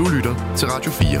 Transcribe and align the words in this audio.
Du 0.00 0.08
lytter 0.08 0.54
til 0.56 0.68
Radio 0.68 0.90
4. 0.90 1.20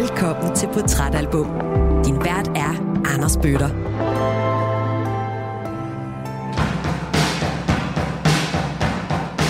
Velkommen 0.00 0.56
til 0.56 0.68
Portrætalbum. 0.74 1.46
Din 2.04 2.16
vært 2.24 2.48
er 2.48 3.02
Anders 3.14 3.36
Bøtter. 3.36 3.68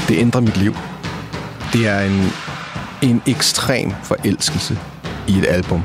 Det 0.09 0.19
ændrer 0.19 0.41
mit 0.41 0.57
liv. 0.57 0.75
Det 1.73 1.89
er 1.89 2.01
en, 2.01 2.23
en 3.11 3.23
ekstrem 3.27 3.91
forelskelse 4.03 4.79
i 5.29 5.39
et 5.39 5.47
album. 5.49 5.83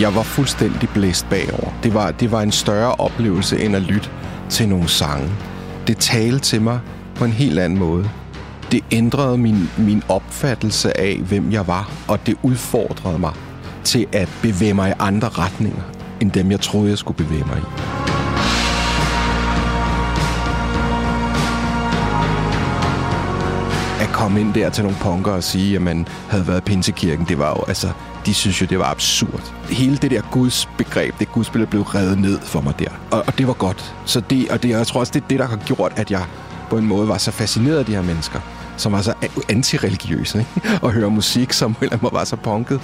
Jeg 0.00 0.14
var 0.14 0.22
fuldstændig 0.22 0.88
blæst 0.88 1.26
bagover. 1.30 1.72
Det 1.82 1.94
var, 1.94 2.10
det 2.10 2.32
var 2.32 2.40
en 2.40 2.52
større 2.52 2.94
oplevelse 2.94 3.64
end 3.64 3.76
at 3.76 3.82
lytte 3.82 4.10
til 4.48 4.68
nogle 4.68 4.88
sange. 4.88 5.30
Det 5.86 5.96
talte 5.96 6.38
til 6.38 6.62
mig 6.62 6.80
på 7.14 7.24
en 7.24 7.32
helt 7.32 7.58
anden 7.58 7.78
måde. 7.78 8.10
Det 8.72 8.80
ændrede 8.90 9.38
min, 9.38 9.70
min 9.78 10.02
opfattelse 10.08 11.00
af, 11.00 11.16
hvem 11.16 11.52
jeg 11.52 11.66
var, 11.66 11.92
og 12.08 12.26
det 12.26 12.36
udfordrede 12.42 13.18
mig 13.18 13.32
til 13.84 14.06
at 14.12 14.28
bevæge 14.42 14.74
mig 14.74 14.90
i 14.90 14.94
andre 14.98 15.28
retninger, 15.28 15.82
end 16.20 16.30
dem 16.30 16.50
jeg 16.50 16.60
troede, 16.60 16.90
jeg 16.90 16.98
skulle 16.98 17.16
bevæge 17.16 17.44
mig 17.44 17.58
i. 17.58 17.94
at 24.00 24.12
komme 24.12 24.40
ind 24.40 24.54
der 24.54 24.70
til 24.70 24.84
nogle 24.84 24.98
punker 25.00 25.32
og 25.32 25.44
sige, 25.44 25.76
at 25.76 25.82
man 25.82 26.08
havde 26.28 26.46
været 26.46 26.58
i 26.58 26.60
Pinsekirken, 26.60 27.26
det 27.28 27.38
var 27.38 27.48
jo, 27.48 27.64
altså, 27.68 27.88
de 28.26 28.34
synes 28.34 28.60
jo, 28.60 28.66
det 28.66 28.78
var 28.78 28.84
absurd. 28.84 29.52
Hele 29.70 29.96
det 29.96 30.10
der 30.10 30.22
Guds 30.30 30.68
begreb, 30.78 31.14
det 31.18 31.32
Guds 31.32 31.50
blev 31.50 31.82
revet 31.82 32.18
ned 32.18 32.40
for 32.40 32.60
mig 32.60 32.78
der. 32.78 32.88
Og, 33.10 33.24
og 33.26 33.38
det 33.38 33.46
var 33.46 33.52
godt. 33.52 33.94
Så 34.04 34.20
det, 34.20 34.50
og 34.50 34.62
det, 34.62 34.68
jeg 34.68 34.86
tror 34.86 35.00
også, 35.00 35.12
det 35.14 35.22
er 35.22 35.26
det, 35.28 35.38
der 35.38 35.46
har 35.46 35.56
gjort, 35.56 35.92
at 35.96 36.10
jeg 36.10 36.24
på 36.70 36.78
en 36.78 36.86
måde 36.86 37.08
var 37.08 37.18
så 37.18 37.30
fascineret 37.30 37.78
af 37.78 37.84
de 37.84 37.92
her 37.92 38.02
mennesker, 38.02 38.40
som 38.76 38.92
var 38.92 39.02
så 39.02 39.14
antireligiøse, 39.48 40.38
ikke? 40.38 40.78
og 40.84 40.92
høre 40.92 41.10
musik, 41.10 41.52
som 41.52 41.76
eller 41.82 42.10
var 42.12 42.24
så 42.24 42.36
punket 42.36 42.80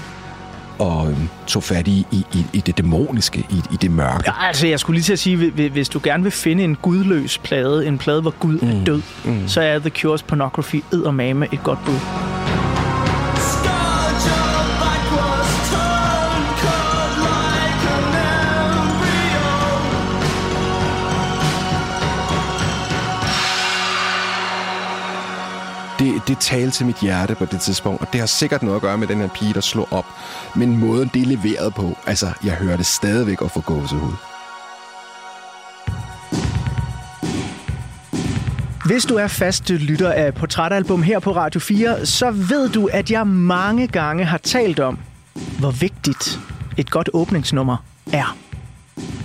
og 0.80 1.08
øhm, 1.10 1.28
tog 1.46 1.62
fat 1.62 1.88
i, 1.88 2.06
i, 2.10 2.46
i 2.52 2.60
det 2.60 2.78
dæmoniske, 2.78 3.38
i, 3.38 3.62
i 3.72 3.76
det 3.76 3.90
mørke. 3.90 4.22
Ja, 4.26 4.46
altså, 4.46 4.66
jeg 4.66 4.80
skulle 4.80 4.96
lige 4.96 5.04
til 5.04 5.12
at 5.12 5.18
sige, 5.18 5.50
hvis 5.50 5.88
du 5.88 6.00
gerne 6.02 6.22
vil 6.22 6.32
finde 6.32 6.64
en 6.64 6.76
gudløs 6.76 7.38
plade, 7.38 7.86
en 7.86 7.98
plade, 7.98 8.20
hvor 8.20 8.30
Gud 8.30 8.58
mm. 8.58 8.68
er 8.68 8.84
død, 8.84 9.02
mm. 9.24 9.48
så 9.48 9.60
er 9.60 9.78
The 9.78 9.90
Cure's 9.98 10.24
Pornography 10.26 10.82
eddermame 10.92 11.48
et 11.52 11.62
godt 11.62 11.78
bud. 11.84 12.39
Det, 26.30 26.38
talte 26.38 26.70
til 26.70 26.86
mit 26.86 26.96
hjerte 27.00 27.34
på 27.34 27.44
det 27.44 27.60
tidspunkt, 27.60 28.00
og 28.00 28.12
det 28.12 28.20
har 28.20 28.26
sikkert 28.26 28.62
noget 28.62 28.76
at 28.76 28.82
gøre 28.82 28.98
med 28.98 29.06
den 29.06 29.18
her 29.18 29.28
pige, 29.28 29.54
der 29.54 29.60
slog 29.60 29.88
op. 29.90 30.06
Men 30.56 30.78
måden, 30.78 31.10
det 31.14 31.22
er 31.22 31.26
leveret 31.26 31.74
på, 31.74 31.96
altså, 32.06 32.32
jeg 32.44 32.52
hører 32.52 32.76
det 32.76 32.86
stadigvæk 32.86 33.42
at 33.42 33.50
få 33.50 33.60
gåsehud. 33.60 34.12
Hvis 38.86 39.04
du 39.04 39.14
er 39.14 39.26
fast 39.26 39.70
lytter 39.70 40.12
af 40.12 40.34
Portrætalbum 40.34 41.02
her 41.02 41.18
på 41.18 41.32
Radio 41.32 41.60
4, 41.60 42.06
så 42.06 42.30
ved 42.30 42.68
du, 42.68 42.86
at 42.86 43.10
jeg 43.10 43.26
mange 43.26 43.86
gange 43.86 44.24
har 44.24 44.38
talt 44.38 44.80
om, 44.80 44.98
hvor 45.58 45.70
vigtigt 45.70 46.40
et 46.76 46.90
godt 46.90 47.10
åbningsnummer 47.12 47.76
er. 48.12 48.36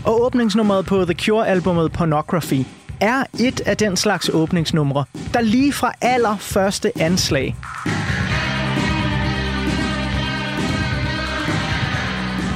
Og 0.04 0.26
åbningsnummeret 0.26 0.86
på 0.86 1.06
The 1.06 1.14
Cure-albummet 1.14 1.92
Pornography 1.92 2.66
er 3.00 3.24
et 3.40 3.62
af 3.62 3.78
den 3.78 3.98
slags 3.98 4.30
åbningsnumre, 4.34 5.06
der 5.34 5.42
lige 5.42 5.74
fra 5.74 5.92
allerførste 6.02 6.92
anslag 7.02 7.56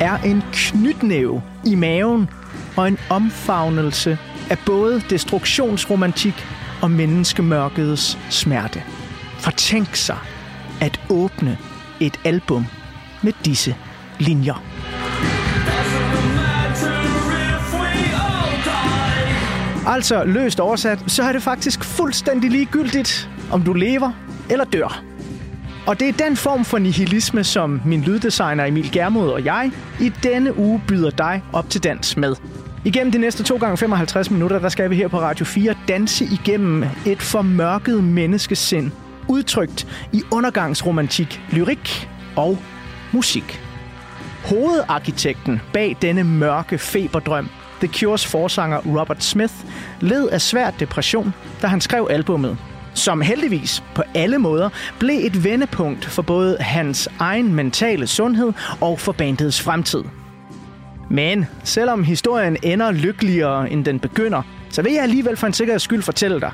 er 0.02 0.18
en 0.18 0.44
knytnæve 0.52 1.42
i 1.66 1.76
maven 1.76 2.30
og 2.78 2.88
en 2.88 2.98
omfavnelse 3.10 4.18
af 4.50 4.58
både 4.66 5.02
destruktionsromantik 5.10 6.46
og 6.82 6.92
menneskemørkets 6.92 8.18
smerte. 8.30 8.84
For 9.40 9.52
tænk 9.52 9.96
sig 9.96 10.18
at 10.82 11.02
åbne 11.10 11.58
et 12.00 12.20
album 12.26 12.66
med 13.24 13.34
disse 13.46 13.76
linjer. 14.20 14.69
Altså 19.92 20.24
løst 20.24 20.60
oversat, 20.60 21.00
så 21.08 21.24
er 21.24 21.32
det 21.32 21.44
faktisk 21.44 21.84
fuldstændig 21.84 22.52
ligegyldigt, 22.52 23.30
om 23.52 23.62
du 23.62 23.74
lever 23.74 24.12
eller 24.50 24.66
dør. 24.66 25.04
Og 25.88 26.00
det 26.00 26.10
er 26.10 26.14
den 26.14 26.38
form 26.38 26.66
for 26.66 26.78
nihilisme, 26.78 27.44
som 27.44 27.82
min 27.86 28.02
lyddesigner 28.02 28.66
Emil 28.66 28.92
Germod 28.92 29.30
og 29.30 29.46
jeg 29.46 29.72
i 30.02 30.10
denne 30.24 30.58
uge 30.58 30.82
byder 30.88 31.10
dig 31.10 31.44
op 31.54 31.70
til 31.70 31.84
dans 31.84 32.18
med. 32.18 32.36
Igennem 32.86 33.12
de 33.12 33.18
næste 33.18 33.44
2 33.44 33.58
gange 33.58 33.78
55 33.78 34.32
minutter, 34.32 34.60
der 34.60 34.70
skal 34.70 34.90
vi 34.90 34.96
her 34.96 35.08
på 35.08 35.20
Radio 35.20 35.46
4 35.46 35.76
danse 35.88 36.26
igennem 36.26 36.86
et 37.06 37.22
formørket 37.22 38.04
menneskesind, 38.04 38.92
udtrykt 39.28 39.88
i 40.14 40.22
undergangsromantik, 40.32 41.42
lyrik 41.52 42.10
og 42.36 42.58
musik. 43.12 43.62
Hovedarkitekten 44.46 45.62
bag 45.74 45.98
denne 46.02 46.24
mørke 46.24 46.78
feberdrøm 46.78 47.50
The 47.80 47.88
Cures 47.88 48.26
forsanger 48.26 49.00
Robert 49.00 49.24
Smith 49.24 49.54
led 50.00 50.28
af 50.28 50.42
svær 50.42 50.72
depression, 50.72 51.34
da 51.62 51.68
han 51.68 51.82
skrev 51.82 52.08
albummet, 52.10 52.58
som 52.94 53.22
heldigvis 53.22 53.84
på 53.96 54.04
alle 54.16 54.38
måder 54.38 54.70
blev 55.00 55.20
et 55.24 55.44
vendepunkt 55.44 56.06
for 56.06 56.22
både 56.22 56.58
hans 56.60 57.10
egen 57.20 57.56
mentale 57.56 58.08
sundhed 58.08 58.54
og 58.82 59.00
for 59.00 59.12
bandets 59.12 59.62
fremtid. 59.62 60.04
Men 61.10 61.46
selvom 61.64 62.04
historien 62.04 62.58
ender 62.64 62.92
lykkeligere 62.92 63.72
end 63.72 63.86
den 63.86 64.00
begynder, 64.00 64.42
så 64.70 64.82
vil 64.82 64.94
jeg 64.94 65.04
alligevel 65.04 65.38
for 65.38 65.48
en 65.48 65.54
sikkerheds 65.54 65.84
skyld 65.84 66.02
fortælle 66.02 66.40
dig, 66.40 66.52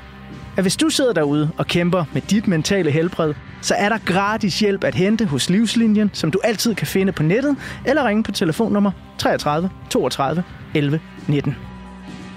at 0.56 0.64
hvis 0.64 0.76
du 0.76 0.90
sidder 0.90 1.12
derude 1.12 1.50
og 1.58 1.66
kæmper 1.66 2.04
med 2.12 2.22
dit 2.22 2.48
mentale 2.48 2.90
helbred, 2.90 3.34
så 3.60 3.74
er 3.74 3.88
der 3.88 3.98
gratis 3.98 4.60
hjælp 4.60 4.84
at 4.84 4.94
hente 4.94 5.24
hos 5.24 5.50
Livslinjen, 5.50 6.10
som 6.12 6.30
du 6.30 6.40
altid 6.44 6.74
kan 6.74 6.86
finde 6.86 7.12
på 7.12 7.22
nettet, 7.22 7.56
eller 7.84 8.08
ringe 8.08 8.22
på 8.22 8.32
telefonnummer 8.32 8.90
33 9.18 9.70
32 9.90 10.44
11 10.74 11.00
19. 11.28 11.56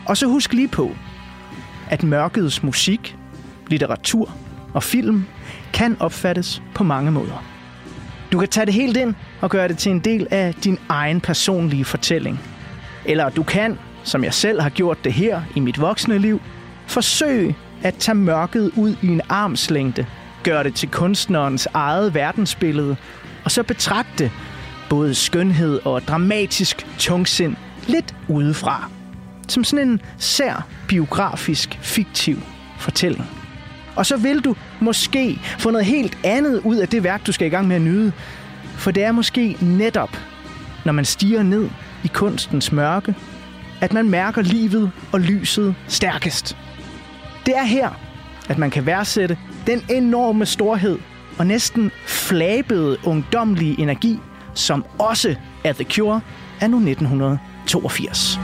Og 0.05 0.17
så 0.17 0.27
husk 0.27 0.53
lige 0.53 0.67
på, 0.67 0.95
at 1.89 2.03
mørkets 2.03 2.63
musik, 2.63 3.17
litteratur 3.67 4.35
og 4.73 4.83
film 4.83 5.25
kan 5.73 5.97
opfattes 5.99 6.61
på 6.75 6.83
mange 6.83 7.11
måder. 7.11 7.43
Du 8.31 8.39
kan 8.39 8.47
tage 8.47 8.65
det 8.65 8.73
helt 8.73 8.97
ind 8.97 9.15
og 9.41 9.49
gøre 9.49 9.67
det 9.67 9.77
til 9.77 9.91
en 9.91 9.99
del 9.99 10.27
af 10.31 10.53
din 10.53 10.77
egen 10.89 11.21
personlige 11.21 11.85
fortælling. 11.85 12.39
Eller 13.05 13.29
du 13.29 13.43
kan, 13.43 13.77
som 14.03 14.23
jeg 14.23 14.33
selv 14.33 14.61
har 14.61 14.69
gjort 14.69 15.03
det 15.03 15.13
her 15.13 15.41
i 15.55 15.59
mit 15.59 15.81
voksne 15.81 16.17
liv, 16.17 16.41
forsøge 16.87 17.55
at 17.83 17.95
tage 17.95 18.15
mørket 18.15 18.71
ud 18.75 18.95
i 19.01 19.07
en 19.07 19.21
armslængde, 19.29 20.05
gøre 20.43 20.63
det 20.63 20.75
til 20.75 20.89
kunstnerens 20.91 21.67
eget 21.73 22.13
verdensbillede, 22.13 22.95
og 23.43 23.51
så 23.51 23.63
betragte 23.63 24.31
både 24.89 25.15
skønhed 25.15 25.79
og 25.85 26.01
dramatisk 26.01 26.87
tungsind 26.97 27.55
lidt 27.89 28.15
udefra. 28.27 28.89
Som 29.47 29.63
sådan 29.63 29.87
en 29.89 30.01
sær 30.17 30.67
biografisk 30.87 31.79
fiktiv 31.81 32.37
fortælling. 32.79 33.25
Og 33.95 34.05
så 34.05 34.17
vil 34.17 34.39
du 34.39 34.55
måske 34.79 35.39
få 35.59 35.71
noget 35.71 35.85
helt 35.85 36.17
andet 36.23 36.61
ud 36.63 36.75
af 36.75 36.87
det 36.87 37.03
værk, 37.03 37.27
du 37.27 37.31
skal 37.31 37.47
i 37.47 37.49
gang 37.49 37.67
med 37.67 37.75
at 37.75 37.81
nyde. 37.81 38.11
For 38.63 38.91
det 38.91 39.03
er 39.03 39.11
måske 39.11 39.57
netop, 39.61 40.17
når 40.85 40.91
man 40.91 41.05
stiger 41.05 41.43
ned 41.43 41.69
i 42.03 42.07
kunstens 42.07 42.71
mørke, 42.71 43.15
at 43.81 43.93
man 43.93 44.09
mærker 44.09 44.41
livet 44.41 44.91
og 45.11 45.19
lyset 45.19 45.75
stærkest. 45.87 46.57
Det 47.45 47.57
er 47.57 47.63
her, 47.63 47.89
at 48.49 48.57
man 48.57 48.69
kan 48.69 48.85
værdsætte 48.85 49.37
den 49.67 49.81
enorme 49.89 50.45
storhed 50.45 50.99
og 51.37 51.47
næsten 51.47 51.91
flabede 52.05 52.97
ungdomlige 53.03 53.79
energi, 53.79 54.19
som 54.53 54.85
også 54.99 55.35
er 55.63 55.73
The 55.73 55.83
Cure 55.83 56.21
anno 56.61 56.77
1900. 56.77 57.39
82. 57.69 58.39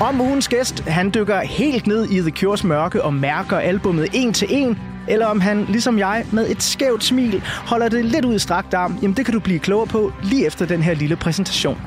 Om 0.00 0.20
ugens 0.20 0.48
gæst, 0.48 0.80
han 0.80 1.10
dykker 1.10 1.40
helt 1.40 1.86
ned 1.86 2.10
i 2.10 2.20
The 2.20 2.30
Cures 2.30 2.64
mørke 2.64 3.02
og 3.02 3.14
mærker 3.14 3.58
albummet 3.58 4.08
en 4.12 4.32
til 4.32 4.48
en, 4.50 4.78
eller 5.08 5.26
om 5.26 5.40
han, 5.40 5.64
ligesom 5.64 5.98
jeg, 5.98 6.24
med 6.32 6.50
et 6.50 6.62
skævt 6.62 7.04
smil 7.04 7.42
holder 7.44 7.88
det 7.88 8.04
lidt 8.04 8.24
ud 8.24 8.34
i 8.34 8.38
strakt 8.38 8.74
arm, 8.74 8.98
jamen 9.02 9.16
det 9.16 9.24
kan 9.24 9.34
du 9.34 9.40
blive 9.40 9.58
klogere 9.58 9.86
på 9.86 10.12
lige 10.22 10.46
efter 10.46 10.66
den 10.66 10.82
her 10.82 10.94
lille 10.94 11.16
præsentation. 11.16 11.78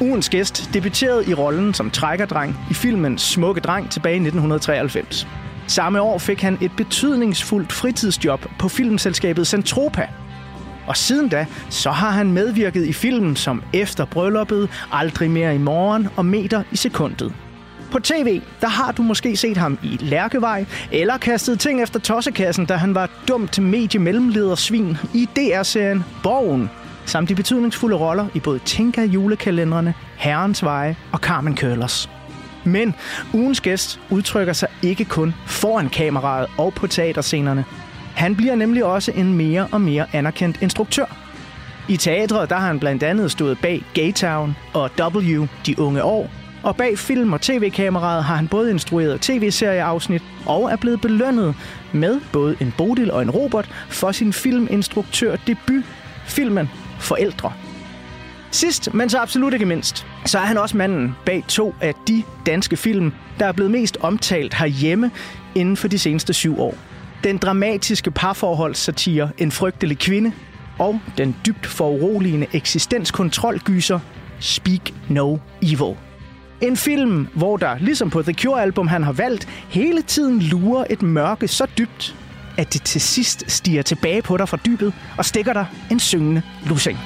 Ugens 0.00 0.28
gæst 0.28 0.70
debuterede 0.74 1.30
i 1.30 1.34
rollen 1.34 1.74
som 1.74 1.90
trækkerdreng 1.90 2.56
i 2.70 2.74
filmen 2.74 3.18
Smukke 3.18 3.60
Dreng 3.60 3.90
tilbage 3.90 4.14
i 4.14 4.16
1993. 4.16 5.28
Samme 5.66 6.00
år 6.00 6.18
fik 6.18 6.40
han 6.40 6.58
et 6.60 6.72
betydningsfuldt 6.76 7.72
fritidsjob 7.72 8.46
på 8.58 8.68
filmselskabet 8.68 9.46
Centropa. 9.46 10.08
Og 10.86 10.96
siden 10.96 11.28
da, 11.28 11.46
så 11.68 11.90
har 11.90 12.10
han 12.10 12.32
medvirket 12.32 12.86
i 12.86 12.92
filmen 12.92 13.36
som 13.36 13.62
Efter 13.72 14.04
Brylluppet, 14.04 14.68
Aldrig 14.92 15.30
mere 15.30 15.54
i 15.54 15.58
morgen 15.58 16.08
og 16.16 16.26
Meter 16.26 16.62
i 16.72 16.76
sekundet. 16.76 17.32
På 17.90 17.98
tv, 17.98 18.40
der 18.60 18.68
har 18.68 18.92
du 18.92 19.02
måske 19.02 19.36
set 19.36 19.56
ham 19.56 19.78
i 19.82 19.98
Lærkevej, 20.00 20.64
eller 20.92 21.18
kastet 21.18 21.60
ting 21.60 21.82
efter 21.82 22.00
tossekassen, 22.00 22.66
da 22.66 22.74
han 22.74 22.94
var 22.94 23.10
dumt 23.28 23.62
mediemellemledersvin 23.62 24.96
i 25.14 25.28
DR-serien 25.36 26.04
Borgen, 26.22 26.70
samt 27.06 27.28
de 27.28 27.34
betydningsfulde 27.34 27.96
roller 27.96 28.26
i 28.34 28.40
både 28.40 28.58
Tinka 28.64 29.04
julekalenderne, 29.04 29.94
Herrens 30.16 30.64
Veje 30.64 30.96
og 31.12 31.18
Carmen 31.18 31.54
Køllers. 31.54 32.10
Men 32.64 32.94
ugens 33.34 33.60
gæst 33.60 34.00
udtrykker 34.10 34.52
sig 34.52 34.68
ikke 34.82 35.04
kun 35.04 35.34
foran 35.46 35.88
kameraet 35.88 36.46
og 36.58 36.74
på 36.74 36.86
teaterscenerne. 36.86 37.64
Han 38.14 38.36
bliver 38.36 38.54
nemlig 38.54 38.84
også 38.84 39.12
en 39.14 39.34
mere 39.34 39.68
og 39.72 39.80
mere 39.80 40.06
anerkendt 40.12 40.62
instruktør. 40.62 41.16
I 41.88 41.96
teatret 41.96 42.50
der 42.50 42.56
har 42.56 42.66
han 42.66 42.80
blandt 42.80 43.02
andet 43.02 43.30
stået 43.30 43.58
bag 43.58 43.82
Gaytown 43.94 44.56
og 44.74 44.90
W, 45.00 45.46
De 45.66 45.80
Unge 45.80 46.04
År, 46.04 46.30
og 46.62 46.76
bag 46.76 46.98
film- 46.98 47.32
og 47.32 47.40
tv-kameraet 47.40 48.24
har 48.24 48.36
han 48.36 48.48
både 48.48 48.70
instrueret 48.70 49.20
tv-serieafsnit 49.20 50.22
og 50.46 50.72
er 50.72 50.76
blevet 50.76 51.00
belønnet 51.00 51.54
med 51.92 52.20
både 52.32 52.56
en 52.60 52.74
Bodil 52.78 53.12
og 53.12 53.22
en 53.22 53.30
Robert 53.30 53.70
for 53.88 54.12
sin 54.12 54.32
filminstruktør 54.32 55.36
debut, 55.46 55.84
filmen 56.26 56.68
Forældre. 57.00 57.52
Sidst, 58.50 58.94
men 58.94 59.10
så 59.10 59.18
absolut 59.18 59.52
ikke 59.52 59.66
mindst, 59.66 60.06
så 60.26 60.38
er 60.38 60.42
han 60.42 60.58
også 60.58 60.76
manden 60.76 61.16
bag 61.26 61.44
to 61.48 61.74
af 61.80 61.94
de 62.08 62.22
danske 62.46 62.76
film, 62.76 63.12
der 63.38 63.46
er 63.46 63.52
blevet 63.52 63.70
mest 63.70 63.98
omtalt 64.00 64.54
herhjemme 64.54 65.10
inden 65.54 65.76
for 65.76 65.88
de 65.88 65.98
seneste 65.98 66.32
syv 66.32 66.60
år. 66.60 66.74
Den 67.24 67.38
dramatiske 67.38 68.10
parforholdssatire 68.10 69.30
En 69.38 69.50
frygtelig 69.50 69.98
kvinde 69.98 70.32
og 70.78 71.00
den 71.18 71.36
dybt 71.46 71.66
foruroligende 71.66 72.46
eksistenskontrolgyser 72.52 74.00
Speak 74.40 74.90
No 75.08 75.36
Evil. 75.62 76.09
En 76.60 76.76
film, 76.76 77.28
hvor 77.34 77.56
der, 77.56 77.78
ligesom 77.78 78.10
på 78.10 78.22
The 78.22 78.34
Cure-album, 78.34 78.88
han 78.88 79.02
har 79.02 79.12
valgt, 79.12 79.48
hele 79.68 80.02
tiden 80.02 80.42
lurer 80.42 80.84
et 80.90 81.02
mørke 81.02 81.48
så 81.48 81.66
dybt, 81.78 82.16
at 82.58 82.72
det 82.72 82.82
til 82.82 83.00
sidst 83.00 83.50
stiger 83.50 83.82
tilbage 83.82 84.22
på 84.22 84.36
dig 84.36 84.48
fra 84.48 84.58
dybet 84.66 84.94
og 85.18 85.24
stikker 85.24 85.52
dig 85.52 85.66
en 85.90 86.00
syngende 86.00 86.42
lussing. 86.66 86.98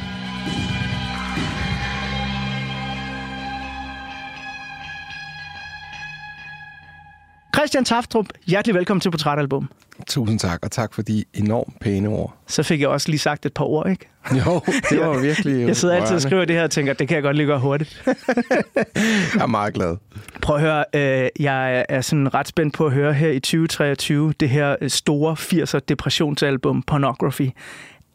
Christian 7.54 7.84
Taftrup, 7.84 8.26
hjertelig 8.46 8.74
velkommen 8.74 9.00
til 9.00 9.10
Portrætalbum. 9.10 9.68
Tusind 10.06 10.38
tak, 10.38 10.58
og 10.62 10.70
tak 10.70 10.94
for 10.94 11.02
de 11.02 11.24
enormt 11.34 11.80
pæne 11.80 12.08
ord. 12.08 12.36
Så 12.46 12.62
fik 12.62 12.80
jeg 12.80 12.88
også 12.88 13.08
lige 13.08 13.18
sagt 13.18 13.46
et 13.46 13.54
par 13.54 13.64
ord, 13.64 13.90
ikke? 13.90 14.08
Jo, 14.30 14.60
det 14.90 15.00
var 15.00 15.20
virkelig 15.20 15.66
Jeg 15.68 15.76
sidder 15.76 15.94
altid 15.94 16.14
og 16.14 16.22
skriver 16.22 16.44
det 16.44 16.56
her 16.56 16.62
og 16.62 16.70
tænker, 16.70 16.92
det 16.92 17.08
kan 17.08 17.14
jeg 17.14 17.22
godt 17.22 17.36
lige 17.36 17.46
gøre 17.46 17.60
hurtigt. 17.60 18.02
Jeg 19.34 19.40
er 19.40 19.46
meget 19.46 19.74
glad. 19.74 19.96
Prøv 20.42 20.56
at 20.56 20.62
høre, 20.62 20.84
øh, 20.94 21.28
jeg 21.40 21.86
er 21.88 22.00
sådan 22.00 22.34
ret 22.34 22.48
spændt 22.48 22.74
på 22.74 22.86
at 22.86 22.92
høre 22.92 23.12
her 23.12 23.30
i 23.30 23.40
2023 23.40 24.32
det 24.40 24.48
her 24.48 24.76
øh, 24.80 24.90
store 24.90 25.36
80'er 25.38 25.78
depressionsalbum 25.88 26.82
Pornography. 26.82 27.50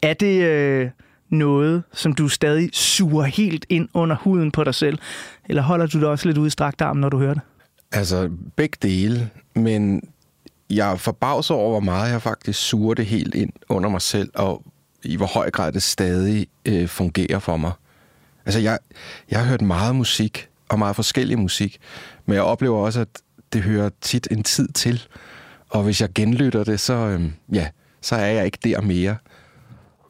Er 0.01 0.13
det 0.13 0.43
øh, 0.43 0.89
noget, 1.29 1.83
som 1.93 2.13
du 2.13 2.27
stadig 2.27 2.69
suger 2.73 3.23
helt 3.23 3.65
ind 3.69 3.89
under 3.93 4.15
huden 4.15 4.51
på 4.51 4.63
dig 4.63 4.75
selv? 4.75 4.97
Eller 5.49 5.61
holder 5.61 5.85
du 5.87 5.99
det 5.99 6.07
også 6.07 6.27
lidt 6.27 6.37
ude 6.37 6.47
i 6.47 6.49
strakt 6.49 6.81
arm, 6.81 6.97
når 6.97 7.09
du 7.09 7.17
hører 7.17 7.33
det? 7.33 7.41
Altså, 7.91 8.29
begge 8.55 8.77
dele, 8.81 9.29
men 9.55 10.09
jeg 10.69 10.91
er 10.91 10.95
forbavset 10.95 11.55
over, 11.55 11.69
hvor 11.69 11.79
meget 11.79 12.11
jeg 12.11 12.21
faktisk 12.21 12.59
suger 12.59 12.93
det 12.93 13.05
helt 13.05 13.35
ind 13.35 13.53
under 13.69 13.89
mig 13.89 14.01
selv, 14.01 14.31
og 14.35 14.63
i 15.03 15.15
hvor 15.15 15.25
høj 15.25 15.51
grad 15.51 15.71
det 15.71 15.83
stadig 15.83 16.47
øh, 16.65 16.87
fungerer 16.87 17.39
for 17.39 17.57
mig. 17.57 17.71
Altså, 18.45 18.59
jeg, 18.59 18.79
jeg 19.31 19.39
har 19.39 19.45
hørt 19.45 19.61
meget 19.61 19.95
musik, 19.95 20.49
og 20.69 20.79
meget 20.79 20.95
forskellig 20.95 21.39
musik, 21.39 21.77
men 22.25 22.35
jeg 22.35 22.43
oplever 22.43 22.77
også, 22.77 22.99
at 22.99 23.07
det 23.53 23.61
hører 23.61 23.89
tit 24.01 24.27
en 24.31 24.43
tid 24.43 24.67
til, 24.67 25.07
og 25.69 25.83
hvis 25.83 26.01
jeg 26.01 26.09
genlytter 26.15 26.63
det, 26.63 26.79
så, 26.79 26.93
øh, 26.93 27.31
ja, 27.53 27.67
så 28.01 28.15
er 28.15 28.25
jeg 28.25 28.45
ikke 28.45 28.57
der 28.63 28.81
mere. 28.81 29.15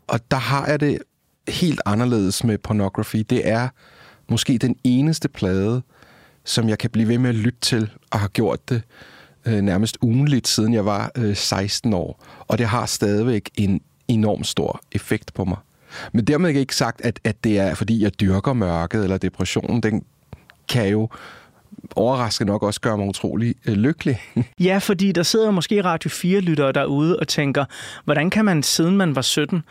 Og 0.07 0.19
der 0.31 0.37
har 0.37 0.67
jeg 0.67 0.79
det 0.79 0.99
helt 1.47 1.81
anderledes 1.85 2.43
med 2.43 2.57
pornography. 2.57 3.25
Det 3.29 3.47
er 3.47 3.69
måske 4.29 4.57
den 4.57 4.75
eneste 4.83 5.29
plade, 5.29 5.81
som 6.45 6.69
jeg 6.69 6.77
kan 6.77 6.89
blive 6.89 7.07
ved 7.07 7.17
med 7.17 7.29
at 7.29 7.35
lytte 7.35 7.59
til, 7.61 7.89
og 8.11 8.19
har 8.19 8.27
gjort 8.27 8.69
det 8.69 8.81
øh, 9.45 9.61
nærmest 9.61 9.97
ugenligt, 10.01 10.47
siden 10.47 10.73
jeg 10.73 10.85
var 10.85 11.11
øh, 11.15 11.35
16 11.35 11.93
år. 11.93 12.25
Og 12.47 12.57
det 12.57 12.65
har 12.65 12.85
stadigvæk 12.85 13.49
en 13.55 13.81
enorm 14.07 14.43
stor 14.43 14.81
effekt 14.91 15.33
på 15.33 15.45
mig. 15.45 15.57
Men 16.11 16.25
dermed 16.25 16.49
ikke 16.49 16.75
sagt, 16.75 17.01
at, 17.01 17.19
at 17.23 17.43
det 17.43 17.59
er, 17.59 17.75
fordi 17.75 18.03
jeg 18.03 18.19
dyrker 18.19 18.53
mørket 18.53 19.03
eller 19.03 19.17
depressionen. 19.17 19.83
Den 19.83 20.03
kan 20.69 20.87
jo 20.87 21.09
overraskende 21.95 22.51
nok 22.51 22.63
også 22.63 22.81
gøre 22.81 22.97
mig 22.97 23.07
utrolig 23.07 23.55
øh, 23.65 23.73
lykkelig. 23.73 24.21
Ja, 24.59 24.77
fordi 24.77 25.11
der 25.11 25.23
sidder 25.23 25.51
måske 25.51 25.83
Radio 25.83 26.09
4-lyttere 26.09 26.71
derude 26.71 27.19
og 27.19 27.27
tænker, 27.27 27.65
hvordan 28.05 28.29
kan 28.29 28.45
man, 28.45 28.63
siden 28.63 28.97
man 28.97 29.15
var 29.15 29.21
17, 29.21 29.63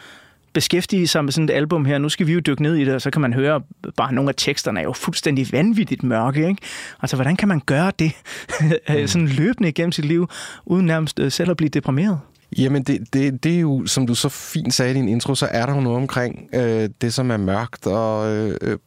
beskæftige 0.58 1.06
sig 1.06 1.24
med 1.24 1.32
sådan 1.32 1.48
et 1.48 1.50
album 1.54 1.84
her. 1.84 1.98
Nu 1.98 2.08
skal 2.08 2.26
vi 2.26 2.32
jo 2.32 2.40
dykke 2.40 2.62
ned 2.62 2.74
i 2.76 2.84
det, 2.84 2.94
og 2.94 3.02
så 3.02 3.10
kan 3.10 3.20
man 3.22 3.32
høre, 3.32 3.60
bare 3.96 4.12
nogle 4.12 4.28
af 4.28 4.34
teksterne 4.36 4.80
er 4.80 4.84
jo 4.84 4.92
fuldstændig 4.92 5.52
vanvittigt 5.52 6.02
mørke. 6.02 6.48
Ikke? 6.48 6.62
Altså, 7.02 7.16
hvordan 7.16 7.36
kan 7.36 7.48
man 7.48 7.60
gøre 7.66 7.92
det 7.98 8.12
sådan 9.10 9.28
løbende 9.28 9.68
igennem 9.68 9.92
sit 9.92 10.04
liv, 10.04 10.28
uden 10.66 10.86
nærmest 10.86 11.20
øh, 11.20 11.32
selv 11.32 11.50
at 11.50 11.56
blive 11.56 11.68
deprimeret? 11.68 12.20
Jamen, 12.58 12.82
det, 12.82 13.14
det, 13.14 13.44
det 13.44 13.54
er 13.54 13.60
jo, 13.60 13.86
som 13.86 14.06
du 14.06 14.14
så 14.14 14.28
fint 14.28 14.74
sagde 14.74 14.90
i 14.90 14.94
din 14.94 15.08
intro, 15.08 15.34
så 15.34 15.48
er 15.50 15.66
der 15.66 15.74
jo 15.74 15.80
noget 15.80 15.98
omkring 15.98 16.48
øh, 16.54 16.88
det, 17.00 17.14
som 17.14 17.30
er 17.30 17.36
mørkt 17.36 17.86
og 17.86 18.36
øh, 18.36 18.56
øh, 18.62 18.78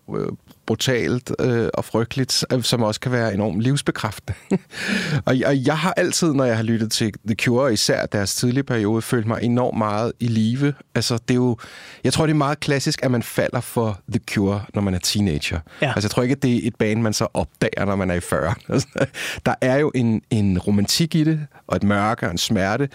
brutalt 0.72 1.32
øh, 1.40 1.70
og 1.74 1.86
frygteligt, 1.86 2.46
øh, 2.54 2.64
som 2.64 2.84
også 2.84 3.00
kan 3.00 3.12
være 3.12 3.34
enormt 3.34 3.62
livsbekræftende. 3.62 4.34
og, 5.28 5.36
og 5.46 5.66
jeg 5.66 5.78
har 5.78 5.94
altid, 5.98 6.34
når 6.34 6.46
jeg 6.46 6.56
har 6.56 6.64
lyttet 6.64 6.92
til 6.92 7.14
The 7.26 7.36
Cure, 7.36 7.74
især 7.74 8.06
deres 8.06 8.36
tidlige 8.36 8.64
periode, 8.64 9.02
følt 9.02 9.28
mig 9.28 9.40
enormt 9.42 9.78
meget 9.78 10.14
i 10.20 10.28
live. 10.28 10.74
Altså, 10.96 11.18
det 11.18 11.32
er 11.32 11.36
jo, 11.36 11.58
jeg 12.04 12.14
tror, 12.14 12.26
det 12.26 12.34
er 12.34 12.38
meget 12.38 12.60
klassisk, 12.60 13.06
at 13.06 13.12
man 13.12 13.24
falder 13.24 13.60
for 13.60 14.00
The 14.12 14.20
Cure, 14.32 14.62
når 14.74 14.82
man 14.82 14.94
er 14.94 15.00
teenager. 15.00 15.60
Ja. 15.82 15.88
Altså, 15.88 16.08
jeg 16.08 16.12
tror 16.12 16.24
ikke, 16.24 16.34
at 16.34 16.44
det 16.44 16.56
er 16.56 16.68
et 16.68 16.76
band, 16.76 17.02
man 17.02 17.14
så 17.14 17.28
opdager, 17.34 17.86
når 17.86 17.96
man 17.96 18.12
er 18.12 18.16
i 18.16 18.20
40. 18.20 18.54
Altså, 18.70 18.88
der 19.46 19.56
er 19.62 19.78
jo 19.78 19.92
en, 19.96 20.22
en 20.30 20.60
romantik 20.60 21.16
i 21.16 21.24
det, 21.24 21.48
og 21.68 21.76
et 21.76 21.84
mørke 21.84 22.26
og 22.26 22.32
en 22.32 22.38
smerte, 22.38 22.90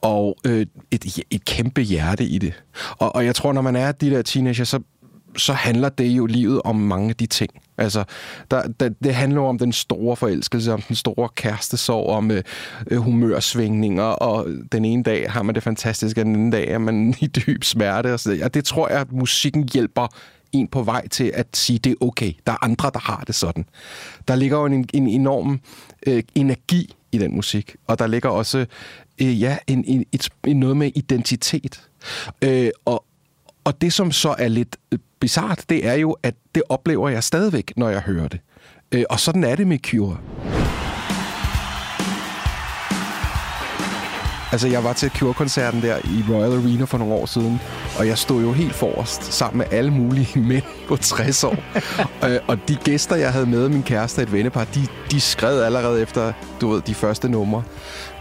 og 0.00 0.36
øh, 0.46 0.66
et, 0.90 1.18
et 1.30 1.44
kæmpe 1.44 1.80
hjerte 1.80 2.24
i 2.24 2.38
det. 2.38 2.62
Og, 2.98 3.14
og 3.14 3.24
jeg 3.24 3.34
tror, 3.34 3.52
når 3.52 3.62
man 3.62 3.76
er 3.76 3.92
de 3.92 4.10
der 4.10 4.22
teenager, 4.22 4.64
så 4.64 4.80
så 5.38 5.52
handler 5.52 5.88
det 5.88 6.04
jo 6.04 6.26
livet 6.26 6.62
om 6.64 6.76
mange 6.76 7.08
af 7.08 7.16
de 7.16 7.26
ting. 7.26 7.50
Altså, 7.78 8.04
der, 8.50 8.62
der, 8.80 8.88
det 8.88 9.14
handler 9.14 9.40
jo 9.40 9.46
om 9.46 9.58
den 9.58 9.72
store 9.72 10.16
forelskelse, 10.16 10.72
om 10.72 10.82
den 10.82 10.96
store 10.96 11.28
kærestesorg, 11.34 12.06
om 12.06 12.30
øh, 12.30 12.42
øh 12.90 12.98
humørsvingninger, 12.98 14.02
og 14.02 14.46
den 14.72 14.84
ene 14.84 15.02
dag 15.02 15.32
har 15.32 15.42
man 15.42 15.54
det 15.54 15.62
fantastisk, 15.62 16.18
og 16.18 16.24
den 16.24 16.34
anden 16.34 16.50
dag 16.50 16.68
er 16.68 16.78
man 16.78 17.14
i 17.20 17.26
dyb 17.26 17.64
smerte. 17.64 18.12
Og, 18.12 18.20
så, 18.20 18.38
og 18.42 18.54
det 18.54 18.64
tror 18.64 18.88
jeg, 18.88 19.00
at 19.00 19.12
musikken 19.12 19.68
hjælper 19.72 20.06
en 20.52 20.68
på 20.68 20.82
vej 20.82 21.08
til 21.08 21.32
at 21.34 21.46
sige, 21.54 21.78
det 21.78 21.90
er 21.90 21.96
okay. 22.00 22.32
Der 22.46 22.52
er 22.52 22.64
andre, 22.64 22.90
der 22.94 23.00
har 23.00 23.24
det 23.26 23.34
sådan. 23.34 23.64
Der 24.28 24.36
ligger 24.36 24.58
jo 24.58 24.66
en, 24.66 24.88
en 24.94 25.06
enorm 25.06 25.60
øh, 26.06 26.22
energi 26.34 26.94
i 27.12 27.18
den 27.18 27.34
musik, 27.34 27.76
og 27.86 27.98
der 27.98 28.06
ligger 28.06 28.28
også 28.28 28.66
øh, 29.20 29.40
ja, 29.42 29.58
en, 29.66 29.84
en, 29.86 30.04
et, 30.12 30.28
en, 30.46 30.60
noget 30.60 30.76
med 30.76 30.90
identitet. 30.94 31.88
Øh, 32.42 32.70
og, 32.84 33.04
og 33.68 33.80
det, 33.80 33.92
som 33.92 34.12
så 34.12 34.34
er 34.38 34.48
lidt 34.48 34.76
øh, 34.92 34.98
bizart, 35.20 35.64
det 35.68 35.86
er 35.86 35.94
jo, 35.94 36.16
at 36.22 36.34
det 36.54 36.62
oplever 36.68 37.08
jeg 37.08 37.24
stadigvæk, 37.24 37.72
når 37.76 37.88
jeg 37.88 38.00
hører 38.00 38.28
det. 38.28 38.40
Øh, 38.92 39.04
og 39.10 39.20
sådan 39.20 39.44
er 39.44 39.56
det 39.56 39.66
med 39.66 39.78
Cure. 39.78 40.16
Altså, 44.52 44.68
jeg 44.68 44.84
var 44.84 44.92
til 44.92 45.10
Cure-koncerten 45.10 45.82
der 45.82 45.96
i 45.96 46.24
Royal 46.30 46.52
Arena 46.52 46.84
for 46.84 46.98
nogle 46.98 47.14
år 47.14 47.26
siden, 47.26 47.60
og 47.98 48.06
jeg 48.06 48.18
stod 48.18 48.42
jo 48.42 48.52
helt 48.52 48.74
forrest 48.74 49.32
sammen 49.32 49.58
med 49.58 49.66
alle 49.70 49.90
mulige 49.90 50.40
mænd 50.50 50.64
på 50.88 50.96
60 50.96 51.44
år. 51.44 51.56
øh, 52.28 52.40
og 52.46 52.58
de 52.68 52.76
gæster, 52.76 53.16
jeg 53.16 53.32
havde 53.32 53.46
med, 53.46 53.68
min 53.68 53.82
kæreste 53.82 54.18
og 54.18 54.22
et 54.22 54.32
vennepar, 54.32 54.64
de, 54.64 54.86
de 55.10 55.20
skred 55.20 55.62
allerede 55.62 56.02
efter, 56.02 56.32
du 56.60 56.68
ved, 56.68 56.82
de 56.82 56.94
første 56.94 57.28
numre. 57.28 57.62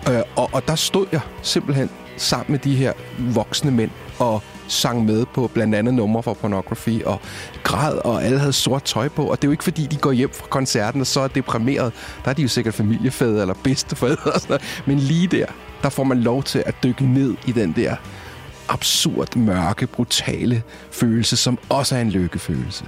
Øh, 0.10 0.22
og, 0.36 0.50
og 0.54 0.68
der 0.68 0.75
stod 0.75 1.08
jeg 1.12 1.22
simpelthen 1.42 1.89
sammen 2.18 2.51
med 2.51 2.60
de 2.60 2.75
her 2.75 2.94
voksne 3.34 3.72
mænd 3.72 3.92
og 4.20 4.44
sang 4.68 5.06
med 5.06 5.26
på 5.26 5.50
blandt 5.54 5.76
andet 5.76 5.94
numre 5.94 6.24
fra 6.24 6.34
Pornography 6.34 7.04
og 7.04 7.22
græd, 7.64 8.06
og 8.06 8.24
alle 8.24 8.40
havde 8.40 8.54
sort 8.54 8.84
tøj 8.84 9.10
på. 9.10 9.26
Og 9.26 9.38
det 9.38 9.44
er 9.44 9.48
jo 9.48 9.52
ikke, 9.52 9.64
fordi 9.64 9.86
de 9.86 9.96
går 9.96 10.12
hjem 10.12 10.34
fra 10.34 10.48
koncerten 10.48 11.02
og 11.02 11.08
så 11.08 11.20
er 11.20 11.28
deprimeret. 11.28 11.94
Der 12.24 12.30
er 12.30 12.34
de 12.34 12.42
jo 12.42 12.48
sikkert 12.48 12.74
familiefædre 12.74 13.42
eller 13.42 13.56
bedsteforældre 13.64 14.32
og 14.32 14.42
sådan 14.42 14.54
noget. 14.54 14.84
Men 14.86 15.00
lige 15.00 15.28
der, 15.28 15.46
der 15.82 15.90
får 15.90 16.04
man 16.04 16.18
lov 16.22 16.44
til 16.44 16.64
at 16.66 16.76
dykke 16.84 17.06
ned 17.06 17.36
i 17.48 17.52
den 17.52 17.74
der 17.74 17.96
absurd, 18.70 19.36
mørke, 19.36 19.88
brutale 19.88 20.64
følelse, 20.92 21.38
som 21.38 21.60
også 21.70 21.96
er 21.96 22.02
en 22.02 22.10
lykkefølelse. 22.10 22.86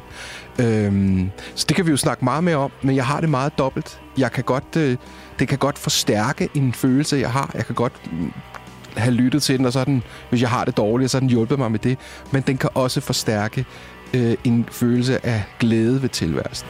Øhm, 0.60 1.30
så 1.56 1.66
det 1.70 1.76
kan 1.76 1.86
vi 1.86 1.92
jo 1.92 1.98
snakke 1.98 2.26
meget 2.26 2.44
mere 2.44 2.56
om, 2.56 2.72
men 2.82 2.96
jeg 2.96 3.06
har 3.06 3.22
det 3.22 3.30
meget 3.30 3.58
dobbelt. 3.58 4.02
Jeg 4.18 4.32
kan 4.32 4.44
godt, 4.44 4.76
øh, 4.78 4.98
det 5.40 5.48
kan 5.48 5.58
godt 5.58 5.78
forstærke 5.78 6.50
en 6.54 6.74
følelse, 6.74 7.18
jeg 7.18 7.32
har. 7.32 7.52
Jeg 7.54 7.66
kan 7.66 7.76
godt 7.76 7.94
have 8.98 9.14
lyttet 9.14 9.44
til 9.44 9.58
den, 9.58 9.66
og 9.66 9.74
så 9.74 9.86
den, 9.86 10.04
hvis 10.30 10.42
jeg 10.42 10.50
har 10.50 10.66
det 10.66 10.78
dårligt, 10.78 11.12
så 11.12 11.18
har 11.18 11.20
den 11.20 11.30
hjulpet 11.30 11.60
mig 11.60 11.72
med 11.72 11.80
det. 11.80 11.98
Men 12.32 12.44
den 12.48 12.58
kan 12.58 12.70
også 12.74 13.02
forstærke 13.02 13.66
øh, 14.14 14.36
en 14.44 14.68
følelse 14.72 15.26
af 15.26 15.44
glæde 15.60 16.02
ved 16.02 16.10
tilværelsen. 16.10 16.68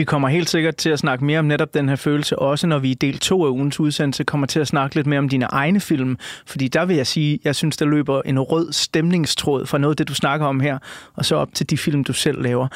Vi 0.00 0.04
kommer 0.04 0.28
helt 0.28 0.50
sikkert 0.50 0.76
til 0.76 0.90
at 0.90 0.98
snakke 0.98 1.24
mere 1.24 1.38
om 1.38 1.44
netop 1.44 1.74
den 1.74 1.88
her 1.88 1.96
følelse, 1.96 2.38
også 2.38 2.66
når 2.66 2.78
vi 2.78 2.90
i 2.90 2.94
del 2.94 3.18
2 3.18 3.44
af 3.44 3.50
ugens 3.50 3.80
udsendelse 3.80 4.24
kommer 4.24 4.46
til 4.46 4.60
at 4.60 4.68
snakke 4.68 4.96
lidt 4.96 5.06
mere 5.06 5.18
om 5.18 5.28
dine 5.28 5.44
egne 5.44 5.80
film. 5.80 6.18
Fordi 6.46 6.68
der 6.68 6.84
vil 6.84 6.96
jeg 6.96 7.06
sige, 7.06 7.40
jeg 7.44 7.54
synes, 7.54 7.76
der 7.76 7.86
løber 7.86 8.22
en 8.24 8.40
rød 8.40 8.72
stemningstråd 8.72 9.66
fra 9.66 9.78
noget 9.78 9.92
af 9.92 9.96
det, 9.96 10.08
du 10.08 10.14
snakker 10.14 10.46
om 10.46 10.60
her, 10.60 10.78
og 11.14 11.24
så 11.24 11.36
op 11.36 11.48
til 11.54 11.70
de 11.70 11.78
film, 11.78 12.04
du 12.04 12.12
selv 12.12 12.42
laver. 12.42 12.68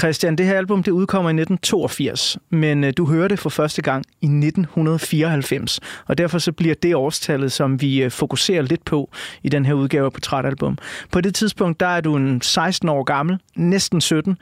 Christian, 0.00 0.36
det 0.36 0.46
her 0.46 0.56
album 0.56 0.82
det 0.82 0.92
udkommer 0.92 1.30
i 1.30 1.32
1982, 1.32 2.38
men 2.50 2.84
øh, 2.84 2.92
du 2.96 3.06
hører 3.06 3.28
det 3.28 3.38
for 3.38 3.50
første 3.50 3.82
gang 3.82 4.04
i 4.20 4.26
1994. 4.26 5.80
Og 6.06 6.18
derfor 6.18 6.38
så 6.38 6.52
bliver 6.52 6.74
det 6.74 6.94
årstallet, 6.94 7.52
som 7.52 7.80
vi 7.80 8.02
øh, 8.02 8.10
fokuserer 8.10 8.62
lidt 8.62 8.84
på 8.84 9.10
i 9.42 9.48
den 9.48 9.66
her 9.66 9.74
udgave 9.74 10.04
af 10.04 10.12
Portrætalbum. 10.12 10.78
På 11.10 11.20
det 11.20 11.34
tidspunkt, 11.34 11.80
der 11.80 11.86
er 11.86 12.00
du 12.00 12.16
en 12.16 12.40
16 12.40 12.88
år 12.88 13.02
gammel, 13.02 13.38
næsten 13.56 14.00
17, 14.00 14.36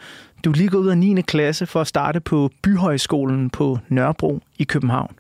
du 0.45 0.51
er 0.51 0.55
lige 0.55 0.69
gået 0.69 0.83
ud 0.83 0.89
af 0.89 0.99
9. 0.99 1.23
klasse 1.23 1.67
for 1.67 1.81
at 1.81 1.87
starte 1.87 2.21
på 2.21 2.51
Byhøjskolen 2.63 3.51
på 3.51 3.79
Nørrebro 3.89 4.41
i 4.59 4.65
København. 4.65 5.15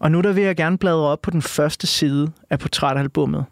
Og 0.00 0.10
nu 0.10 0.20
der 0.20 0.32
vil 0.32 0.44
jeg 0.44 0.56
gerne 0.56 0.78
bladre 0.78 1.06
op 1.06 1.22
på 1.22 1.30
den 1.30 1.42
første 1.42 1.86
side 1.86 2.32
af 2.50 2.58
portrætalbummet. 2.58 3.44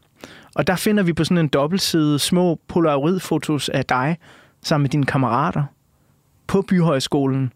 Og 0.54 0.66
der 0.66 0.76
finder 0.76 1.02
vi 1.02 1.12
på 1.12 1.24
sådan 1.24 1.38
en 1.38 1.48
dobbeltside 1.48 2.18
små 2.18 2.60
polaroidfotos 2.68 3.68
af 3.68 3.84
dig 3.84 4.18
sammen 4.62 4.82
med 4.82 4.90
dine 4.90 5.06
kammerater 5.06 5.64
på 6.46 6.62
Byhøjskolen. 6.62 7.52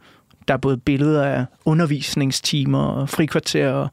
Der 0.48 0.54
er 0.54 0.58
både 0.58 0.76
billeder 0.76 1.24
af 1.24 1.44
undervisningstimer 1.64 2.84
og 2.84 3.08
frikvarter 3.08 3.70
og 3.70 3.88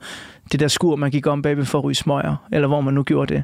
det 0.51 0.59
der 0.59 0.67
skur, 0.67 0.95
man 0.95 1.11
gik 1.11 1.27
om 1.27 1.41
bagved 1.41 1.65
for 1.65 1.77
at 1.77 1.83
ryge 1.83 1.95
smøger, 1.95 2.35
eller 2.51 2.67
hvor 2.67 2.81
man 2.81 2.93
nu 2.93 3.03
gjorde 3.03 3.33
det. 3.33 3.43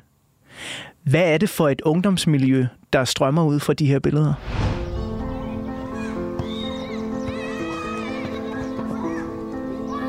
Hvad 1.04 1.34
er 1.34 1.38
det 1.38 1.50
for 1.50 1.70
et 1.70 1.82
ungdomsmiljø, 1.82 2.66
der 2.94 3.04
strømmer 3.04 3.44
ud 3.44 3.60
fra 3.60 3.74
de 3.74 3.86
her 3.86 4.00
billeder? 4.00 4.34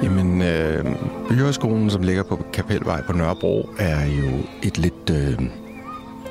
Jamen, 0.03 0.43
øh, 0.43 0.85
Byhøjskolen, 1.29 1.91
som 1.91 2.03
ligger 2.03 2.23
på 2.23 2.45
Kapelvej 2.53 3.03
på 3.03 3.13
Nørrebro, 3.13 3.69
er 3.79 4.05
jo 4.05 4.39
et 4.63 4.79
lidt 4.79 5.11
øh, 5.11 5.39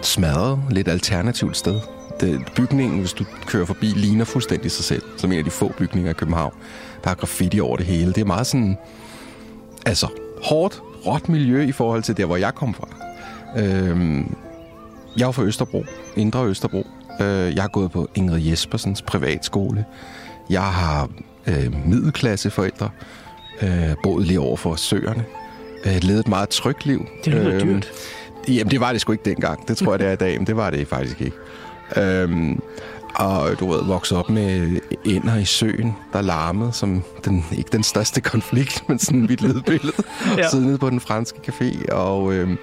smadret, 0.02 0.60
lidt 0.70 0.88
alternativt 0.88 1.58
sted. 1.58 1.80
Det, 2.20 2.52
bygningen, 2.56 3.00
hvis 3.00 3.14
du 3.14 3.26
kører 3.46 3.66
forbi, 3.66 3.86
ligner 3.86 4.26
fuldstændig 4.26 4.72
sig 4.72 4.86
selv, 4.86 5.02
som 5.18 5.32
en 5.32 5.38
af 5.38 5.44
de 5.44 5.50
få 5.50 5.72
bygninger 5.78 6.12
i 6.12 6.14
København. 6.14 6.54
Der 7.04 7.10
er 7.10 7.16
graffiti 7.16 7.60
over 7.60 7.78
det 7.78 7.86
hele. 7.86 8.14
Det 8.14 8.22
er 8.22 8.26
meget 8.26 8.48
sådan, 8.48 8.78
altså, 9.86 10.08
hårdt, 10.44 10.82
råt 11.06 11.30
miljø 11.30 11.62
i 11.62 11.72
forhold 11.72 12.04
til 12.04 12.18
der, 12.18 12.26
hvor 12.26 12.38
jeg 12.38 12.56
kom 12.56 12.74
fra. 12.74 12.88
Øh, 13.58 14.24
jeg 15.18 15.28
er 15.28 15.32
fra 15.32 15.44
Østerbro, 15.44 15.86
Indre 16.16 16.46
Østerbro. 16.46 16.88
Øh, 17.22 17.56
jeg 17.56 17.64
har 17.64 17.70
gået 17.70 17.92
på 17.92 18.10
Ingrid 18.16 18.42
Jespersens 18.42 19.02
privatskole. 19.02 19.86
Jeg 20.50 20.64
har 20.64 21.10
øh, 21.48 21.88
middelklasseforældre 21.88 22.90
øh, 23.62 23.96
boet 24.04 24.28
lige 24.28 24.40
over 24.40 24.58
for 24.58 24.76
søerne. 24.76 25.26
Øh, 25.86 25.96
levet 26.02 26.20
et 26.20 26.28
meget 26.28 26.50
trygt 26.50 26.86
liv. 26.86 27.06
Det 27.26 27.34
lyder 27.34 27.56
øh, 27.56 27.62
dyrt. 27.62 27.92
Jamen, 28.48 28.72
det 28.72 28.80
var 28.80 28.92
det 28.92 29.02
sgu 29.02 29.12
ikke 29.12 29.30
dengang. 29.30 29.68
Det 29.68 29.78
tror 29.78 29.92
jeg, 29.92 30.00
det 30.00 30.08
er 30.08 30.12
i 30.12 30.16
dag, 30.16 30.38
men 30.38 30.48
det 30.48 30.56
var 30.56 30.70
det 30.70 30.88
faktisk 30.88 31.22
ikke. 31.22 31.38
Øhm, 31.98 32.62
og 33.16 33.60
du 33.60 33.72
ved, 33.72 33.84
vokset 33.84 34.18
op 34.18 34.30
med 34.30 34.80
ender 35.06 35.38
i 35.38 35.46
søen, 35.46 35.96
der 36.14 36.22
larmede, 36.22 36.74
som 36.74 37.04
den, 37.26 37.46
ikke 37.52 37.70
den 37.72 37.84
største 37.84 38.22
konflikt, 38.22 38.84
men 38.90 39.00
sådan 39.00 39.24
et 39.24 39.42
lille 39.42 39.62
billede. 39.66 39.94
ja. 40.38 40.50
Sidde 40.50 40.66
nede 40.66 40.78
på 40.78 40.90
den 40.90 41.00
franske 41.00 41.40
café, 41.48 41.92
og 41.94 42.34
øhm, 42.34 42.58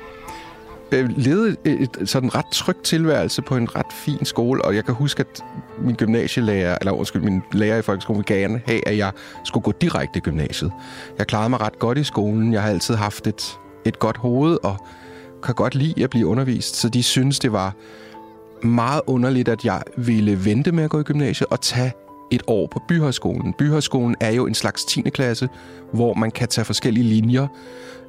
øh, 0.92 1.10
levede 1.16 1.56
et, 1.64 1.88
et 1.98 2.08
sådan 2.08 2.34
ret 2.34 2.46
trygt 2.52 2.82
tilværelse 2.82 3.42
på 3.42 3.56
en 3.56 3.76
ret 3.76 3.92
fin 3.92 4.24
skole, 4.24 4.64
og 4.64 4.74
jeg 4.74 4.84
kan 4.84 4.94
huske, 4.94 5.20
at 5.20 5.44
min 5.78 5.94
gymnasielærer, 5.94 6.78
eller 6.80 6.92
undskyld, 6.92 7.22
min 7.22 7.42
lærer 7.52 7.78
i 7.78 7.82
folkeskolen 7.82 8.24
ville 8.28 8.40
gerne 8.40 8.60
have, 8.66 8.88
at 8.88 8.96
jeg 8.96 9.12
skulle 9.44 9.64
gå 9.64 9.72
direkte 9.80 10.16
i 10.18 10.20
gymnasiet. 10.20 10.72
Jeg 11.18 11.26
klarede 11.26 11.48
mig 11.48 11.60
ret 11.60 11.78
godt 11.78 11.98
i 11.98 12.04
skolen. 12.04 12.52
Jeg 12.52 12.62
har 12.62 12.70
altid 12.70 12.94
haft 12.94 13.26
et, 13.26 13.58
et 13.84 13.98
godt 13.98 14.16
hoved, 14.16 14.58
og 14.62 14.76
kan 15.42 15.54
godt 15.54 15.74
lide 15.74 16.04
at 16.04 16.10
blive 16.10 16.26
undervist, 16.26 16.76
så 16.76 16.88
de 16.88 17.02
synes, 17.02 17.38
det 17.38 17.52
var 17.52 17.74
meget 18.62 19.00
underligt, 19.06 19.48
at 19.48 19.64
jeg 19.64 19.82
ville 19.96 20.44
vente 20.44 20.72
med 20.72 20.84
at 20.84 20.90
gå 20.90 21.00
i 21.00 21.02
gymnasiet 21.02 21.46
og 21.50 21.60
tage 21.60 21.92
et 22.30 22.42
år 22.46 22.68
på 22.72 22.82
Byhøjskolen. 22.88 23.54
Byhøjskolen 23.58 24.16
er 24.20 24.30
jo 24.30 24.46
en 24.46 24.54
slags 24.54 24.84
10. 24.84 25.00
klasse, 25.00 25.48
hvor 25.92 26.14
man 26.14 26.30
kan 26.30 26.48
tage 26.48 26.64
forskellige 26.64 27.04
linjer. 27.04 27.46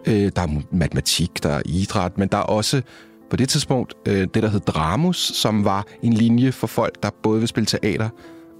Øh, 0.07 0.31
der 0.35 0.41
er 0.41 0.47
matematik, 0.71 1.43
der 1.43 1.49
er 1.49 1.61
idræt, 1.65 2.17
men 2.17 2.27
der 2.27 2.37
er 2.37 2.41
også 2.41 2.81
på 3.29 3.35
det 3.35 3.49
tidspunkt 3.49 3.93
øh, 4.07 4.27
det, 4.33 4.43
der 4.43 4.49
hed 4.49 4.59
Dramus, 4.59 5.17
som 5.17 5.65
var 5.65 5.85
en 6.03 6.13
linje 6.13 6.51
for 6.51 6.67
folk, 6.67 7.03
der 7.03 7.09
både 7.23 7.39
vil 7.39 7.47
spille 7.47 7.65
teater 7.65 8.09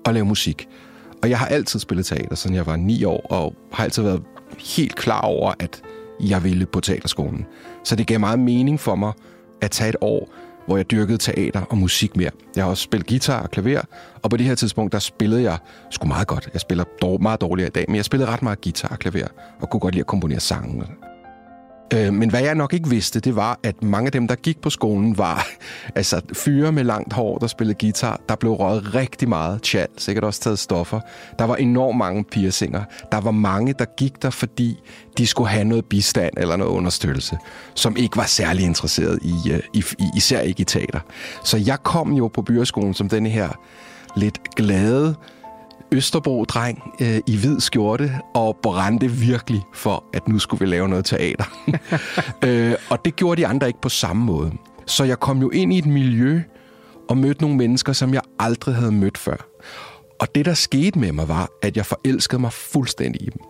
og 0.05 0.13
lave 0.13 0.25
musik. 0.25 0.67
Og 1.23 1.29
jeg 1.29 1.39
har 1.39 1.45
altid 1.45 1.79
spillet 1.79 2.05
teater, 2.05 2.35
siden 2.35 2.55
jeg 2.55 2.65
var 2.65 2.75
ni 2.75 3.03
år, 3.03 3.27
og 3.29 3.55
har 3.73 3.83
altid 3.83 4.03
været 4.03 4.23
helt 4.75 4.95
klar 4.95 5.21
over, 5.21 5.53
at 5.59 5.81
jeg 6.19 6.43
ville 6.43 6.65
på 6.65 6.79
teaterskolen. 6.79 7.45
Så 7.83 7.95
det 7.95 8.07
gav 8.07 8.19
meget 8.19 8.39
mening 8.39 8.79
for 8.79 8.95
mig 8.95 9.13
at 9.61 9.71
tage 9.71 9.89
et 9.89 9.95
år, 10.01 10.29
hvor 10.67 10.77
jeg 10.77 10.91
dyrkede 10.91 11.17
teater 11.17 11.61
og 11.61 11.77
musik 11.77 12.15
mere. 12.15 12.31
Jeg 12.55 12.63
har 12.63 12.69
også 12.69 12.83
spillet 12.83 13.07
guitar 13.07 13.43
og 13.43 13.51
klaver, 13.51 13.81
og 14.23 14.29
på 14.29 14.37
det 14.37 14.45
her 14.45 14.55
tidspunkt, 14.55 14.93
der 14.93 14.99
spillede 14.99 15.43
jeg 15.43 15.57
sgu 15.91 16.07
meget 16.07 16.27
godt. 16.27 16.49
Jeg 16.53 16.61
spiller 16.61 16.83
dår, 17.01 17.17
meget 17.17 17.41
dårligere 17.41 17.67
i 17.67 17.71
dag, 17.71 17.85
men 17.87 17.95
jeg 17.95 18.05
spillede 18.05 18.31
ret 18.31 18.41
meget 18.41 18.61
guitar 18.61 18.87
og 18.87 18.99
klaver, 18.99 19.27
og 19.61 19.69
kunne 19.69 19.79
godt 19.79 19.93
lide 19.93 20.01
at 20.01 20.07
komponere 20.07 20.39
sange. 20.39 20.83
Øh, 21.94 22.13
men 22.13 22.29
hvad 22.29 22.41
jeg 22.41 22.56
nok 22.56 22.74
ikke 22.74 22.89
vidste, 22.89 23.20
det 23.20 23.36
var, 23.36 23.60
at 23.63 23.84
mange 23.84 24.06
af 24.06 24.12
dem, 24.12 24.27
der 24.27 24.36
gik 24.36 24.62
på 24.62 24.70
skolen, 24.70 25.17
var 25.17 25.48
altså 25.96 26.22
fyre 26.34 26.72
med 26.72 26.84
langt 26.84 27.13
hår, 27.13 27.38
der 27.38 27.48
spillede 27.48 27.77
guitar. 27.79 28.22
Der 28.29 28.36
blev 28.36 28.51
røget 28.51 28.96
rigtig 28.96 29.29
meget 29.29 29.62
tjal, 29.62 29.88
sikkert 29.98 30.24
også 30.24 30.41
taget 30.41 30.60
stoffer. 30.60 31.00
Der 31.39 31.46
var 31.46 31.56
enormt 31.56 31.98
mange 31.98 32.24
piercinger. 32.24 32.84
Der 33.12 33.22
var 33.22 33.32
mange, 33.32 33.74
der 33.79 33.86
gik 33.98 34.22
der, 34.22 34.29
fordi 34.29 34.79
de 35.17 35.27
skulle 35.27 35.50
have 35.50 35.63
noget 35.63 35.86
bistand 35.86 36.34
eller 36.38 36.56
noget 36.56 36.72
understøttelse, 36.72 37.38
som 37.74 37.98
ikke 37.98 38.17
var 38.17 38.25
særlig 38.25 38.65
interesseret 38.65 39.20
i, 39.22 39.51
øh, 39.51 39.60
i, 39.74 39.84
i 40.00 40.06
især 40.15 40.39
ikke 40.39 40.62
i 40.62 40.63
teater. 40.63 41.00
Så 41.44 41.58
jeg 41.58 41.84
kom 41.84 42.13
jo 42.13 42.27
på 42.27 42.41
byerskolen 42.41 42.94
som 42.94 43.10
denne 43.10 43.29
her 43.29 43.50
lidt 44.15 44.56
glade, 44.56 45.15
Østerbro-dreng 45.91 46.94
øh, 47.01 47.17
i 47.27 47.38
hvid 47.38 47.60
skjorte 47.60 48.12
og 48.36 48.58
brændte 48.63 49.12
virkelig 49.12 49.62
for, 49.74 50.03
at 50.13 50.27
nu 50.27 50.39
skulle 50.39 50.60
vi 50.60 50.65
lave 50.65 50.89
noget 50.89 51.06
teater. 51.06 51.46
øh, 52.46 52.75
og 52.89 53.06
det 53.06 53.15
gjorde 53.15 53.41
de 53.41 53.48
andre 53.48 53.67
ikke 53.67 53.82
på 53.82 53.89
samme 53.89 54.25
måde. 54.25 54.51
Så 54.86 55.03
jeg 55.03 55.20
kom 55.20 55.39
jo 55.41 55.50
ind 55.50 55.74
i 55.74 55.77
et 55.77 55.86
miljø 55.86 56.41
og 57.10 57.17
mødte 57.17 57.41
nogle 57.41 57.58
mennesker, 57.58 57.94
som 57.94 58.13
jeg 58.13 58.22
aldrig 58.39 58.75
havde 58.75 58.91
mødt 58.91 59.17
før. 59.17 59.48
Og 60.20 60.36
det, 60.36 60.46
der 60.46 60.53
skete 60.53 61.00
med 61.00 61.12
mig, 61.12 61.27
var, 61.27 61.50
at 61.62 61.77
jeg 61.77 61.86
forelskede 61.86 62.41
mig 62.41 62.53
fuldstændig 62.53 63.22
i 63.22 63.25
dem. 63.25 63.41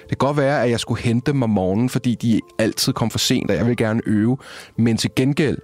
Det 0.00 0.18
kan 0.18 0.26
godt 0.26 0.36
være, 0.36 0.62
at 0.64 0.70
jeg 0.70 0.80
skulle 0.80 1.02
hente 1.02 1.32
dem 1.32 1.42
om 1.42 1.50
morgenen, 1.50 1.88
fordi 1.88 2.14
de 2.14 2.40
altid 2.58 2.92
kom 2.92 3.10
for 3.10 3.18
sent, 3.18 3.50
og 3.50 3.56
jeg 3.56 3.66
ville 3.66 3.76
gerne 3.76 4.00
øve. 4.06 4.38
Men 4.76 4.96
til 4.96 5.10
gengæld, 5.16 5.58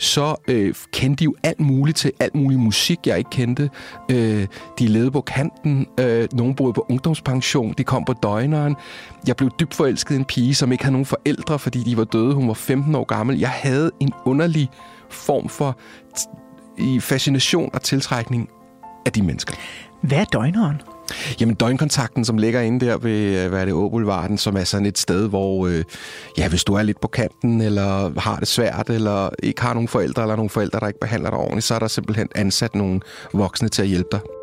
så 0.00 0.36
øh, 0.48 0.74
kendte 0.92 1.20
de 1.20 1.24
jo 1.24 1.34
alt 1.42 1.60
muligt 1.60 1.96
til 1.96 2.12
alt 2.20 2.34
mulig 2.34 2.58
musik, 2.58 2.98
jeg 3.06 3.18
ikke 3.18 3.30
kendte. 3.30 3.70
Øh, 4.10 4.46
de 4.78 4.86
levede 4.86 5.10
på 5.10 5.20
kanten. 5.20 5.86
Øh, 6.00 6.28
nogen 6.32 6.54
boede 6.54 6.72
på 6.72 6.86
ungdomspension. 6.88 7.74
De 7.78 7.84
kom 7.84 8.04
på 8.04 8.12
døgneren. 8.12 8.76
Jeg 9.26 9.36
blev 9.36 9.50
dybt 9.60 9.74
forelsket 9.74 10.14
i 10.14 10.18
en 10.18 10.24
pige, 10.24 10.54
som 10.54 10.72
ikke 10.72 10.84
havde 10.84 10.92
nogen 10.92 11.06
forældre, 11.06 11.58
fordi 11.58 11.78
de 11.78 11.96
var 11.96 12.04
døde. 12.04 12.34
Hun 12.34 12.48
var 12.48 12.54
15 12.54 12.94
år 12.94 13.04
gammel. 13.04 13.38
Jeg 13.38 13.50
havde 13.50 13.90
en 14.00 14.12
underlig 14.24 14.68
form 15.10 15.48
for 15.48 15.78
i 16.78 17.00
fascination 17.00 17.70
og 17.74 17.82
tiltrækning 17.82 18.48
af 19.06 19.12
de 19.12 19.22
mennesker. 19.22 19.54
Hvad 20.02 20.18
er 20.18 20.24
døgneren? 20.24 20.82
Jamen 21.40 21.54
døgnkontakten, 21.54 22.24
som 22.24 22.38
ligger 22.38 22.60
inde 22.60 22.86
der 22.86 22.98
ved, 22.98 23.44
øh, 23.44 23.48
hvad 23.48 23.60
er 23.60 23.64
det, 23.64 23.74
Åboulevarden, 23.74 24.38
som 24.38 24.56
er 24.56 24.64
sådan 24.64 24.86
et 24.86 24.98
sted, 24.98 25.28
hvor, 25.28 25.66
øh, 25.66 25.84
ja, 26.38 26.48
hvis 26.48 26.64
du 26.64 26.74
er 26.74 26.82
lidt 26.82 27.00
på 27.00 27.08
kanten, 27.08 27.60
eller 27.60 28.20
har 28.20 28.36
det 28.36 28.48
svært, 28.48 28.90
eller 28.90 29.30
ikke 29.42 29.62
har 29.62 29.74
nogen 29.74 29.88
forældre, 29.88 30.22
eller 30.22 30.36
nogle 30.36 30.50
forældre, 30.50 30.80
der 30.80 30.86
ikke 30.86 31.00
behandler 31.00 31.30
dig 31.30 31.38
ordentligt, 31.38 31.66
så 31.66 31.74
er 31.74 31.78
der 31.78 31.88
simpelthen 31.88 32.28
ansat 32.34 32.74
nogle 32.74 33.00
voksne 33.32 33.68
til 33.68 33.82
at 33.82 33.88
hjælpe 33.88 34.08
dig. 34.12 34.39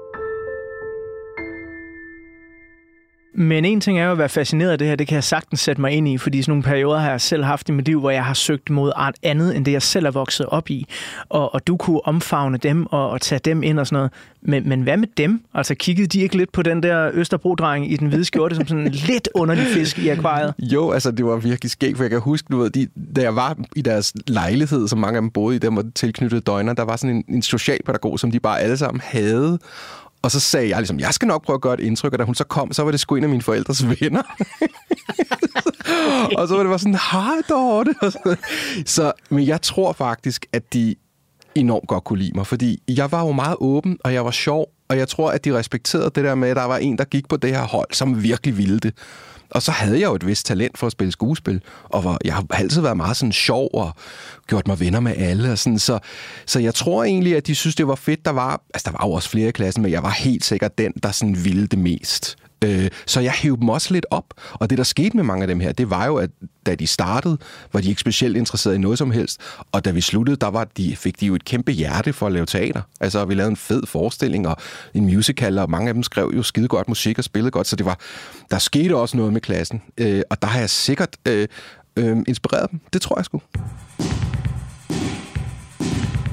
Men 3.39 3.65
en 3.65 3.81
ting 3.81 3.99
er 3.99 4.05
jo 4.05 4.11
at 4.11 4.17
være 4.17 4.29
fascineret 4.29 4.71
af 4.71 4.77
det 4.77 4.87
her, 4.87 4.95
det 4.95 5.07
kan 5.07 5.15
jeg 5.15 5.23
sagtens 5.23 5.59
sætte 5.59 5.81
mig 5.81 5.91
ind 5.91 6.07
i, 6.07 6.17
fordi 6.17 6.41
sådan 6.41 6.51
nogle 6.51 6.63
perioder 6.63 6.99
har 6.99 7.09
jeg 7.09 7.21
selv 7.21 7.43
haft 7.43 7.69
i 7.69 7.71
mit 7.71 7.85
liv, 7.85 7.99
hvor 7.99 8.09
jeg 8.09 8.25
har 8.25 8.33
søgt 8.33 8.69
mod 8.69 8.91
andet, 9.23 9.55
end 9.55 9.65
det 9.65 9.71
jeg 9.71 9.81
selv 9.81 10.05
er 10.05 10.11
vokset 10.11 10.45
op 10.45 10.69
i. 10.69 10.85
Og, 11.29 11.53
og 11.53 11.67
du 11.67 11.77
kunne 11.77 12.05
omfavne 12.05 12.57
dem 12.57 12.85
og, 12.85 13.09
og 13.09 13.21
tage 13.21 13.39
dem 13.39 13.63
ind 13.63 13.79
og 13.79 13.87
sådan 13.87 13.95
noget. 13.95 14.11
Men, 14.41 14.69
men 14.69 14.81
hvad 14.81 14.97
med 14.97 15.07
dem? 15.17 15.41
Altså 15.53 15.75
kiggede 15.75 16.07
de 16.07 16.19
ikke 16.19 16.37
lidt 16.37 16.51
på 16.51 16.61
den 16.61 16.83
der 16.83 17.09
Østerbro-dreng 17.13 17.91
i 17.91 17.95
den 17.97 18.07
hvide 18.07 18.25
skjorte, 18.25 18.55
som 18.55 18.67
sådan 18.67 18.87
en 18.87 18.91
lidt 19.09 19.29
underlig 19.35 19.65
fisk 19.65 19.99
i 19.99 20.09
akvariet? 20.09 20.53
Jo, 20.59 20.91
altså 20.91 21.11
det 21.11 21.25
var 21.25 21.35
virkelig 21.35 21.71
skægt, 21.71 21.97
for 21.97 22.03
jeg 22.03 22.11
kan 22.11 22.19
huske, 22.19 22.47
du 22.51 22.57
ved, 22.57 22.69
de, 22.69 22.87
da 23.15 23.21
jeg 23.21 23.35
var 23.35 23.57
i 23.75 23.81
deres 23.81 24.13
lejlighed, 24.27 24.87
som 24.87 24.99
mange 24.99 25.17
af 25.17 25.21
dem 25.21 25.29
boede 25.29 25.55
i, 25.55 25.59
der 25.59 25.71
var 25.71 25.85
tilknyttet 25.95 26.47
døgner, 26.47 26.73
der 26.73 26.83
var 26.83 26.95
sådan 26.95 27.15
en, 27.15 27.23
en 27.29 27.41
socialpædagog, 27.41 28.19
som 28.19 28.31
de 28.31 28.39
bare 28.39 28.59
alle 28.59 28.77
sammen 28.77 29.01
havde. 29.03 29.59
Og 30.21 30.31
så 30.31 30.39
sagde 30.39 30.69
jeg 30.69 30.77
ligesom, 30.77 30.99
jeg 30.99 31.13
skal 31.13 31.27
nok 31.27 31.45
prøve 31.45 31.55
at 31.55 31.61
gøre 31.61 31.73
et 31.73 31.79
indtryk, 31.79 32.13
og 32.13 32.19
da 32.19 32.23
hun 32.23 32.35
så 32.35 32.43
kom, 32.43 32.73
så 32.73 32.83
var 32.83 32.91
det 32.91 32.99
sgu 32.99 33.15
en 33.15 33.23
af 33.23 33.29
mine 33.29 33.41
forældres 33.41 33.85
venner. 34.01 34.21
og 36.37 36.47
så 36.47 36.55
var 36.55 36.63
det 36.63 36.69
bare 36.69 36.79
sådan, 36.79 36.99
hej 37.11 37.35
Dorte. 37.49 37.95
så, 38.95 39.11
men 39.29 39.47
jeg 39.47 39.61
tror 39.61 39.93
faktisk, 39.93 40.45
at 40.53 40.73
de 40.73 40.95
enormt 41.55 41.87
godt 41.87 42.03
kunne 42.03 42.19
lide 42.19 42.31
mig, 42.35 42.47
fordi 42.47 42.83
jeg 42.87 43.11
var 43.11 43.25
jo 43.25 43.31
meget 43.31 43.55
åben, 43.59 43.97
og 44.03 44.13
jeg 44.13 44.25
var 44.25 44.31
sjov, 44.31 44.67
og 44.89 44.97
jeg 44.97 45.07
tror, 45.07 45.31
at 45.31 45.45
de 45.45 45.57
respekterede 45.57 46.11
det 46.15 46.23
der 46.23 46.35
med, 46.35 46.49
at 46.49 46.55
der 46.55 46.63
var 46.63 46.77
en, 46.77 46.97
der 46.97 47.03
gik 47.03 47.29
på 47.29 47.37
det 47.37 47.49
her 47.49 47.63
hold, 47.63 47.87
som 47.93 48.23
virkelig 48.23 48.57
ville 48.57 48.79
det. 48.79 48.93
Og 49.49 49.61
så 49.61 49.71
havde 49.71 49.99
jeg 49.99 50.07
jo 50.07 50.15
et 50.15 50.27
vist 50.27 50.45
talent 50.45 50.77
for 50.77 50.87
at 50.87 50.91
spille 50.91 51.11
skuespil, 51.11 51.61
og 51.83 52.03
var, 52.03 52.17
jeg 52.25 52.33
har 52.33 52.45
altid 52.49 52.81
været 52.81 52.97
meget 52.97 53.17
sådan 53.17 53.31
sjov 53.31 53.69
og 53.73 53.91
gjort 54.47 54.67
mig 54.67 54.79
venner 54.79 54.99
med 54.99 55.13
alle. 55.17 55.51
Og 55.51 55.57
sådan, 55.57 55.79
så, 55.79 55.99
så 56.45 56.59
jeg 56.59 56.73
tror 56.73 57.03
egentlig, 57.03 57.35
at 57.35 57.47
de 57.47 57.55
synes, 57.55 57.75
det 57.75 57.87
var 57.87 57.95
fedt. 57.95 58.25
Der 58.25 58.31
var, 58.31 58.61
altså, 58.73 58.91
der 58.91 58.97
var 58.97 59.07
jo 59.07 59.13
også 59.13 59.29
flere 59.29 59.49
i 59.49 59.51
klassen, 59.51 59.83
men 59.83 59.91
jeg 59.91 60.03
var 60.03 60.09
helt 60.09 60.45
sikkert 60.45 60.77
den, 60.77 60.93
der 61.03 61.11
sådan 61.11 61.43
ville 61.43 61.67
det 61.67 61.79
mest. 61.79 62.37
Øh, 62.63 62.89
så 63.05 63.19
jeg 63.19 63.31
hævde 63.31 63.61
dem 63.61 63.69
også 63.69 63.93
lidt 63.93 64.05
op. 64.11 64.25
Og 64.53 64.69
det, 64.69 64.77
der 64.77 64.83
skete 64.83 65.15
med 65.15 65.23
mange 65.23 65.41
af 65.41 65.47
dem 65.47 65.59
her, 65.59 65.71
det 65.71 65.89
var 65.89 66.05
jo, 66.05 66.15
at 66.15 66.29
da 66.65 66.75
de 66.75 66.87
startede, 66.87 67.37
var 67.73 67.81
de 67.81 67.89
ikke 67.89 68.01
specielt 68.01 68.37
interesserede 68.37 68.75
i 68.75 68.81
noget 68.81 68.97
som 68.97 69.11
helst. 69.11 69.41
Og 69.71 69.85
da 69.85 69.91
vi 69.91 70.01
sluttede, 70.01 70.37
der 70.37 70.47
var 70.47 70.67
de, 70.77 70.95
fik 70.95 71.19
de 71.19 71.25
jo 71.25 71.35
et 71.35 71.45
kæmpe 71.45 71.71
hjerte 71.71 72.13
for 72.13 72.25
at 72.25 72.31
lave 72.31 72.45
teater. 72.45 72.81
Altså, 72.99 73.25
vi 73.25 73.33
lavede 73.33 73.49
en 73.49 73.57
fed 73.57 73.83
forestilling 73.87 74.47
og 74.47 74.57
en 74.93 75.05
musical, 75.05 75.59
og 75.59 75.69
mange 75.69 75.87
af 75.87 75.93
dem 75.93 76.03
skrev 76.03 76.31
jo 76.35 76.43
skide 76.43 76.67
godt 76.67 76.87
musik 76.87 77.17
og 77.17 77.23
spillede 77.23 77.51
godt. 77.51 77.67
Så 77.67 77.75
det 77.75 77.85
var, 77.85 77.99
der 78.51 78.57
skete 78.57 78.95
også 78.95 79.17
noget 79.17 79.33
med 79.33 79.41
klassen. 79.41 79.81
Øh, 79.97 80.21
og 80.29 80.41
der 80.41 80.47
har 80.47 80.59
jeg 80.59 80.69
sikkert 80.69 81.17
øh, 81.27 81.47
øh, 81.97 82.17
inspireret 82.27 82.71
dem. 82.71 82.79
Det 82.93 83.01
tror 83.01 83.17
jeg 83.17 83.25
sgu. 83.25 83.41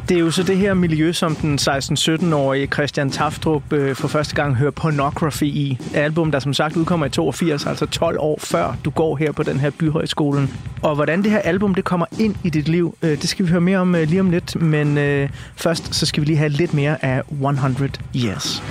Det 0.08 0.16
er 0.16 0.20
jo 0.20 0.30
så 0.30 0.42
det 0.42 0.56
her 0.56 0.74
miljø, 0.74 1.12
som 1.12 1.34
den 1.34 1.58
16-17-årige 1.60 2.66
Christian 2.66 3.10
Taftrup 3.10 3.72
øh, 3.72 3.96
for 3.96 4.08
første 4.08 4.34
gang 4.34 4.56
hører 4.56 4.70
Pornography 4.70 5.42
i. 5.42 5.78
Album, 5.94 6.30
der 6.30 6.38
som 6.38 6.54
sagt 6.54 6.76
udkommer 6.76 7.06
i 7.06 7.10
82, 7.10 7.66
altså 7.66 7.86
12 7.86 8.16
år 8.20 8.38
før 8.40 8.76
du 8.84 8.90
går 8.90 9.16
her 9.16 9.32
på 9.32 9.42
den 9.42 9.60
her 9.60 9.70
byhøjskolen. 9.70 10.50
Og 10.82 10.94
hvordan 10.94 11.22
det 11.22 11.30
her 11.30 11.38
album 11.38 11.74
det 11.74 11.84
kommer 11.84 12.06
ind 12.18 12.36
i 12.44 12.50
dit 12.50 12.68
liv, 12.68 12.96
øh, 13.02 13.10
det 13.10 13.28
skal 13.28 13.44
vi 13.44 13.50
høre 13.50 13.60
mere 13.60 13.78
om 13.78 13.94
øh, 13.94 14.08
lige 14.08 14.20
om 14.20 14.30
lidt. 14.30 14.60
Men 14.60 14.98
øh, 14.98 15.28
først 15.56 15.94
så 15.94 16.06
skal 16.06 16.20
vi 16.20 16.26
lige 16.26 16.38
have 16.38 16.48
lidt 16.48 16.74
mere 16.74 17.04
af 17.04 17.22
100 17.30 17.90
Years. 18.16 18.62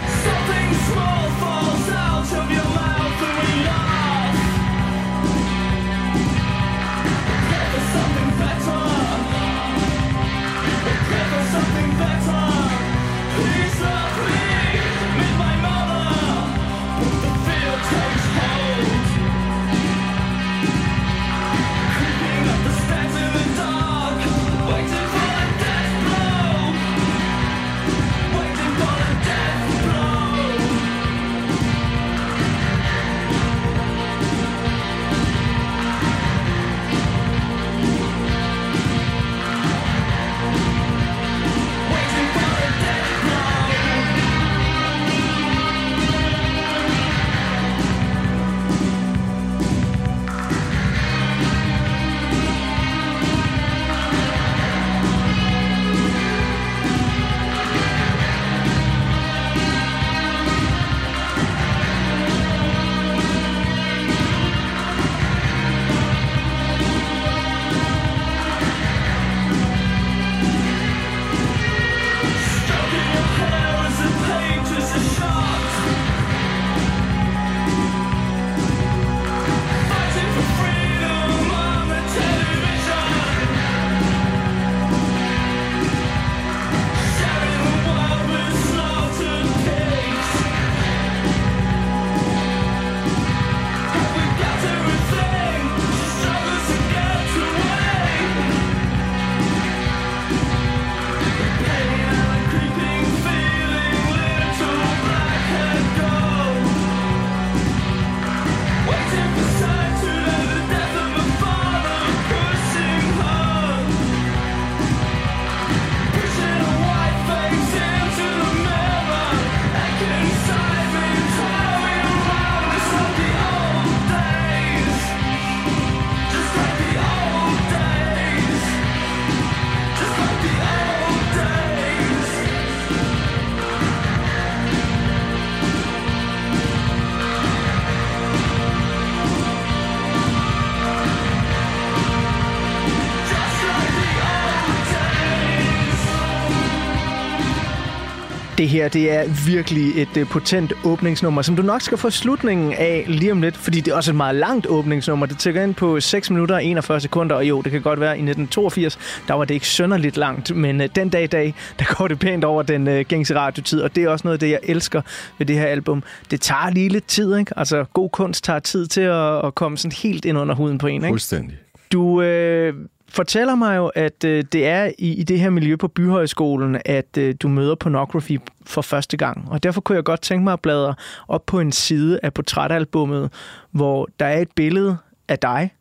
Det 148.64 148.72
her, 148.72 148.88
det 148.88 149.12
er 149.12 149.46
virkelig 149.46 150.02
et 150.02 150.18
uh, 150.18 150.28
potent 150.28 150.74
åbningsnummer, 150.84 151.42
som 151.42 151.56
du 151.56 151.62
nok 151.62 151.82
skal 151.82 151.98
få 151.98 152.10
slutningen 152.10 152.74
af 152.74 153.06
lige 153.08 153.32
om 153.32 153.42
lidt, 153.42 153.58
fordi 153.58 153.82
det 153.82 153.92
er 153.92 153.96
også 153.96 154.12
et 154.12 154.16
meget 154.16 154.36
langt 154.36 154.68
åbningsnummer. 154.68 155.26
Det 155.26 155.40
tækker 155.40 155.64
ind 155.64 155.76
på 155.76 156.00
6 156.00 156.30
minutter 156.30 156.56
og 156.56 156.64
41 156.64 157.00
sekunder, 157.00 157.36
og 157.36 157.50
jo, 157.50 157.62
det 157.62 157.72
kan 157.72 157.82
godt 157.82 158.00
være, 158.00 158.10
i 158.10 158.22
1982, 158.22 159.00
der 159.28 159.34
var 159.34 159.46
det 159.46 159.54
ikke 159.54 159.68
sønderligt 159.68 160.18
langt, 160.18 160.56
men 160.56 160.82
uh, 160.82 160.88
den 160.96 161.10
dag 161.10 161.24
i 161.24 161.28
dag, 161.28 161.56
der 161.80 161.96
går 161.96 162.08
det 162.08 162.20
pænt 162.20 162.44
over 162.44 162.64
den 162.64 162.88
uh, 162.88 163.00
gængse 163.00 163.36
radiotid, 163.36 163.82
og 163.82 163.96
det 163.96 164.04
er 164.04 164.10
også 164.10 164.28
noget 164.28 164.36
af 164.36 164.40
det, 164.40 164.50
jeg 164.50 164.60
elsker 164.64 165.02
ved 165.38 165.46
det 165.46 165.56
her 165.56 165.66
album. 165.66 166.04
Det 166.32 166.42
tager 166.42 166.70
lige 166.70 166.90
lidt 166.90 167.08
tid, 167.08 167.38
ikke? 167.38 167.60
Altså, 167.60 167.86
god 167.94 168.10
kunst 168.10 168.44
tager 168.44 168.60
tid 168.60 168.88
til 168.88 169.02
at, 169.02 169.46
at 169.46 169.56
komme 169.56 169.78
sådan 169.78 169.96
helt 170.04 170.26
ind 170.26 170.38
under 170.38 170.56
huden 170.56 170.78
på 170.78 170.88
en, 170.88 170.96
ikke? 170.96 171.08
Fuldstændig. 171.08 171.58
Du 171.92 172.22
øh, 172.22 172.74
fortæller 173.14 173.56
mig 173.56 173.78
jo, 173.78 173.88
at 173.88 174.24
øh, 174.24 174.44
det 174.52 174.68
er 174.68 174.92
i, 174.98 175.14
i 175.14 175.24
det 175.24 175.40
her 175.40 175.50
miljø 175.50 175.76
på 175.76 175.88
Byhøjskolen, 175.88 176.82
at 176.86 177.18
øh, 177.18 177.36
du 177.42 177.48
møder 177.48 177.76
pornography 177.76 178.40
for 178.66 178.82
første 178.82 179.18
gang. 179.18 179.52
Og 179.52 179.64
derfor 179.64 179.82
kunne 179.82 179.96
jeg 179.96 180.04
godt 180.04 180.22
tænke 180.22 180.44
mig 180.44 180.54
at 180.54 180.60
bladre 180.60 180.96
op 181.28 181.46
på 181.46 181.60
en 181.60 181.72
side 181.72 182.20
af 182.24 182.34
portrætalbummet, 182.34 183.32
hvor 183.72 184.10
der 184.20 184.26
er 184.26 184.40
et 184.40 184.52
billede 184.56 184.98
af 185.28 185.40
dig 185.40 185.72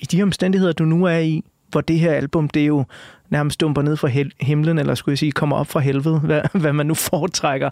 i 0.00 0.04
de 0.04 0.22
omstændigheder, 0.22 0.72
du 0.72 0.84
nu 0.84 1.04
er 1.04 1.18
i, 1.18 1.44
hvor 1.68 1.80
det 1.80 1.98
her 1.98 2.12
album, 2.12 2.48
det 2.48 2.62
er 2.62 2.66
jo 2.66 2.84
nærmest 3.30 3.60
dumper 3.60 3.82
ned 3.82 3.96
fra 3.96 4.08
hel- 4.08 4.32
himlen, 4.40 4.78
eller 4.78 4.94
skulle 4.94 5.12
jeg 5.12 5.18
sige, 5.18 5.32
kommer 5.32 5.56
op 5.56 5.66
fra 5.66 5.80
helvede, 5.80 6.18
hvad, 6.28 6.42
hvad 6.60 6.72
man 6.72 6.86
nu 6.86 6.94
foretrækker. 6.94 7.70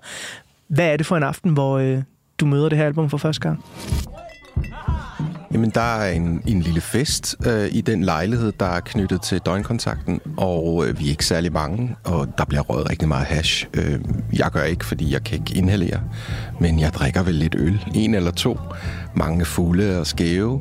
Hvad 0.68 0.92
er 0.92 0.96
det 0.96 1.06
for 1.06 1.16
en 1.16 1.22
aften, 1.22 1.50
hvor 1.52 1.78
øh, 1.78 2.02
du 2.40 2.46
møder 2.46 2.68
det 2.68 2.78
her 2.78 2.86
album 2.86 3.10
for 3.10 3.18
første 3.18 3.40
gang? 3.40 3.64
Jamen, 5.52 5.70
der 5.70 5.80
er 5.80 6.12
en, 6.12 6.42
en 6.46 6.60
lille 6.60 6.80
fest 6.80 7.36
øh, 7.46 7.68
i 7.72 7.80
den 7.80 8.04
lejlighed, 8.04 8.52
der 8.60 8.66
er 8.66 8.80
knyttet 8.80 9.22
til 9.22 9.38
døgnkontakten, 9.38 10.20
og 10.36 10.86
øh, 10.86 10.98
vi 10.98 11.04
er 11.06 11.10
ikke 11.10 11.26
særlig 11.26 11.52
mange, 11.52 11.96
og 12.04 12.28
der 12.38 12.44
bliver 12.44 12.62
røget 12.62 12.90
rigtig 12.90 13.08
meget 13.08 13.26
hash. 13.26 13.66
Øh, 13.74 14.00
jeg 14.32 14.50
gør 14.50 14.62
ikke, 14.62 14.84
fordi 14.84 15.12
jeg 15.12 15.24
kan 15.24 15.38
ikke 15.38 15.54
inhalere, 15.54 16.00
men 16.60 16.80
jeg 16.80 16.92
drikker 16.92 17.22
vel 17.22 17.34
lidt 17.34 17.54
øl, 17.54 17.84
en 17.94 18.14
eller 18.14 18.30
to. 18.30 18.58
Mange 19.14 19.44
fugle 19.44 19.98
og 19.98 20.06
skæve. 20.06 20.60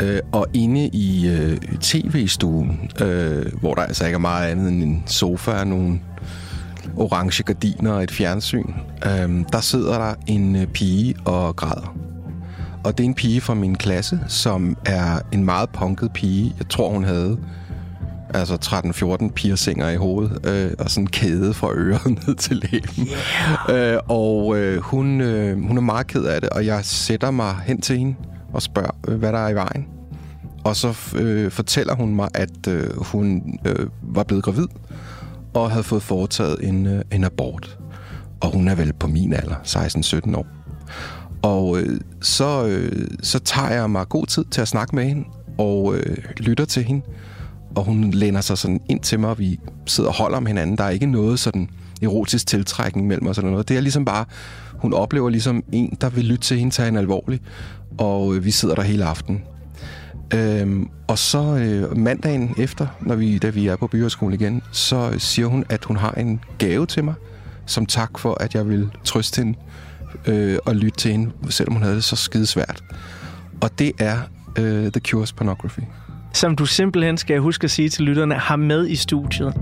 Øh, 0.00 0.20
og 0.32 0.46
inde 0.52 0.86
i 0.86 1.28
øh, 1.28 1.58
tv-stuen, 1.80 2.90
øh, 3.00 3.46
hvor 3.60 3.74
der 3.74 3.82
altså 3.82 4.04
ikke 4.04 4.14
er 4.14 4.18
meget 4.18 4.50
andet 4.50 4.68
end 4.68 4.82
en 4.82 5.02
sofa 5.06 5.50
og 5.50 5.66
nogle 5.66 6.00
orange 6.96 7.42
gardiner 7.42 7.92
og 7.92 8.02
et 8.02 8.10
fjernsyn, 8.10 8.72
øh, 9.06 9.44
der 9.52 9.60
sidder 9.60 9.98
der 9.98 10.14
en 10.26 10.56
øh, 10.56 10.66
pige 10.66 11.14
og 11.24 11.56
græder. 11.56 12.09
Og 12.84 12.98
det 12.98 13.04
er 13.04 13.08
en 13.08 13.14
pige 13.14 13.40
fra 13.40 13.54
min 13.54 13.74
klasse, 13.76 14.20
som 14.28 14.76
er 14.86 15.20
en 15.32 15.44
meget 15.44 15.70
punket 15.70 16.12
pige. 16.12 16.54
Jeg 16.58 16.68
tror, 16.68 16.90
hun 16.90 17.04
havde 17.04 17.38
altså 18.34 18.54
13-14 19.24 19.32
piercinger 19.32 19.88
i 19.88 19.96
hovedet, 19.96 20.46
øh, 20.46 20.72
og 20.78 20.90
sådan 20.90 21.04
en 21.04 21.10
kæde 21.10 21.54
fra 21.54 21.72
øret 21.72 22.06
ned 22.26 22.34
til 22.34 22.56
læben. 22.56 23.08
Yeah. 23.70 23.94
Øh, 23.94 24.00
og 24.08 24.58
øh, 24.58 24.80
hun, 24.80 25.20
øh, 25.20 25.66
hun 25.66 25.76
er 25.76 25.80
meget 25.80 26.06
ked 26.06 26.24
af 26.24 26.40
det, 26.40 26.50
og 26.50 26.66
jeg 26.66 26.84
sætter 26.84 27.30
mig 27.30 27.56
hen 27.64 27.80
til 27.80 27.98
hende 27.98 28.14
og 28.52 28.62
spørger, 28.62 28.90
øh, 29.08 29.18
hvad 29.18 29.32
der 29.32 29.38
er 29.38 29.48
i 29.48 29.54
vejen. 29.54 29.86
Og 30.64 30.76
så 30.76 31.14
øh, 31.16 31.50
fortæller 31.50 31.94
hun 31.94 32.14
mig, 32.14 32.28
at 32.34 32.66
øh, 32.68 32.96
hun 32.96 33.42
øh, 33.64 33.86
var 34.02 34.22
blevet 34.22 34.44
gravid, 34.44 34.66
og 35.54 35.70
havde 35.70 35.84
fået 35.84 36.02
foretaget 36.02 36.56
en, 36.62 36.86
øh, 36.86 37.02
en 37.12 37.24
abort. 37.24 37.78
Og 38.40 38.52
hun 38.52 38.68
er 38.68 38.74
vel 38.74 38.92
på 38.92 39.06
min 39.06 39.32
alder, 39.32 39.56
16-17 40.34 40.36
år. 40.36 40.46
Og 41.42 41.78
øh, 41.78 42.00
så, 42.20 42.66
øh, 42.66 43.08
så 43.22 43.38
tager 43.38 43.70
jeg 43.70 43.90
mig 43.90 44.08
god 44.08 44.26
tid 44.26 44.44
til 44.44 44.60
at 44.60 44.68
snakke 44.68 44.96
med 44.96 45.04
hende, 45.04 45.24
og 45.58 45.94
øh, 45.96 46.16
lytter 46.36 46.64
til 46.64 46.84
hende. 46.84 47.02
Og 47.74 47.84
hun 47.84 48.10
læner 48.10 48.40
sig 48.40 48.58
sådan 48.58 48.80
ind 48.88 49.00
til 49.00 49.20
mig, 49.20 49.30
og 49.30 49.38
vi 49.38 49.60
sidder 49.86 50.10
og 50.10 50.16
holder 50.16 50.36
om 50.36 50.46
hinanden. 50.46 50.78
Der 50.78 50.84
er 50.84 50.90
ikke 50.90 51.06
noget 51.06 51.38
sådan 51.38 51.68
erotisk 52.02 52.46
tiltrækning 52.46 53.06
mellem 53.06 53.26
os 53.26 53.38
eller 53.38 53.50
noget. 53.50 53.68
Det 53.68 53.76
er 53.76 53.80
ligesom 53.80 54.04
bare, 54.04 54.24
hun 54.74 54.94
oplever 54.94 55.30
ligesom 55.30 55.64
en, 55.72 55.96
der 56.00 56.08
vil 56.08 56.24
lytte 56.24 56.44
til 56.44 56.58
hende, 56.58 56.74
tage 56.74 56.86
hende 56.86 57.00
alvorligt. 57.00 57.42
Og 57.98 58.34
øh, 58.34 58.44
vi 58.44 58.50
sidder 58.50 58.74
der 58.74 58.82
hele 58.82 59.04
aften. 59.04 59.42
Øhm, 60.34 60.88
og 61.06 61.18
så 61.18 61.56
øh, 61.56 61.98
mandagen 61.98 62.54
efter, 62.58 62.86
når 63.00 63.14
vi, 63.14 63.38
da 63.38 63.48
vi 63.48 63.66
er 63.66 63.76
på 63.76 63.86
byhøjskolen 63.86 64.40
igen, 64.40 64.62
så 64.72 65.10
øh, 65.12 65.20
siger 65.20 65.46
hun, 65.46 65.64
at 65.68 65.84
hun 65.84 65.96
har 65.96 66.12
en 66.12 66.40
gave 66.58 66.86
til 66.86 67.04
mig, 67.04 67.14
som 67.66 67.86
tak 67.86 68.18
for, 68.18 68.42
at 68.42 68.54
jeg 68.54 68.68
vil 68.68 68.90
trøste 69.04 69.42
hende 69.42 69.58
øh, 70.26 70.58
og 70.66 70.76
lytte 70.76 70.98
til 70.98 71.12
hende, 71.12 71.32
selvom 71.50 71.72
hun 71.72 71.82
havde 71.82 71.94
det 71.94 72.04
så 72.04 72.16
skide 72.16 72.46
svært. 72.46 72.82
Og 73.60 73.78
det 73.78 73.92
er 73.98 74.18
øh, 74.58 74.92
The 74.92 75.00
Cure's 75.08 75.34
Pornography. 75.36 75.82
Som 76.32 76.56
du 76.56 76.66
simpelthen 76.66 77.16
skal 77.16 77.38
huske 77.38 77.64
at 77.64 77.70
sige 77.70 77.88
til 77.88 78.04
lytterne, 78.04 78.34
har 78.34 78.56
med 78.56 78.88
i 78.88 78.96
studiet. 78.96 79.54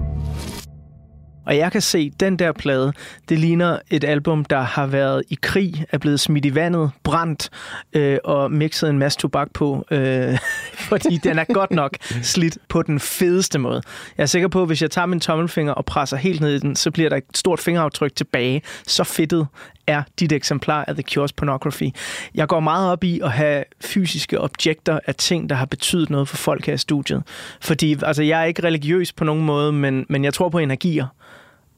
Og 1.48 1.56
jeg 1.56 1.72
kan 1.72 1.80
se, 1.80 2.10
at 2.14 2.20
den 2.20 2.38
der 2.38 2.52
plade, 2.52 2.92
det 3.28 3.38
ligner 3.38 3.78
et 3.90 4.04
album, 4.04 4.44
der 4.44 4.60
har 4.60 4.86
været 4.86 5.22
i 5.30 5.38
krig, 5.42 5.84
er 5.90 5.98
blevet 5.98 6.20
smidt 6.20 6.44
i 6.44 6.54
vandet, 6.54 6.90
brændt 7.02 7.50
øh, 7.92 8.18
og 8.24 8.52
mixet 8.52 8.90
en 8.90 8.98
masse 8.98 9.18
tobak 9.18 9.48
på, 9.54 9.84
øh, 9.90 10.38
fordi 10.90 11.16
den 11.16 11.38
er 11.38 11.44
godt 11.54 11.70
nok 11.70 11.96
slidt 12.22 12.58
på 12.68 12.82
den 12.82 13.00
fedeste 13.00 13.58
måde. 13.58 13.82
Jeg 14.18 14.22
er 14.22 14.26
sikker 14.26 14.48
på, 14.48 14.62
at 14.62 14.68
hvis 14.68 14.82
jeg 14.82 14.90
tager 14.90 15.06
min 15.06 15.20
tommelfinger 15.20 15.72
og 15.72 15.84
presser 15.84 16.16
helt 16.16 16.40
ned 16.40 16.54
i 16.54 16.58
den, 16.58 16.76
så 16.76 16.90
bliver 16.90 17.08
der 17.08 17.16
et 17.16 17.24
stort 17.34 17.60
fingeraftryk 17.60 18.14
tilbage. 18.14 18.62
Så 18.86 19.04
fedtet 19.04 19.46
er 19.88 20.02
dit 20.20 20.32
eksemplar 20.32 20.84
af 20.88 20.94
The 20.94 21.04
Cure's 21.10 21.32
Pornography. 21.36 21.90
Jeg 22.34 22.48
går 22.48 22.60
meget 22.60 22.92
op 22.92 23.04
i 23.04 23.20
at 23.20 23.30
have 23.30 23.64
fysiske 23.80 24.40
objekter 24.40 25.00
af 25.06 25.14
ting, 25.14 25.48
der 25.48 25.56
har 25.56 25.66
betydet 25.66 26.10
noget 26.10 26.28
for 26.28 26.36
folk 26.36 26.66
her 26.66 26.74
i 26.74 26.78
studiet. 26.78 27.22
Fordi 27.60 27.96
altså, 28.02 28.22
jeg 28.22 28.40
er 28.40 28.44
ikke 28.44 28.64
religiøs 28.64 29.12
på 29.12 29.24
nogen 29.24 29.44
måde, 29.44 29.72
men, 29.72 30.06
men 30.08 30.24
jeg 30.24 30.34
tror 30.34 30.48
på 30.48 30.58
energier. 30.58 31.06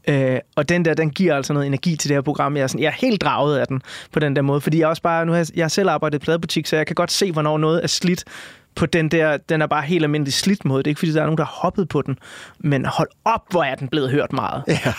Øh, 0.08 0.38
og 0.56 0.68
den 0.68 0.84
der, 0.84 0.94
den 0.94 1.10
giver 1.10 1.36
altså 1.36 1.52
noget 1.52 1.66
energi 1.66 1.96
til 1.96 2.08
det 2.08 2.16
her 2.16 2.22
program. 2.22 2.56
Jeg 2.56 2.62
er, 2.62 2.66
sådan, 2.66 2.82
jeg 2.82 2.88
er 2.88 3.06
helt 3.06 3.20
draget 3.20 3.58
af 3.58 3.66
den 3.66 3.82
på 4.12 4.20
den 4.20 4.36
der 4.36 4.42
måde, 4.42 4.60
fordi 4.60 4.78
jeg 4.78 4.88
også 4.88 5.02
bare, 5.02 5.26
nu 5.26 5.32
har 5.32 5.38
jeg, 5.38 5.46
jeg 5.56 5.64
har 5.64 5.68
selv 5.68 5.90
arbejdet 5.90 6.18
i 6.18 6.24
pladebutik, 6.24 6.66
så 6.66 6.76
jeg 6.76 6.86
kan 6.86 6.94
godt 6.94 7.12
se, 7.12 7.32
hvornår 7.32 7.58
noget 7.58 7.82
er 7.82 7.86
slidt 7.86 8.24
på 8.74 8.86
den 8.86 9.08
der, 9.08 9.36
den 9.36 9.62
er 9.62 9.66
bare 9.66 9.82
helt 9.82 10.04
almindelig 10.04 10.32
slidt 10.32 10.64
måde. 10.64 10.78
Det 10.82 10.86
er 10.86 10.90
ikke, 10.90 10.98
fordi 10.98 11.12
der 11.12 11.20
er 11.20 11.24
nogen, 11.24 11.38
der 11.38 11.44
har 11.44 11.52
hoppet 11.52 11.88
på 11.88 12.02
den, 12.02 12.18
men 12.58 12.84
hold 12.84 13.08
op, 13.24 13.42
hvor 13.50 13.64
er 13.64 13.74
den 13.74 13.88
blevet 13.88 14.10
hørt 14.10 14.32
meget. 14.32 14.64
Ja. 14.68 14.92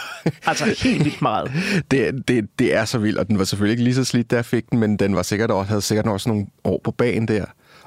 altså 0.46 0.76
helt 0.84 1.06
vildt 1.06 1.22
meget. 1.22 1.52
Det, 1.92 2.28
det, 2.28 2.60
det 2.60 2.76
er 2.76 2.86
så 2.86 2.98
vildt, 2.98 3.18
og 3.18 3.28
den 3.28 3.38
var 3.38 3.44
selvfølgelig 3.44 3.74
ikke 3.74 3.84
lige 3.84 3.96
så 3.96 4.04
slidt, 4.04 4.32
da 4.32 4.36
jeg 4.36 4.46
fik 4.46 4.70
den, 4.70 4.80
men 4.80 4.98
den 4.98 5.16
var 5.16 5.22
sikkert 5.22 5.52
også, 5.52 5.70
havde 5.70 5.82
sikkert 5.82 6.08
også 6.08 6.30
nogle 6.30 6.48
år 6.64 6.82
på 6.84 6.92
banen 6.92 7.28
der. 7.28 7.46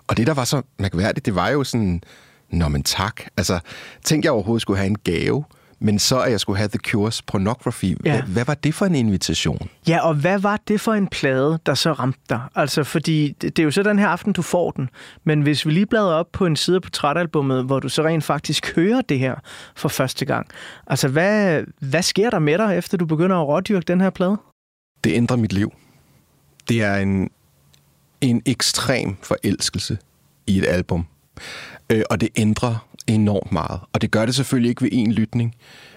Og 0.08 0.16
det, 0.16 0.26
der 0.26 0.34
var 0.34 0.44
så 0.44 0.62
mærkværdigt, 0.78 1.26
det 1.26 1.34
var 1.34 1.48
jo 1.48 1.64
sådan, 1.64 2.02
nå 2.50 2.68
men 2.68 2.82
tak. 2.82 3.20
Altså, 3.36 3.58
tænk 4.04 4.24
jeg 4.24 4.32
overhovedet 4.32 4.62
skulle 4.62 4.78
have 4.78 4.86
en 4.86 4.98
gave, 4.98 5.44
men 5.84 5.98
så 5.98 6.20
at 6.20 6.30
jeg 6.30 6.40
skulle 6.40 6.56
have 6.56 6.68
The 6.68 6.78
Cure's 6.86 7.20
Pornography. 7.26 7.96
Ja. 8.04 8.12
Hvad, 8.12 8.22
hvad 8.22 8.44
var 8.44 8.54
det 8.54 8.74
for 8.74 8.86
en 8.86 8.94
invitation? 8.94 9.68
Ja, 9.88 10.06
og 10.06 10.14
hvad 10.14 10.38
var 10.38 10.60
det 10.68 10.80
for 10.80 10.92
en 10.92 11.08
plade, 11.08 11.58
der 11.66 11.74
så 11.74 11.92
ramte 11.92 12.20
dig? 12.28 12.40
Altså, 12.54 12.84
fordi 12.84 13.32
det, 13.40 13.58
er 13.58 13.62
jo 13.62 13.70
så 13.70 13.82
den 13.82 13.98
her 13.98 14.08
aften, 14.08 14.32
du 14.32 14.42
får 14.42 14.70
den. 14.70 14.90
Men 15.24 15.42
hvis 15.42 15.66
vi 15.66 15.70
lige 15.70 15.86
bladrer 15.86 16.14
op 16.14 16.26
på 16.32 16.46
en 16.46 16.56
side 16.56 16.76
af 16.76 16.82
portrætalbummet, 16.82 17.64
hvor 17.64 17.80
du 17.80 17.88
så 17.88 18.04
rent 18.04 18.24
faktisk 18.24 18.76
hører 18.76 19.00
det 19.00 19.18
her 19.18 19.34
for 19.76 19.88
første 19.88 20.24
gang. 20.24 20.46
Altså, 20.86 21.08
hvad, 21.08 21.62
hvad 21.80 22.02
sker 22.02 22.30
der 22.30 22.38
med 22.38 22.58
dig, 22.58 22.78
efter 22.78 22.98
du 22.98 23.06
begynder 23.06 23.36
at 23.36 23.48
rådyrke 23.48 23.84
den 23.84 24.00
her 24.00 24.10
plade? 24.10 24.36
Det 25.04 25.12
ændrer 25.12 25.36
mit 25.36 25.52
liv. 25.52 25.72
Det 26.68 26.82
er 26.82 26.96
en, 26.96 27.30
en 28.20 28.42
ekstrem 28.46 29.16
forelskelse 29.22 29.98
i 30.46 30.58
et 30.58 30.66
album. 30.66 31.06
Øh, 31.90 32.02
og 32.10 32.20
det 32.20 32.28
ændrer 32.36 32.86
enormt 33.06 33.52
meget. 33.52 33.80
Og 33.92 34.02
det 34.02 34.10
gør 34.10 34.26
det 34.26 34.34
selvfølgelig 34.34 34.68
ikke 34.68 34.82
ved 34.82 34.88
en 34.92 35.12
lytning, 35.12 35.54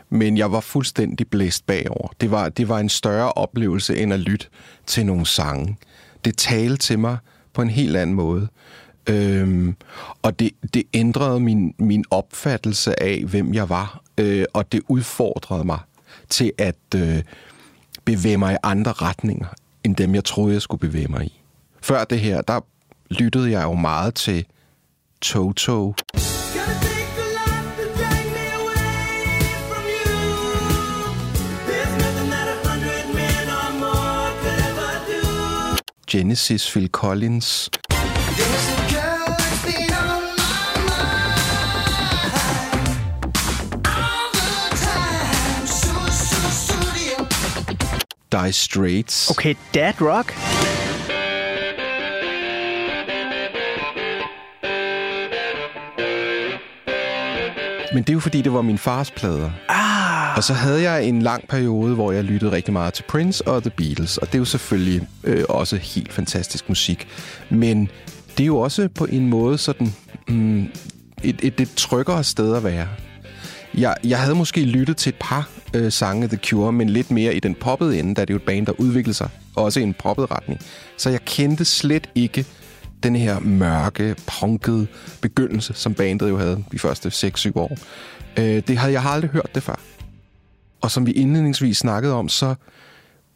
men 0.10 0.38
jeg 0.38 0.52
var 0.52 0.60
fuldstændig 0.60 1.28
blæst 1.28 1.66
bagover. 1.66 2.10
Det 2.22 2.32
var, 2.32 2.50
det 2.50 2.70
var 2.70 2.80
en 2.80 2.90
større 2.90 3.32
oplevelse 3.32 3.98
end 3.98 4.14
at 4.14 4.20
lytte 4.20 4.46
til 4.86 5.06
nogle 5.06 5.26
sange. 5.26 5.78
Det 6.26 6.38
talte 6.38 6.78
til 6.78 7.00
mig 7.00 7.18
på 7.54 7.62
en 7.62 7.70
helt 7.70 7.98
anden 7.98 8.16
måde. 8.16 8.48
Øhm, 9.10 9.76
og 10.22 10.40
det, 10.40 10.52
det 10.74 10.84
ændrede 10.94 11.40
min, 11.40 11.74
min 11.80 12.06
opfattelse 12.12 13.04
af, 13.04 13.24
hvem 13.28 13.54
jeg 13.54 13.70
var, 13.70 14.02
øh, 14.18 14.46
og 14.54 14.72
det 14.72 14.82
udfordrede 14.88 15.64
mig 15.64 15.80
til 16.30 16.52
at 16.58 16.76
øh, 16.96 17.24
bevæge 18.06 18.38
mig 18.38 18.54
i 18.54 18.58
andre 18.64 18.92
retninger, 18.92 19.48
end 19.84 19.96
dem 19.96 20.16
jeg 20.16 20.24
troede, 20.24 20.54
jeg 20.54 20.62
skulle 20.62 20.80
bevæge 20.80 21.08
mig 21.08 21.26
i. 21.26 21.42
Før 21.82 22.04
det 22.04 22.20
her, 22.20 22.42
der 22.42 22.60
lyttede 23.10 23.52
jeg 23.52 23.64
jo 23.64 23.74
meget 23.74 24.16
til 24.16 24.46
Toto. 25.22 25.94
Genesis, 36.18 36.66
Phil 36.66 36.90
Collins. 36.90 37.70
Die 48.32 48.52
Straits. 48.52 49.30
Okay, 49.30 49.56
Dad 49.76 50.02
Rock. 50.02 50.34
Men 57.94 58.04
det 58.04 58.10
er 58.10 58.14
jo 58.14 58.20
fordi, 58.20 58.42
det 58.42 58.54
var 58.54 58.62
min 58.62 58.78
fars 58.78 59.12
plader. 59.12 59.52
Ah. 59.70 59.77
Og 60.38 60.44
så 60.44 60.54
havde 60.54 60.82
jeg 60.82 61.06
en 61.06 61.22
lang 61.22 61.48
periode, 61.48 61.96
hvor 61.96 62.12
jeg 62.12 62.24
lyttede 62.24 62.52
rigtig 62.52 62.74
meget 62.74 62.94
til 62.94 63.04
Prince 63.04 63.48
og 63.48 63.62
The 63.62 63.70
Beatles. 63.70 64.18
Og 64.18 64.28
det 64.28 64.36
er 64.36 64.40
jo 64.40 64.46
selvfølgelig 64.46 65.08
øh, 65.24 65.44
også 65.50 65.78
helt 65.78 66.14
fantastisk 66.14 66.70
musik. 66.70 67.08
Men 67.50 67.90
det 68.38 68.44
er 68.44 68.48
jo 68.48 68.58
også 68.58 68.90
på 68.96 69.06
en 69.06 69.28
måde 69.28 69.58
sådan 69.58 69.94
mm, 70.28 70.62
et, 71.24 71.40
et, 71.42 71.60
et 71.60 71.72
tryggere 71.76 72.24
sted 72.24 72.56
at 72.56 72.64
være. 72.64 72.88
Jeg, 73.74 73.96
jeg 74.04 74.20
havde 74.20 74.36
måske 74.36 74.62
lyttet 74.62 74.98
til 74.98 75.10
et 75.10 75.16
par 75.20 75.50
øh, 75.74 75.92
sange 75.92 76.28
The 76.28 76.38
Cure, 76.38 76.72
men 76.72 76.90
lidt 76.90 77.12
mere 77.12 77.36
i 77.36 77.40
den 77.40 77.56
poppede 77.56 78.00
ende, 78.00 78.16
da 78.16 78.22
det 78.22 78.30
er 78.30 78.34
jo 78.34 78.38
et 78.38 78.46
band, 78.46 78.66
der 78.66 78.74
udviklede 78.78 79.18
sig, 79.18 79.30
også 79.56 79.80
i 79.80 79.84
en 79.84 79.94
poppet 79.94 80.32
retning. 80.32 80.60
Så 80.98 81.10
jeg 81.10 81.26
kendte 81.26 81.66
slet 81.66 82.10
ikke 82.16 82.46
den 83.04 83.16
her 83.16 83.40
mørke, 83.40 84.16
punkede 84.40 84.88
begyndelse, 85.22 85.74
som 85.74 85.94
bandet 85.94 86.30
jo 86.30 86.38
havde 86.38 86.64
de 86.72 86.80
første 86.80 87.10
6-7 87.10 87.52
år. 87.56 87.78
Øh, 88.38 88.64
det 88.68 88.78
havde 88.78 88.94
jeg 88.94 89.06
aldrig 89.06 89.30
hørt 89.30 89.56
det 89.56 89.64
før. 89.64 89.80
Og 90.82 90.92
som 90.92 91.06
vi 91.06 91.12
indledningsvis 91.12 91.78
snakkede 91.78 92.14
om, 92.14 92.30
så 92.30 92.56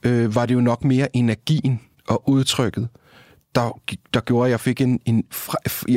øh, 0.03 0.35
var 0.35 0.45
det 0.45 0.53
jo 0.53 0.61
nok 0.61 0.83
mere 0.83 1.15
energien 1.15 1.81
og 2.07 2.29
udtrykket, 2.29 2.87
der, 3.55 3.79
der 4.13 4.19
gjorde, 4.19 4.47
at 4.47 4.51
jeg 4.51 4.59
fik 4.59 4.81
en, 4.81 4.99
en 5.05 5.23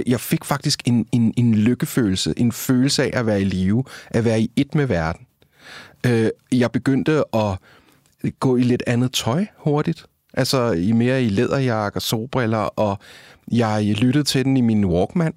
jeg 0.06 0.20
fik 0.20 0.44
faktisk 0.44 0.82
en, 0.86 1.06
en, 1.12 1.34
en 1.36 1.54
lykkefølelse, 1.54 2.34
en 2.36 2.52
følelse 2.52 3.02
af 3.02 3.18
at 3.18 3.26
være 3.26 3.40
i 3.40 3.44
live, 3.44 3.84
at 4.10 4.24
være 4.24 4.40
i 4.40 4.50
et 4.56 4.74
med 4.74 4.86
verden. 4.86 5.26
Øh, 6.06 6.30
jeg 6.52 6.72
begyndte 6.72 7.24
at 7.34 7.58
gå 8.40 8.56
i 8.56 8.62
lidt 8.62 8.82
andet 8.86 9.12
tøj 9.12 9.46
hurtigt. 9.58 10.06
Altså 10.34 10.72
i 10.72 10.92
mere 10.92 11.22
i 11.22 11.28
læderjakke 11.28 11.98
og 11.98 12.02
solbriller, 12.02 12.58
og 12.58 12.98
jeg 13.52 13.84
lyttede 13.84 14.24
til 14.24 14.44
den 14.44 14.56
i 14.56 14.60
min 14.60 14.84
Walkman. 14.84 15.34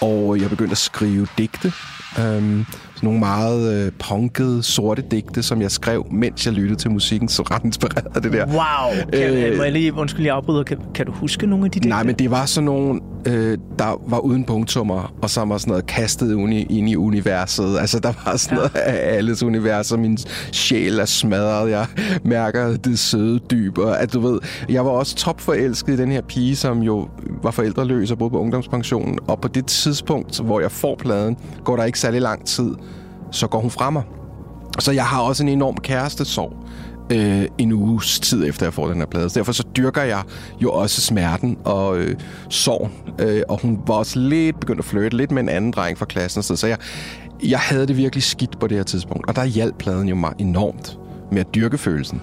Og 0.00 0.40
jeg 0.40 0.50
begyndte 0.50 0.72
at 0.72 0.78
skrive 0.78 1.26
digte. 1.38 1.72
Øhm, 2.18 2.66
sådan 3.00 3.06
nogle 3.06 3.20
meget 3.20 3.86
øh, 3.86 3.92
punkede, 3.98 4.62
sorte 4.62 5.02
digte, 5.10 5.42
som 5.42 5.62
jeg 5.62 5.70
skrev, 5.70 6.06
mens 6.10 6.46
jeg 6.46 6.54
lyttede 6.54 6.80
til 6.80 6.90
musikken, 6.90 7.28
så 7.28 7.42
ret 7.42 7.64
inspireret 7.64 8.16
af 8.16 8.22
det 8.22 8.32
der. 8.32 8.46
Wow! 8.46 9.10
Kan, 9.12 9.34
øh, 9.34 9.56
må 9.56 9.62
jeg 9.62 9.72
lige, 9.72 9.94
undskyld, 9.94 10.26
jeg 10.26 10.34
afbryder. 10.34 10.62
Kan, 10.62 10.78
kan 10.94 11.06
du 11.06 11.12
huske 11.12 11.46
nogle 11.46 11.64
af 11.64 11.70
de 11.70 11.74
digte? 11.74 11.88
Nej, 11.88 12.02
men 12.02 12.14
det 12.14 12.30
var 12.30 12.46
sådan 12.46 12.64
nogle, 12.64 13.00
øh, 13.26 13.58
der 13.78 14.00
var 14.06 14.18
uden 14.18 14.44
punktummer, 14.44 15.14
og 15.22 15.30
så 15.30 15.44
var 15.44 15.58
sådan 15.58 15.70
noget 15.70 15.86
kastet 15.86 16.34
uni, 16.34 16.62
ind 16.62 16.88
i 16.88 16.96
universet. 16.96 17.78
Altså, 17.78 17.98
der 17.98 18.12
var 18.24 18.36
sådan 18.36 18.58
ja. 18.58 18.62
noget 18.62 18.76
af 18.76 19.16
alles 19.16 19.42
univers, 19.42 19.92
og 19.92 19.98
min 19.98 20.18
sjæl 20.52 20.98
er 20.98 21.04
smadret. 21.04 21.70
Jeg 21.70 21.86
mærker 22.24 22.76
det 22.76 22.98
søde 22.98 23.38
dyb, 23.38 23.78
og 23.78 24.02
at 24.02 24.12
du 24.12 24.20
ved, 24.20 24.40
jeg 24.68 24.84
var 24.84 24.90
også 24.90 25.16
topforelsket 25.16 25.92
i 25.92 25.96
den 25.96 26.12
her 26.12 26.22
pige, 26.22 26.56
som 26.56 26.82
jo 26.82 27.08
var 27.42 27.50
forældreløs 27.50 28.10
og 28.10 28.18
boede 28.18 28.30
på 28.30 28.38
ungdomspensionen, 28.38 29.18
og 29.26 29.40
på 29.40 29.48
det 29.48 29.66
tidspunkt, 29.66 30.40
hvor 30.40 30.60
jeg 30.60 30.70
får 30.70 30.96
pladen, 30.98 31.36
går 31.64 31.76
der 31.76 31.84
ikke 31.84 31.98
særlig 31.98 32.20
lang 32.20 32.46
tid, 32.46 32.70
så 33.30 33.46
går 33.46 33.60
hun 33.60 33.70
fra 33.70 33.90
mig. 33.90 34.02
Så 34.78 34.92
jeg 34.92 35.04
har 35.04 35.22
også 35.22 35.42
en 35.42 35.48
enorm 35.48 35.76
kærestesorg 35.76 36.52
øh, 37.10 37.48
en 37.58 37.72
uges 37.72 38.20
tid 38.20 38.48
efter, 38.48 38.66
jeg 38.66 38.74
får 38.74 38.88
den 38.88 38.98
her 38.98 39.06
plade. 39.06 39.30
Så 39.30 39.38
derfor 39.38 39.52
så 39.52 39.64
dyrker 39.76 40.02
jeg 40.02 40.22
jo 40.62 40.72
også 40.72 41.00
smerten 41.00 41.58
og 41.64 41.98
øh, 41.98 42.16
sorgen. 42.48 42.92
Øh, 43.18 43.42
og 43.48 43.60
hun 43.62 43.78
var 43.86 43.94
også 43.94 44.18
lidt 44.18 44.60
begyndt 44.60 44.78
at 44.78 44.84
flytte 44.84 45.16
lidt 45.16 45.30
med 45.30 45.42
en 45.42 45.48
anden 45.48 45.70
dreng 45.70 45.98
fra 45.98 46.04
klassen. 46.04 46.42
Så 46.42 46.66
jeg, 46.66 46.78
jeg 47.42 47.58
havde 47.58 47.86
det 47.86 47.96
virkelig 47.96 48.22
skidt 48.22 48.58
på 48.60 48.66
det 48.66 48.76
her 48.76 48.84
tidspunkt. 48.84 49.28
Og 49.28 49.36
der 49.36 49.44
hjalp 49.44 49.78
pladen 49.78 50.08
jo 50.08 50.14
mig 50.14 50.32
enormt 50.38 50.98
med 51.32 51.40
at 51.40 51.54
dyrke 51.54 51.78
følelsen. 51.78 52.20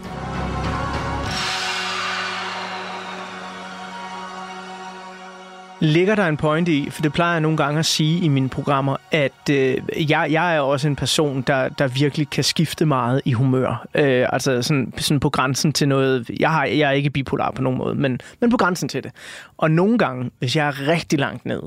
Ligger 5.80 6.16
der 6.16 6.28
en 6.28 6.38
point 6.38 6.68
i, 6.68 6.90
for 6.90 7.02
det 7.02 7.13
plejer 7.13 7.32
jeg 7.32 7.42
nogle 7.42 7.58
gange 7.58 7.80
at 7.80 7.86
sige 7.86 8.20
i 8.20 8.28
mine 8.28 8.50
programmer, 8.50 8.96
at 9.12 9.50
øh, 9.52 9.78
jeg, 10.12 10.28
jeg 10.32 10.56
er 10.56 10.60
også 10.60 10.88
en 10.88 10.96
person, 10.96 11.42
der, 11.42 11.70
der 11.70 11.88
virkelig 11.88 12.30
kan 12.30 12.44
skifte 12.44 12.86
meget 12.86 13.22
i 13.26 13.34
humør. 13.34 13.88
Øh, 13.96 14.26
altså 14.34 14.62
sådan, 14.62 14.94
sådan 14.98 15.20
på 15.20 15.30
grænsen 15.30 15.74
til 15.74 15.88
noget... 15.88 16.30
Jeg, 16.40 16.52
har, 16.52 16.66
jeg 16.66 16.88
er 16.88 16.92
ikke 16.92 17.10
bipolar 17.10 17.52
på 17.52 17.62
nogen 17.62 17.78
måde, 17.78 17.96
men, 17.96 18.20
men 18.42 18.50
på 18.50 18.58
grænsen 18.58 18.90
til 18.90 19.04
det. 19.04 19.12
Og 19.58 19.72
nogle 19.72 19.98
gange, 19.98 20.32
hvis 20.40 20.56
jeg 20.56 20.68
er 20.68 20.88
rigtig 20.88 21.20
langt 21.20 21.46
ned, 21.46 21.62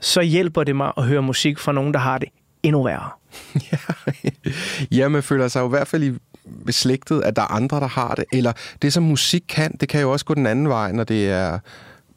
så 0.00 0.20
hjælper 0.20 0.64
det 0.64 0.76
mig 0.76 0.92
at 0.96 1.04
høre 1.04 1.22
musik 1.22 1.58
fra 1.58 1.72
nogen, 1.72 1.94
der 1.94 2.00
har 2.00 2.18
det 2.18 2.28
endnu 2.62 2.82
værre. 2.82 3.10
ja, 4.98 5.08
man 5.08 5.22
føler 5.22 5.48
sig 5.48 5.60
jo 5.60 5.66
i 5.66 5.70
hvert 5.70 5.88
fald 5.88 6.02
i 6.02 6.12
beslægtet, 6.66 7.22
at 7.22 7.36
der 7.36 7.42
er 7.42 7.52
andre, 7.52 7.80
der 7.80 7.88
har 7.88 8.14
det. 8.14 8.24
Eller 8.32 8.52
det, 8.82 8.92
som 8.92 9.02
musik 9.02 9.42
kan, 9.48 9.76
det 9.80 9.88
kan 9.88 10.00
jo 10.00 10.12
også 10.12 10.24
gå 10.24 10.34
den 10.34 10.46
anden 10.46 10.68
vej, 10.68 10.92
når 10.92 11.04
det 11.04 11.30
er 11.30 11.58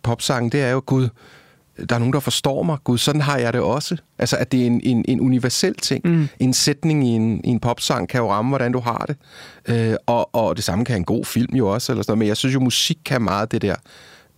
popsangen, 0.05 0.51
det 0.51 0.61
er 0.61 0.71
jo, 0.71 0.81
Gud, 0.85 1.09
der 1.89 1.95
er 1.95 1.99
nogen, 1.99 2.13
der 2.13 2.19
forstår 2.19 2.63
mig. 2.63 2.77
Gud, 2.83 2.97
sådan 2.97 3.21
har 3.21 3.37
jeg 3.37 3.53
det 3.53 3.61
også. 3.61 3.97
Altså, 4.19 4.37
at 4.37 4.51
det 4.51 4.61
er 4.61 4.65
en, 4.65 4.81
en, 4.83 5.05
en 5.07 5.21
universel 5.21 5.75
ting. 5.75 6.01
Mm. 6.07 6.27
En 6.39 6.53
sætning 6.53 7.07
i 7.07 7.09
en, 7.09 7.41
i 7.43 7.49
en 7.49 7.59
popsang 7.59 8.09
kan 8.09 8.21
jo 8.21 8.31
ramme, 8.31 8.49
hvordan 8.49 8.71
du 8.71 8.79
har 8.79 9.05
det. 9.07 9.17
Øh, 9.67 9.95
og, 10.05 10.35
og 10.35 10.55
det 10.55 10.63
samme 10.63 10.85
kan 10.85 10.95
en 10.97 11.05
god 11.05 11.25
film 11.25 11.55
jo 11.55 11.67
også. 11.67 11.91
Eller 11.91 12.03
sådan 12.03 12.11
noget. 12.11 12.19
Men 12.19 12.27
jeg 12.27 12.37
synes 12.37 12.55
jo, 12.55 12.59
musik 12.59 12.97
kan 13.05 13.21
meget 13.21 13.51
det 13.51 13.61
der. 13.61 13.75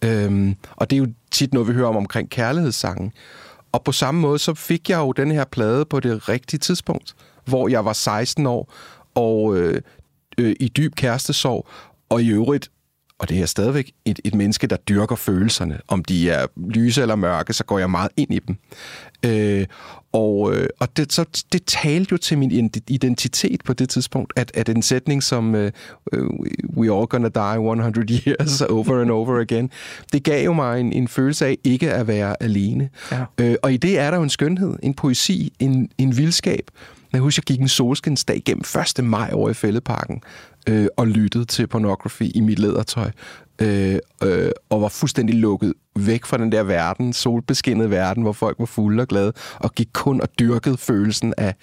Øhm, 0.01 0.55
og 0.75 0.89
det 0.89 0.95
er 0.95 0.99
jo 0.99 1.07
tit 1.31 1.53
noget, 1.53 1.67
vi 1.67 1.73
hører 1.73 1.87
om 1.87 1.97
omkring 1.97 2.29
kærlighedssangen. 2.29 3.11
Og 3.71 3.83
på 3.83 3.91
samme 3.91 4.21
måde, 4.21 4.39
så 4.39 4.53
fik 4.53 4.89
jeg 4.89 4.97
jo 4.97 5.11
den 5.11 5.31
her 5.31 5.45
plade 5.45 5.85
på 5.85 5.99
det 5.99 6.29
rigtige 6.29 6.59
tidspunkt, 6.59 7.15
hvor 7.45 7.67
jeg 7.67 7.85
var 7.85 7.93
16 7.93 8.45
år, 8.45 8.73
og 9.15 9.57
øh, 9.57 9.81
øh, 10.37 10.55
i 10.59 10.67
dyb 10.67 10.95
kærestesorg, 10.95 11.67
og 12.09 12.21
i 12.21 12.27
øvrigt 12.27 12.71
og 13.19 13.29
det 13.29 13.41
er 13.41 13.45
stadigvæk 13.45 13.91
et, 14.05 14.19
et 14.23 14.35
menneske, 14.35 14.67
der 14.67 14.75
dyrker 14.75 15.15
følelserne. 15.15 15.79
Om 15.87 16.03
de 16.03 16.29
er 16.29 16.45
lyse 16.67 17.01
eller 17.01 17.15
mørke, 17.15 17.53
så 17.53 17.63
går 17.63 17.79
jeg 17.79 17.89
meget 17.89 18.11
ind 18.17 18.33
i 18.33 18.39
dem. 18.39 18.55
Øh, 19.25 19.65
og 20.11 20.53
øh, 20.55 20.67
og 20.79 20.97
det, 20.97 21.13
så, 21.13 21.25
det 21.51 21.65
talte 21.65 22.11
jo 22.11 22.17
til 22.17 22.37
min 22.37 22.71
identitet 22.87 23.61
på 23.65 23.73
det 23.73 23.89
tidspunkt, 23.89 24.33
at, 24.35 24.51
at 24.53 24.69
en 24.69 24.81
sætning 24.81 25.23
som 25.23 25.55
uh, 25.55 25.69
We 26.77 26.97
all 26.97 27.07
gonna 27.07 27.29
die 27.29 27.59
100 27.59 28.21
years 28.27 28.61
over 28.61 29.01
and 29.01 29.11
over 29.11 29.39
again, 29.39 29.69
det 30.13 30.23
gav 30.23 30.45
jo 30.45 30.53
mig 30.53 30.79
en, 30.79 30.93
en 30.93 31.07
følelse 31.07 31.45
af 31.45 31.57
ikke 31.63 31.93
at 31.93 32.07
være 32.07 32.43
alene. 32.43 32.89
Ja. 33.11 33.25
Øh, 33.37 33.55
og 33.63 33.73
i 33.73 33.77
det 33.77 33.99
er 33.99 34.11
der 34.11 34.17
jo 34.17 34.23
en 34.23 34.29
skønhed, 34.29 34.75
en 34.83 34.93
poesi, 34.93 35.53
en, 35.59 35.89
en 35.97 36.17
vildskab. 36.17 36.71
Jeg 37.13 37.21
husker, 37.21 37.41
jeg 37.41 37.45
gik 37.45 37.61
en 37.61 37.67
solskinsdag 37.67 38.41
gennem 38.45 38.63
1. 38.97 39.03
maj 39.03 39.29
over 39.33 39.49
i 39.49 39.53
Fældeparken, 39.53 40.21
øh, 40.67 40.87
og 40.97 41.07
lyttede 41.07 41.45
til 41.45 41.67
pornography 41.67 42.31
i 42.35 42.39
mit 42.39 42.59
lædertøj, 42.59 43.11
øh, 43.61 43.99
øh, 44.23 44.51
og 44.69 44.81
var 44.81 44.89
fuldstændig 44.89 45.35
lukket 45.35 45.73
væk 45.95 46.25
fra 46.25 46.37
den 46.37 46.51
der 46.51 46.63
verden, 46.63 47.13
solbeskinnede 47.13 47.89
verden, 47.89 48.23
hvor 48.23 48.33
folk 48.33 48.59
var 48.59 48.65
fulde 48.65 49.01
og 49.01 49.07
glade, 49.07 49.33
og 49.59 49.75
gik 49.75 49.89
kun 49.93 50.21
og 50.21 50.39
dyrkede 50.39 50.77
følelsen 50.77 51.33
af, 51.37 51.55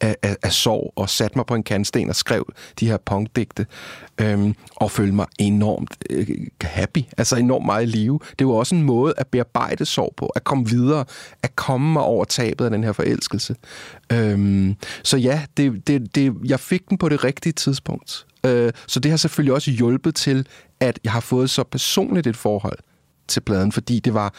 af, 0.00 0.16
af, 0.22 0.36
af 0.42 0.52
sorg, 0.52 0.92
og 0.96 1.08
satte 1.08 1.38
mig 1.38 1.46
på 1.46 1.54
en 1.54 1.62
kandsten 1.62 2.08
og 2.08 2.16
skrev 2.16 2.52
de 2.80 2.86
her 2.86 2.96
punkdigte, 2.96 3.66
øhm, 4.20 4.54
og 4.76 4.90
følte 4.90 5.14
mig 5.14 5.26
enormt 5.38 5.96
øh, 6.10 6.28
happy, 6.60 7.02
altså 7.18 7.36
enormt 7.36 7.66
meget 7.66 7.82
i 7.82 7.86
live. 7.86 8.20
Det 8.38 8.46
var 8.46 8.52
også 8.52 8.74
en 8.74 8.82
måde 8.82 9.14
at 9.16 9.26
bearbejde 9.26 9.84
sorg 9.84 10.14
på, 10.16 10.26
at 10.26 10.44
komme 10.44 10.68
videre, 10.68 11.04
at 11.42 11.56
komme 11.56 11.92
mig 11.92 12.02
over 12.02 12.24
tabet 12.24 12.64
af 12.64 12.70
den 12.70 12.84
her 12.84 12.92
forelskelse. 12.92 13.56
Øhm, 14.12 14.76
så 15.02 15.16
ja, 15.16 15.42
det, 15.56 15.86
det, 15.86 16.14
det, 16.14 16.34
jeg 16.44 16.60
fik 16.60 16.88
den 16.88 16.98
på 16.98 17.08
det 17.08 17.24
rigtige 17.24 17.52
tidspunkt. 17.52 18.26
Øh, 18.44 18.72
så 18.86 19.00
det 19.00 19.10
har 19.10 19.16
selvfølgelig 19.16 19.54
også 19.54 19.70
hjulpet 19.70 20.14
til, 20.14 20.46
at 20.80 20.98
jeg 21.04 21.12
har 21.12 21.20
fået 21.20 21.50
så 21.50 21.62
personligt 21.62 22.26
et 22.26 22.36
forhold 22.36 22.78
til 23.28 23.40
pladen, 23.40 23.72
fordi 23.72 24.00
det 24.00 24.14
var 24.14 24.34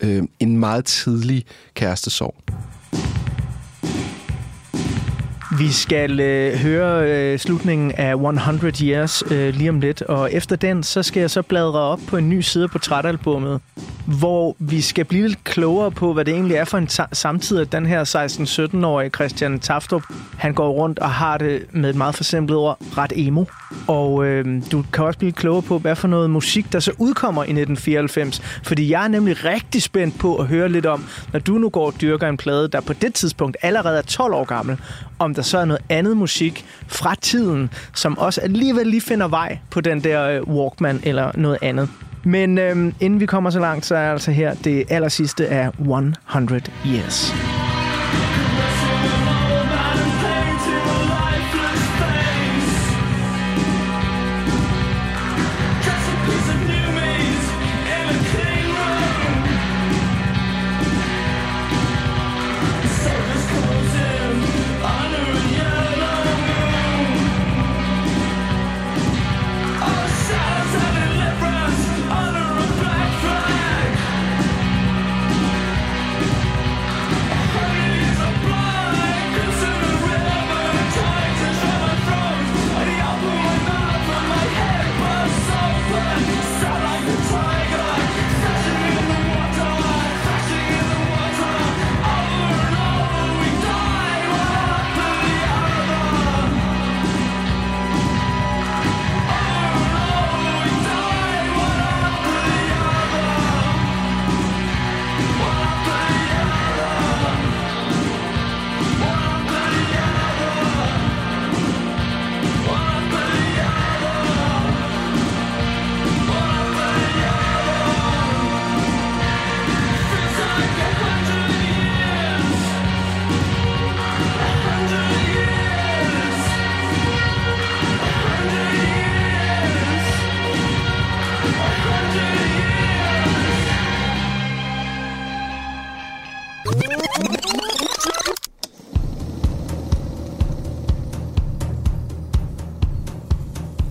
øh, 0.00 0.22
en 0.40 0.58
meget 0.58 0.84
tidlig 0.84 1.44
kærestesorg. 1.74 2.34
Vi 5.58 5.72
skal 5.72 6.20
øh, 6.20 6.54
høre 6.58 7.10
øh, 7.10 7.38
slutningen 7.38 7.92
af 7.92 8.14
100 8.14 8.84
Years 8.84 9.22
øh, 9.30 9.54
lige 9.54 9.70
om 9.70 9.80
lidt, 9.80 10.02
og 10.02 10.32
efter 10.32 10.56
den, 10.56 10.82
så 10.82 11.02
skal 11.02 11.20
jeg 11.20 11.30
så 11.30 11.42
bladre 11.42 11.80
op 11.80 12.00
på 12.08 12.16
en 12.16 12.28
ny 12.28 12.40
side 12.40 12.68
på 12.68 12.72
portrætalbummet, 12.72 13.60
hvor 14.06 14.56
vi 14.58 14.80
skal 14.80 15.04
blive 15.04 15.28
lidt 15.28 15.44
klogere 15.44 15.90
på, 15.90 16.12
hvad 16.12 16.24
det 16.24 16.34
egentlig 16.34 16.56
er 16.56 16.64
for 16.64 16.78
en 16.78 16.88
samtid, 17.12 17.58
at 17.58 17.72
den 17.72 17.86
her 17.86 18.04
16-17-årige 18.74 19.10
Christian 19.10 19.60
Taftrup, 19.60 20.02
han 20.38 20.54
går 20.54 20.70
rundt 20.70 20.98
og 20.98 21.10
har 21.10 21.38
det 21.38 21.66
med 21.72 21.90
et 21.90 21.96
meget 21.96 22.14
forsimplet 22.14 22.58
ord, 22.58 22.78
ret 22.98 23.12
emo. 23.16 23.44
Og 23.86 24.24
øh, 24.24 24.62
du 24.72 24.84
kan 24.92 25.04
også 25.04 25.18
blive 25.18 25.32
klogere 25.32 25.62
på, 25.62 25.78
hvad 25.78 25.96
for 25.96 26.08
noget 26.08 26.30
musik, 26.30 26.72
der 26.72 26.80
så 26.80 26.92
udkommer 26.98 27.42
i 27.42 27.50
1994. 27.50 28.42
Fordi 28.62 28.90
jeg 28.90 29.04
er 29.04 29.08
nemlig 29.08 29.44
rigtig 29.44 29.82
spændt 29.82 30.18
på 30.18 30.36
at 30.36 30.46
høre 30.46 30.68
lidt 30.68 30.86
om, 30.86 31.04
når 31.32 31.40
du 31.40 31.52
nu 31.52 31.68
går 31.68 31.86
og 31.86 31.94
dyrker 32.00 32.28
en 32.28 32.36
plade, 32.36 32.68
der 32.68 32.80
på 32.80 32.92
det 32.92 33.14
tidspunkt 33.14 33.56
allerede 33.62 33.98
er 33.98 34.02
12 34.02 34.34
år 34.34 34.44
gammel, 34.44 34.78
om 35.18 35.34
der 35.34 35.42
så 35.42 35.58
er 35.58 35.64
noget 35.64 35.82
andet 35.88 36.16
musik 36.16 36.64
fra 36.88 37.14
tiden, 37.14 37.70
som 37.94 38.18
også 38.18 38.40
alligevel 38.40 38.86
lige 38.86 39.00
finder 39.00 39.28
vej 39.28 39.58
på 39.70 39.80
den 39.80 40.04
der 40.04 40.28
øh, 40.28 40.42
Walkman 40.42 41.00
eller 41.04 41.30
noget 41.34 41.58
andet. 41.62 41.88
Men 42.24 42.58
øhm, 42.58 42.94
inden 43.00 43.20
vi 43.20 43.26
kommer 43.26 43.50
så 43.50 43.60
langt, 43.60 43.86
så 43.86 43.96
er 43.96 44.12
altså 44.12 44.30
her 44.30 44.54
det 44.54 44.84
aller 44.88 45.08
sidste 45.08 45.48
af 45.48 45.70
100 45.78 46.62
Years. 46.86 47.34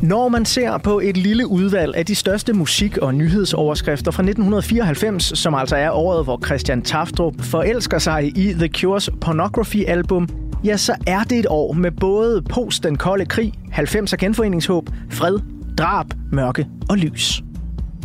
Når 0.06 0.30
man 0.30 0.46
ser 0.46 0.78
på 0.78 1.00
et 1.00 1.18
lille 1.18 1.48
udvalg 1.48 1.96
af 1.96 2.06
de 2.06 2.15
største 2.15 2.54
musik- 2.54 2.98
og 2.98 3.15
nyhedsoverskrifter 3.15 4.12
fra 4.12 4.24
1994, 4.24 5.39
som 5.39 5.54
altså 5.54 5.76
er 5.76 5.91
året, 5.91 6.24
hvor 6.24 6.46
Christian 6.46 6.82
Taftrup 6.82 7.41
forelsker 7.41 8.00
sig 8.00 8.38
i 8.38 8.54
The 8.54 8.68
Cures 8.68 9.10
Pornography-album, 9.22 10.30
ja, 10.63 10.78
så 10.78 10.96
er 11.08 11.24
det 11.24 11.39
et 11.39 11.46
år 11.50 11.74
med 11.74 11.91
både 11.91 12.41
post 12.50 12.84
den 12.84 12.98
kolde 12.98 13.26
krig, 13.26 13.54
90'er 13.74 14.15
genforeningshåb, 14.15 14.89
fred, 15.12 15.39
drab, 15.78 16.06
mørke 16.32 16.68
og 16.89 16.98
lys. 16.98 17.44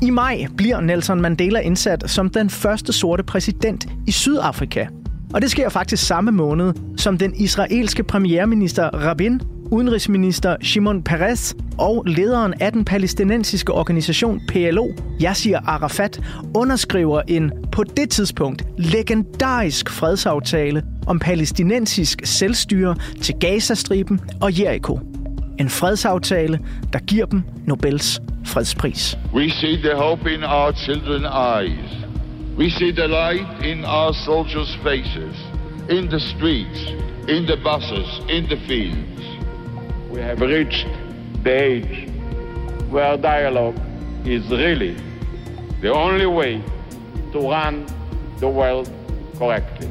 I 0.02 0.10
maj 0.10 0.46
bliver 0.56 0.80
Nelson 0.80 1.20
Mandela 1.20 1.60
indsat 1.60 2.10
som 2.10 2.30
den 2.30 2.50
første 2.50 2.92
sorte 2.92 3.22
præsident 3.22 3.88
i 4.06 4.12
Sydafrika. 4.12 4.86
Og 5.34 5.42
det 5.42 5.50
sker 5.50 5.68
faktisk 5.68 6.06
samme 6.06 6.32
måned, 6.32 6.72
som 6.96 7.18
den 7.18 7.34
israelske 7.36 8.02
premierminister 8.02 8.88
Rabin 8.88 9.40
udenrigsminister 9.70 10.56
Shimon 10.62 11.02
Peres 11.02 11.56
og 11.78 12.04
lederen 12.06 12.54
af 12.60 12.72
den 12.72 12.84
palæstinensiske 12.84 13.72
organisation 13.72 14.40
PLO, 14.48 14.88
Yasser 15.22 15.58
Arafat, 15.66 16.20
underskriver 16.54 17.22
en 17.28 17.52
på 17.72 17.84
det 17.84 18.10
tidspunkt 18.10 18.64
legendarisk 18.78 19.90
fredsaftale 19.90 20.82
om 21.06 21.18
palæstinensisk 21.18 22.20
selvstyre 22.24 22.96
til 23.22 23.34
Gazastriben 23.40 24.20
og 24.40 24.60
Jericho. 24.60 25.00
En 25.58 25.68
fredsaftale, 25.68 26.60
der 26.92 26.98
giver 26.98 27.26
dem 27.26 27.42
Nobels 27.66 28.20
fredspris. 28.46 29.18
We 29.34 29.50
see 29.50 29.76
the 29.76 29.94
hope 29.94 30.34
in 30.34 30.44
our 30.44 30.72
children's 30.72 31.28
eyes. 31.58 31.90
We 32.58 32.70
see 32.70 32.92
the 32.92 33.06
light 33.06 33.64
in 33.64 33.84
our 33.84 34.12
soldiers' 34.12 34.76
faces, 34.82 35.36
in 35.90 36.08
the 36.08 36.20
streets, 36.20 36.80
in 37.28 37.46
the 37.46 37.56
buses, 37.56 38.08
in 38.28 38.44
the 38.44 38.58
fields. 38.68 39.29
We 40.10 40.20
have 40.20 40.40
reached 40.40 40.88
the 41.44 41.52
age 41.52 42.08
where 42.90 43.16
dialogue 43.16 43.76
is 44.26 44.50
really 44.50 44.96
the 45.82 45.92
only 45.92 46.26
way 46.26 46.62
to 47.32 47.38
run 47.38 47.86
the 48.40 48.48
world 48.48 48.90
correctly. 49.38 49.88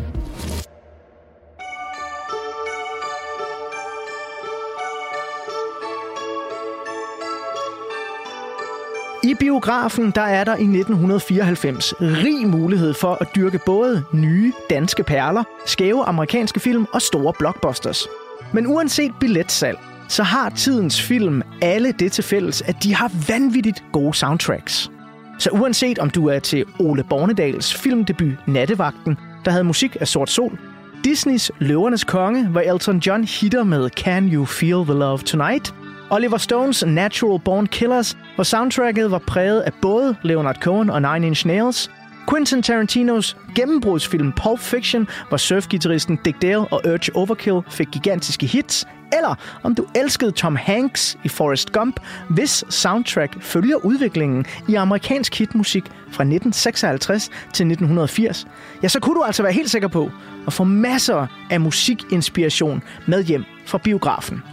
I 9.23 9.33
biografen 9.33 10.11
der 10.11 10.21
er 10.21 10.43
der 10.43 10.55
i 10.55 10.63
1994 10.63 11.93
rig 12.01 12.47
mulighed 12.47 12.93
for 12.93 13.17
at 13.21 13.27
dyrke 13.35 13.59
både 13.65 14.03
nye 14.13 14.53
danske 14.69 15.03
perler, 15.03 15.43
skæve 15.65 16.03
amerikanske 16.03 16.59
film 16.59 16.87
og 16.93 17.01
store 17.01 17.33
blockbusters. 17.39 18.07
Men 18.53 18.67
uanset 18.67 19.11
billetsalg, 19.19 19.79
så 20.09 20.23
har 20.23 20.49
tidens 20.49 21.01
film 21.01 21.41
alle 21.61 21.91
det 21.91 22.11
til 22.11 22.23
fælles, 22.23 22.61
at 22.61 22.83
de 22.83 22.95
har 22.95 23.11
vanvittigt 23.27 23.83
gode 23.91 24.13
soundtracks. 24.13 24.91
Så 25.39 25.49
uanset 25.49 25.99
om 25.99 26.09
du 26.09 26.27
er 26.27 26.39
til 26.39 26.65
Ole 26.79 27.03
Bornedals 27.03 27.73
filmdebut 27.73 28.47
Nattevagten, 28.47 29.17
der 29.45 29.51
havde 29.51 29.63
musik 29.63 29.97
af 29.99 30.07
Sort 30.07 30.29
Sol, 30.29 30.59
Disneys 31.03 31.51
Løvernes 31.59 32.03
Konge, 32.03 32.47
hvor 32.47 32.61
Elton 32.61 32.97
John 32.97 33.23
hitter 33.23 33.63
med 33.63 33.89
Can 33.89 34.29
You 34.33 34.45
Feel 34.45 34.85
the 34.85 34.93
Love 34.93 35.17
Tonight, 35.17 35.73
Oliver 36.09 36.37
Stones 36.37 36.85
Natural 36.85 37.39
Born 37.39 37.67
Killers, 37.67 38.17
hvor 38.35 38.43
soundtracket 38.43 39.11
var 39.11 39.17
præget 39.27 39.61
af 39.61 39.71
både 39.81 40.15
Leonard 40.21 40.55
Cohen 40.55 40.89
og 40.89 41.01
Nine 41.01 41.27
Inch 41.27 41.47
Nails, 41.47 41.91
Quentin 42.29 42.61
Tarantinos 42.61 43.37
gennembrudsfilm 43.55 44.31
Pulp 44.31 44.59
Fiction, 44.59 45.07
hvor 45.27 45.37
surfgitarristen 45.37 46.19
Dick 46.25 46.41
Dale 46.41 46.59
og 46.59 46.81
Urge 46.85 47.15
Overkill 47.15 47.61
fik 47.69 47.87
gigantiske 47.91 48.45
hits, 48.45 48.87
eller 49.13 49.35
om 49.63 49.75
du 49.75 49.85
elskede 49.95 50.31
Tom 50.31 50.55
Hanks 50.55 51.17
i 51.23 51.29
Forrest 51.29 51.71
Gump, 51.71 51.99
hvis 52.29 52.63
soundtrack 52.69 53.41
følger 53.41 53.85
udviklingen 53.85 54.45
i 54.67 54.75
amerikansk 54.75 55.39
hitmusik 55.39 55.85
fra 55.85 56.23
1956 56.23 57.29
til 57.53 57.65
1980, 57.65 58.47
ja, 58.83 58.87
så 58.87 58.99
kunne 58.99 59.15
du 59.15 59.23
altså 59.23 59.43
være 59.43 59.53
helt 59.53 59.69
sikker 59.69 59.87
på 59.87 60.11
at 60.47 60.53
få 60.53 60.63
masser 60.63 61.27
af 61.49 61.61
musikinspiration 61.61 62.83
med 63.07 63.23
hjem 63.23 63.43
fra 63.65 63.77
biografen. 63.77 64.43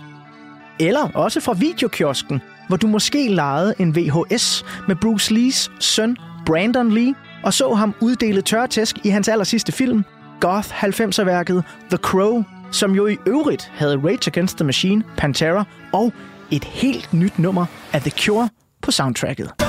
Eller 0.81 1.09
også 1.15 1.41
fra 1.41 1.53
videokiosken, 1.53 2.43
hvor 2.69 2.77
du 2.77 2.87
måske 2.87 3.29
lejede 3.29 3.75
en 3.79 3.97
VHS 3.97 4.65
med 4.89 4.97
Bruce 4.97 5.35
Lees 5.35 5.71
søn 5.81 6.17
Brandon 6.47 6.93
Lee, 6.93 7.15
og 7.45 7.55
så 7.55 7.75
ham 7.75 7.95
uddele 8.01 8.43
tørtæsk 8.43 8.97
i 9.05 9.09
hans 9.09 9.29
aller 9.29 9.45
sidste 9.45 9.73
film, 9.73 10.05
Goth 10.41 10.85
90'er-værket 10.85 11.65
The 11.91 11.99
Crow, 11.99 12.43
som 12.73 12.95
jo 12.95 13.07
i 13.07 13.17
øvrigt 13.27 13.73
havde 13.75 13.97
Rage 13.97 14.27
Against 14.27 14.57
the 14.57 14.65
Machine, 14.65 15.03
Pantera 15.17 15.65
og 15.93 16.13
et 16.51 16.65
helt 16.65 17.13
nyt 17.13 17.39
nummer 17.39 17.67
af 17.93 18.01
The 18.01 18.11
Cure 18.11 18.49
på 18.83 18.91
soundtracket. 18.91 19.66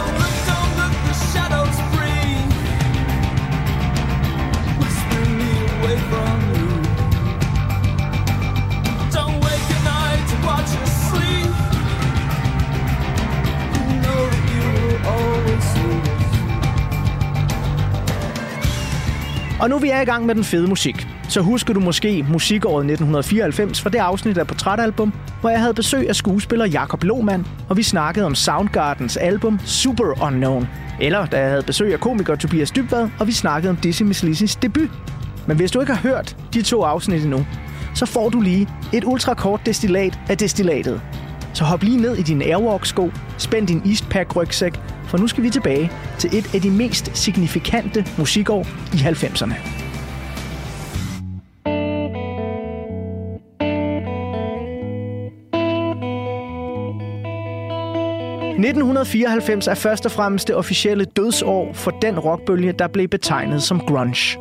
Og 19.60 19.70
nu 19.70 19.78
vi 19.78 19.89
er 19.89 20.02
i 20.02 20.06
gang 20.06 20.26
med 20.26 20.36
den 20.36 20.43
fede 20.43 20.67
musik, 20.67 21.08
så 21.30 21.41
husker 21.41 21.74
du 21.74 21.80
måske 21.80 22.26
musikåret 22.30 22.84
1994 22.84 23.82
fra 23.82 23.89
det 23.89 23.98
afsnit 23.98 24.38
af 24.38 24.48
Portrætalbum, 24.48 25.13
hvor 25.41 25.50
jeg 25.50 25.60
havde 25.60 25.74
besøg 25.74 26.10
af 26.10 26.15
skuespiller 26.15 26.65
Jakob 26.65 27.04
Lohmann, 27.04 27.48
og 27.70 27.78
vi 27.78 27.84
snakkede 27.84 28.26
om 28.26 28.36
Soundgardens 28.36 29.17
album 29.17 29.60
Super 29.65 30.24
Unknown. 30.26 30.67
Eller 31.00 31.26
da 31.26 31.39
jeg 31.39 31.50
havde 31.50 31.63
besøg 31.63 31.93
af 31.93 32.00
komiker 32.00 32.36
Tobias 32.36 32.72
Dybvad, 32.72 33.10
og 33.20 33.28
vi 33.28 33.32
snakkede 33.32 33.70
om 33.70 33.78
Dizzy 33.78 34.04
Miss 34.04 34.24
Lizzys 34.24 34.56
debut. 34.56 34.89
Men 35.48 35.58
hvis 35.58 35.72
du 35.72 35.80
ikke 35.80 35.93
har 35.93 36.10
hørt 36.10 36.36
de 36.54 36.62
to 36.62 36.84
afsnit 36.84 37.24
endnu, 37.24 37.46
så 37.96 38.06
får 38.06 38.30
du 38.30 38.41
lige 38.41 38.67
et 38.93 39.04
ultrakort 39.04 39.65
destillat 39.65 40.20
af 40.30 40.38
destillatet. 40.38 41.02
Så 41.58 41.63
hop 41.63 41.84
lige 41.84 42.02
ned 42.02 42.15
i 42.15 42.22
din 42.22 42.41
Airwalk-sko, 42.41 43.12
spænd 43.38 43.67
din 43.67 43.82
Eastpak-rygsæk, 43.86 44.80
for 45.04 45.17
nu 45.17 45.28
skal 45.28 45.43
vi 45.43 45.50
tilbage 45.50 45.91
til 46.17 46.38
et 46.38 46.56
af 46.56 46.62
de 46.62 46.72
mest 46.72 47.17
signifikante 47.17 48.06
musikår 48.17 48.65
i 48.93 48.98
90'erne. 48.98 49.54
...1994 58.58 59.70
er 59.70 59.76
først 59.76 60.06
og 60.06 60.12
fremmest 60.12 60.48
det 60.48 60.56
officielle 60.56 61.06
dødsår 61.06 61.74
for 61.74 61.91
den 61.91 62.20
rockbølge, 62.20 62.72
der 62.72 62.88
blev 62.88 63.08
betegnet 63.08 63.63
som 63.63 63.80
grunge. 63.80 64.39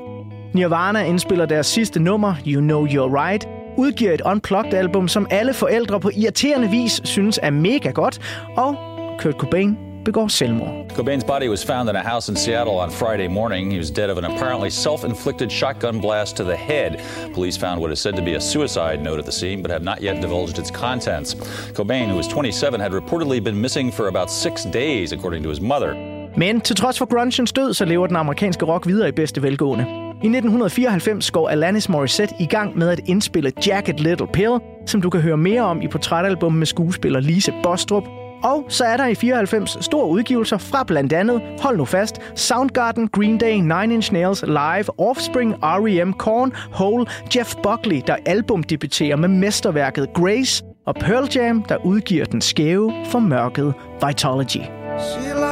Nirvana 0.54 1.04
indspiller 1.04 1.46
deres 1.46 1.66
sidste 1.66 2.00
nummer, 2.00 2.34
You 2.46 2.60
Know 2.60 2.86
You're 2.86 3.22
Right, 3.22 3.48
udgiver 3.76 4.12
et 4.12 4.20
unplugged-album, 4.20 5.08
som 5.08 5.26
alle 5.30 5.54
forældre 5.54 6.00
på 6.00 6.10
irriterende 6.16 6.70
vis 6.70 7.00
synes 7.04 7.40
er 7.42 7.50
mega 7.50 7.90
godt, 7.90 8.20
og 8.56 8.76
Kurt 9.18 9.34
Cobain 9.34 9.78
begår 10.04 10.28
selvmord. 10.28 10.68
Cobain's 10.92 11.24
body 11.24 11.48
was 11.48 11.64
found 11.64 11.90
in 11.90 11.96
a 11.96 12.08
house 12.12 12.32
in 12.32 12.36
Seattle 12.36 12.78
on 12.84 12.90
Friday 12.90 13.28
morning. 13.28 13.72
He 13.72 13.78
was 13.78 13.90
dead 13.90 14.10
of 14.10 14.18
an 14.18 14.24
apparently 14.24 14.70
self-inflicted 14.70 15.50
shotgun 15.50 16.00
blast 16.00 16.36
to 16.36 16.44
the 16.44 16.56
head. 16.56 16.90
Police 17.34 17.58
found 17.58 17.80
what 17.80 17.92
is 17.92 17.98
said 17.98 18.14
to 18.16 18.22
be 18.22 18.34
a 18.34 18.40
suicide 18.40 18.98
note 19.02 19.18
at 19.18 19.24
the 19.24 19.32
scene, 19.32 19.62
but 19.62 19.70
have 19.70 19.84
not 19.84 19.98
yet 20.02 20.22
divulged 20.22 20.58
its 20.58 20.70
contents. 20.70 21.34
Cobain, 21.78 22.06
who 22.10 22.16
was 22.16 22.28
27, 22.28 22.80
had 22.80 22.92
reportedly 22.92 23.40
been 23.44 23.60
missing 23.60 23.92
for 23.92 24.08
about 24.08 24.30
six 24.30 24.64
days, 24.72 25.12
according 25.12 25.42
to 25.42 25.48
his 25.48 25.60
mother. 25.60 25.94
Men 26.36 26.60
til 26.60 26.76
trods 26.76 26.98
for 26.98 27.06
grungens 27.06 27.52
død, 27.52 27.74
så 27.74 27.84
lever 27.84 28.06
den 28.06 28.16
amerikanske 28.16 28.64
rock 28.66 28.86
videre 28.86 29.08
i 29.08 29.12
bedste 29.12 29.42
velgående. 29.42 30.05
I 30.22 30.26
1994 30.26 31.30
går 31.30 31.48
Alanis 31.48 31.88
Morissette 31.88 32.34
i 32.40 32.46
gang 32.46 32.78
med 32.78 32.88
at 32.88 33.00
indspille 33.06 33.52
Jacket 33.66 34.00
Little 34.00 34.26
Pill, 34.26 34.58
som 34.86 35.00
du 35.00 35.10
kan 35.10 35.20
høre 35.20 35.36
mere 35.36 35.62
om 35.62 35.82
i 35.82 35.88
portrætalbum 35.88 36.52
med 36.52 36.66
skuespiller 36.66 37.20
Lise 37.20 37.52
Bostrup. 37.62 38.04
Og 38.42 38.64
så 38.68 38.84
er 38.84 38.96
der 38.96 39.06
i 39.06 39.14
94 39.14 39.78
store 39.80 40.08
udgivelser 40.08 40.58
fra 40.58 40.84
blandt 40.84 41.12
andet, 41.12 41.42
hold 41.60 41.76
nu 41.76 41.84
fast, 41.84 42.20
Soundgarden, 42.34 43.08
Green 43.08 43.38
Day, 43.38 43.52
Nine 43.52 43.94
Inch 43.94 44.12
Nails, 44.12 44.42
Live, 44.42 45.00
Offspring, 45.00 45.54
R.E.M., 45.62 46.12
Korn, 46.12 46.52
Hole, 46.72 47.06
Jeff 47.36 47.54
Buckley, 47.62 48.02
der 48.06 48.16
albumdebuterer 48.26 49.16
med 49.16 49.28
mesterværket 49.28 50.08
Grace, 50.14 50.64
og 50.86 50.94
Pearl 50.94 51.28
Jam, 51.36 51.62
der 51.62 51.76
udgiver 51.84 52.24
den 52.24 52.40
skæve, 52.40 52.92
formørkede 53.04 53.72
Vitology. 54.06 54.62
She 54.98 55.45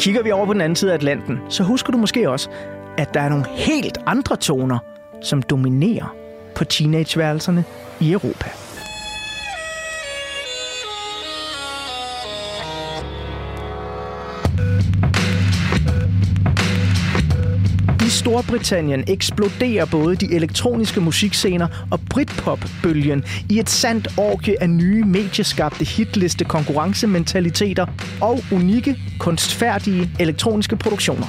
kigger 0.00 0.22
vi 0.22 0.30
over 0.30 0.46
på 0.46 0.52
den 0.52 0.60
anden 0.60 0.76
side 0.76 0.90
af 0.90 0.94
Atlanten, 0.94 1.38
så 1.48 1.62
husker 1.62 1.92
du 1.92 1.98
måske 1.98 2.30
også, 2.30 2.50
at 2.98 3.14
der 3.14 3.20
er 3.20 3.28
nogle 3.28 3.46
helt 3.48 3.98
andre 4.06 4.36
toner, 4.36 4.78
som 5.22 5.42
dominerer 5.42 6.14
på 6.54 6.64
teenageværelserne 6.64 7.64
i 8.00 8.12
Europa. 8.12 8.50
Storbritannien 18.40 19.04
eksploderer 19.06 19.84
både 19.84 20.16
de 20.16 20.34
elektroniske 20.34 21.00
musikscener 21.00 21.66
og 21.90 22.00
Britpop-bølgen 22.10 23.24
i 23.50 23.58
et 23.58 23.70
sandt 23.70 24.08
orke 24.18 24.62
af 24.62 24.70
nye 24.70 25.04
medieskabte 25.04 25.84
hitliste 25.84 26.44
konkurrencementaliteter 26.44 27.86
og 28.20 28.40
unikke, 28.52 28.96
kunstfærdige 29.18 30.10
elektroniske 30.20 30.76
produktioner. 30.76 31.26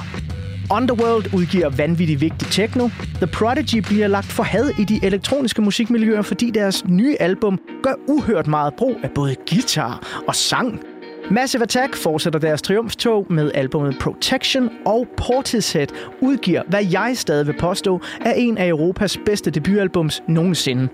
Underworld 0.70 1.34
udgiver 1.34 1.68
vanvittigt 1.68 2.20
vigtig 2.20 2.48
techno. 2.48 2.88
The 3.14 3.26
Prodigy 3.26 3.78
bliver 3.78 4.06
lagt 4.06 4.26
for 4.32 4.42
had 4.42 4.70
i 4.78 4.84
de 4.84 5.00
elektroniske 5.02 5.62
musikmiljøer, 5.62 6.22
fordi 6.22 6.50
deres 6.50 6.84
nye 6.88 7.16
album 7.20 7.58
gør 7.82 7.94
uhørt 8.08 8.46
meget 8.46 8.74
brug 8.74 8.96
af 9.02 9.10
både 9.10 9.36
guitar 9.50 10.22
og 10.28 10.34
sang. 10.34 10.91
Massive 11.32 11.62
Attack 11.62 11.96
fortsætter 11.96 12.38
deres 12.38 12.62
triumftog 12.62 13.26
med 13.30 13.50
albumet 13.54 13.96
Protection, 14.00 14.70
og 14.86 15.08
Portishead 15.16 15.86
udgiver, 16.20 16.62
hvad 16.68 16.84
jeg 16.92 17.12
stadig 17.16 17.46
vil 17.46 17.56
påstå, 17.60 18.00
er 18.20 18.32
en 18.32 18.58
af 18.58 18.68
Europas 18.68 19.18
bedste 19.26 19.50
debutalbums 19.50 20.22
nogensinde. 20.28 20.88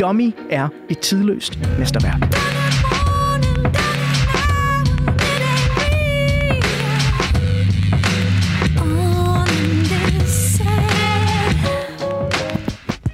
Dummy 0.00 0.34
er 0.50 0.68
et 0.90 0.98
tidløst 0.98 1.58
mesterværk. 1.78 2.20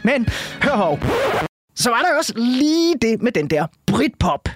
Men 0.04 0.28
hør 0.62 0.76
hov, 0.76 0.98
så 1.74 1.90
var 1.90 1.98
der 1.98 2.18
også 2.18 2.32
lige 2.36 2.94
det 3.02 3.22
med 3.22 3.32
den 3.32 3.50
der 3.50 3.66
Britpop. 3.86 4.48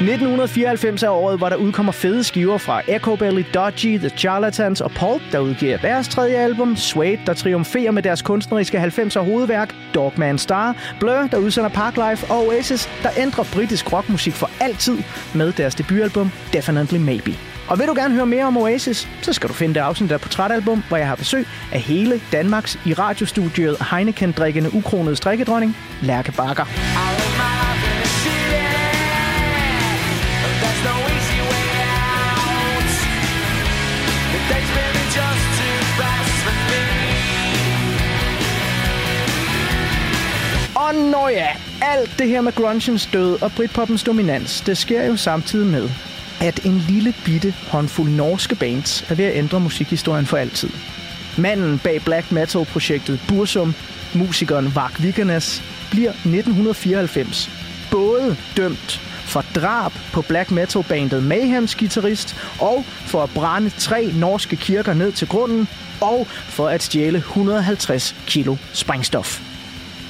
1994 0.00 1.02
er 1.02 1.08
året, 1.08 1.38
hvor 1.38 1.48
der 1.48 1.56
udkommer 1.56 1.92
fede 1.92 2.24
skiver 2.24 2.58
fra 2.58 2.82
Echo 2.88 3.16
Belly, 3.16 3.44
Dodgy, 3.54 3.98
The 3.98 4.08
Charlatans 4.08 4.80
og 4.80 4.90
Pulp, 4.90 5.22
der 5.32 5.38
udgiver 5.38 5.76
deres 5.76 6.08
tredje 6.08 6.36
album, 6.36 6.76
Suede, 6.76 7.18
der 7.26 7.34
triumferer 7.34 7.90
med 7.90 8.02
deres 8.02 8.22
kunstneriske 8.22 8.78
90'er 8.78 9.18
hovedværk, 9.18 9.74
Dogman 9.94 10.38
Star, 10.38 10.76
Blur, 11.00 11.28
der 11.30 11.36
udsender 11.38 11.70
Parklife, 11.70 12.30
og 12.30 12.46
Oasis, 12.46 12.88
der 13.02 13.08
ændrer 13.18 13.44
britisk 13.54 13.92
rockmusik 13.92 14.32
for 14.32 14.50
altid 14.60 14.98
med 15.34 15.52
deres 15.52 15.74
debutalbum, 15.74 16.30
Definitely 16.52 16.98
Maybe. 16.98 17.34
Og 17.68 17.78
vil 17.78 17.86
du 17.86 17.94
gerne 17.94 18.14
høre 18.14 18.26
mere 18.26 18.44
om 18.44 18.56
Oasis, 18.56 19.08
så 19.22 19.32
skal 19.32 19.48
du 19.48 19.54
finde 19.54 19.74
det 19.74 19.80
afsnit 19.80 20.12
af 20.12 20.20
Portrætalbum, 20.20 20.82
hvor 20.88 20.96
jeg 20.96 21.08
har 21.08 21.16
besøg 21.16 21.46
af 21.72 21.80
hele 21.80 22.20
Danmarks 22.32 22.78
i 22.86 22.92
radiostudiet 22.92 23.76
Heineken-drikkende 23.90 24.74
ukronede 24.74 25.16
strikkedronning, 25.16 25.76
Lærke 26.02 26.32
Bakker. 26.32 26.95
Og 40.86 40.94
når 40.94 41.28
ja, 41.28 41.48
alt 41.82 42.10
det 42.18 42.28
her 42.28 42.40
med 42.40 42.52
grungens 42.52 43.08
død 43.12 43.42
og 43.42 43.52
britpoppens 43.56 44.02
dominans, 44.02 44.60
det 44.60 44.78
sker 44.78 45.04
jo 45.04 45.16
samtidig 45.16 45.66
med, 45.66 45.90
at 46.40 46.64
en 46.64 46.78
lille 46.78 47.14
bitte 47.24 47.54
håndfuld 47.68 48.10
norske 48.10 48.54
bands 48.54 49.10
er 49.10 49.14
ved 49.14 49.24
at 49.24 49.36
ændre 49.36 49.60
musikhistorien 49.60 50.26
for 50.26 50.36
altid. 50.36 50.70
Manden 51.38 51.78
bag 51.78 52.02
black 52.04 52.32
metal-projektet 52.32 53.20
Bursum, 53.28 53.74
musikeren 54.14 54.74
Vark 54.74 55.02
Vikernes, 55.02 55.62
bliver 55.90 56.10
1994 56.10 57.50
både 57.90 58.36
dømt 58.56 59.00
for 59.24 59.44
drab 59.54 59.92
på 60.12 60.22
black 60.22 60.50
metal-bandet 60.50 61.22
Mayhems 61.22 61.74
guitarist 61.74 62.36
og 62.60 62.84
for 62.86 63.22
at 63.22 63.30
brænde 63.34 63.70
tre 63.70 64.12
norske 64.14 64.56
kirker 64.56 64.94
ned 64.94 65.12
til 65.12 65.28
grunden 65.28 65.68
og 66.00 66.26
for 66.28 66.68
at 66.68 66.82
stjæle 66.82 67.18
150 67.18 68.16
kilo 68.26 68.56
sprængstof. 68.72 69.45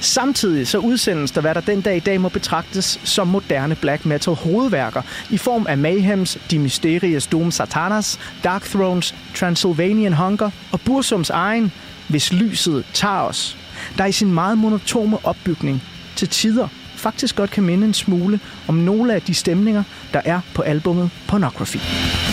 Samtidig 0.01 0.67
så 0.67 0.77
udsendes 0.77 1.31
der, 1.31 1.41
hvad 1.41 1.55
der 1.55 1.61
den 1.61 1.81
dag 1.81 1.97
i 1.97 1.99
dag 1.99 2.21
må 2.21 2.29
betragtes 2.29 2.99
som 3.03 3.27
moderne 3.27 3.75
black 3.75 4.05
metal 4.05 4.33
hovedværker 4.33 5.01
i 5.29 5.37
form 5.37 5.65
af 5.69 5.77
Mayhems 5.77 6.37
De 6.51 6.59
Mysterious 6.59 7.27
Doom 7.27 7.51
Satanas, 7.51 8.19
Dark 8.43 8.63
Thrones, 8.63 9.15
Transylvanian 9.35 10.13
Hunger 10.13 10.49
og 10.71 10.81
Bursums 10.81 11.29
egen 11.29 11.71
Hvis 12.09 12.33
lyset 12.33 12.85
tager 12.93 13.21
os, 13.21 13.57
der 13.97 14.05
i 14.05 14.11
sin 14.11 14.33
meget 14.33 14.57
monotome 14.57 15.17
opbygning 15.25 15.83
til 16.15 16.29
tider 16.29 16.67
faktisk 16.97 17.35
godt 17.35 17.51
kan 17.51 17.63
minde 17.63 17.87
en 17.87 17.93
smule 17.93 18.39
om 18.67 18.75
nogle 18.75 19.13
af 19.13 19.21
de 19.21 19.33
stemninger, 19.33 19.83
der 20.13 20.21
er 20.25 20.41
på 20.55 20.61
albummet 20.61 21.09
Pornography. 21.27 22.26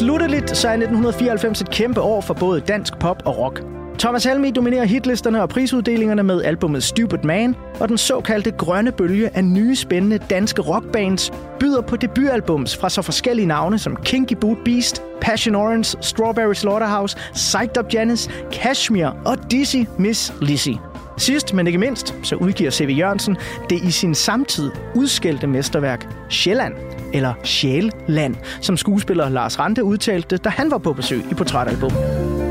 Slutteligt 0.00 0.56
så 0.56 0.68
er 0.68 0.72
1994 0.72 1.60
et 1.60 1.70
kæmpe 1.70 2.00
år 2.00 2.20
for 2.20 2.34
både 2.34 2.60
dansk 2.60 2.98
pop 2.98 3.22
og 3.24 3.38
rock. 3.38 3.62
Thomas 3.98 4.24
Helmi 4.24 4.50
dominerer 4.50 4.84
hitlisterne 4.84 5.42
og 5.42 5.48
prisuddelingerne 5.48 6.22
med 6.22 6.42
albumet 6.42 6.82
Stupid 6.82 7.18
Man, 7.24 7.56
og 7.80 7.88
den 7.88 7.98
såkaldte 7.98 8.50
grønne 8.50 8.92
bølge 8.92 9.36
af 9.36 9.44
nye 9.44 9.76
spændende 9.76 10.18
danske 10.18 10.62
rockbands 10.62 11.30
byder 11.58 11.80
på 11.80 11.96
debutalbums 11.96 12.76
fra 12.76 12.90
så 12.90 13.02
forskellige 13.02 13.46
navne 13.46 13.78
som 13.78 13.96
Kinky 13.96 14.34
Boot 14.40 14.58
Beast, 14.64 15.02
Passion 15.20 15.54
Orange, 15.54 15.96
Strawberry 16.00 16.54
Slaughterhouse, 16.54 17.16
Psyched 17.32 17.78
Up 17.78 17.94
Janice, 17.94 18.30
Cashmere 18.52 19.12
og 19.24 19.50
Dizzy 19.50 19.84
Miss 19.98 20.32
Lizzy. 20.40 20.89
Sidst, 21.20 21.54
men 21.54 21.66
ikke 21.66 21.78
mindst, 21.78 22.14
så 22.22 22.36
udgiver 22.36 22.70
C.V. 22.70 22.98
Jørgensen 22.98 23.36
det 23.70 23.82
i 23.82 23.90
sin 23.90 24.14
samtid 24.14 24.70
udskældte 24.94 25.46
mesterværk 25.46 26.06
Sjælland, 26.28 26.74
eller 27.12 27.34
Sjælland, 27.44 28.36
som 28.60 28.76
skuespiller 28.76 29.28
Lars 29.28 29.58
Rante 29.58 29.84
udtalte, 29.84 30.36
da 30.36 30.48
han 30.48 30.70
var 30.70 30.78
på 30.78 30.92
besøg 30.92 31.22
i 31.30 31.34
Portrætalbum. 31.34 31.90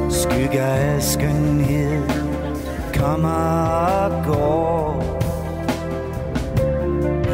Skygger 0.10 0.66
af 0.66 1.04
skønhed 1.04 2.04
kommer 2.94 3.66
og 3.66 4.26
går 4.26 5.20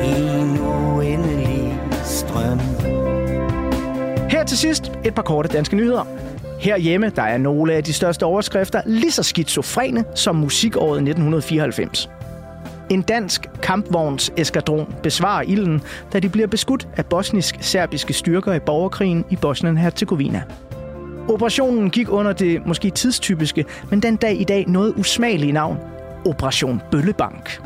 i 0.03 0.39
en 0.39 0.59
uendelig 0.59 1.79
strøm. 2.03 2.59
Her 4.29 4.43
til 4.47 4.57
sidst 4.57 4.91
et 5.05 5.15
par 5.15 5.21
korte 5.21 5.49
danske 5.49 5.75
nyheder. 5.75 6.24
Herhjemme 6.65 7.09
der 7.09 7.21
er 7.21 7.37
nogle 7.37 7.73
af 7.73 7.83
de 7.83 7.93
største 7.93 8.23
overskrifter 8.23 8.81
lige 8.85 9.11
så 9.11 9.23
skizofrene 9.23 10.03
som 10.15 10.35
musikåret 10.35 10.97
1994. 10.97 12.09
En 12.89 13.01
dansk 13.01 13.49
kampvogns 13.61 14.31
eskadron 14.37 14.95
besvarer 15.03 15.41
ilden, 15.41 15.81
da 16.13 16.19
de 16.19 16.29
bliver 16.29 16.47
beskudt 16.47 16.87
af 16.97 17.05
bosnisk-serbiske 17.05 18.13
styrker 18.13 18.53
i 18.53 18.59
borgerkrigen 18.59 19.25
i 19.29 19.35
Bosnien-Herzegovina. 19.35 20.41
Operationen 21.29 21.89
gik 21.89 22.11
under 22.11 22.33
det 22.33 22.65
måske 22.65 22.89
tidstypiske, 22.89 23.65
men 23.89 23.99
den 23.99 24.15
dag 24.15 24.41
i 24.41 24.43
dag 24.43 24.65
noget 24.67 24.93
usmagelige 24.97 25.51
navn. 25.51 25.77
Operation 26.25 26.81
Bøllebank. 26.91 27.61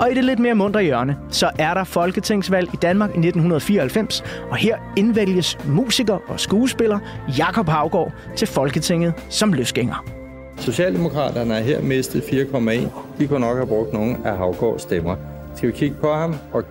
Og 0.00 0.10
i 0.10 0.14
det 0.14 0.24
lidt 0.24 0.38
mere 0.38 0.54
mundre 0.54 0.82
hjørne, 0.82 1.16
så 1.30 1.50
er 1.58 1.74
der 1.74 1.84
folketingsvalg 1.84 2.68
i 2.74 2.76
Danmark 2.76 3.10
i 3.10 3.18
1994, 3.18 4.24
og 4.50 4.56
her 4.56 4.78
indvælges 4.96 5.58
musiker 5.66 6.18
og 6.28 6.40
skuespiller 6.40 6.98
Jakob 7.38 7.68
Havgård 7.68 8.12
til 8.36 8.48
Folketinget 8.48 9.14
som 9.28 9.52
løsgænger. 9.52 10.04
Socialdemokraterne 10.56 11.54
er 11.54 11.60
her 11.60 11.80
mistet 11.82 12.20
4,1. 12.20 12.88
De 13.18 13.26
kunne 13.26 13.40
nok 13.40 13.56
have 13.56 13.66
brugt 13.66 13.92
nogle 13.92 14.16
af 14.24 14.36
Havgårds 14.36 14.82
stemmer. 14.82 15.16
Skal 15.56 15.68
vi 15.68 15.72
kigge 15.72 15.96
på 16.00 16.12
ham 16.12 16.36
og 16.52 16.64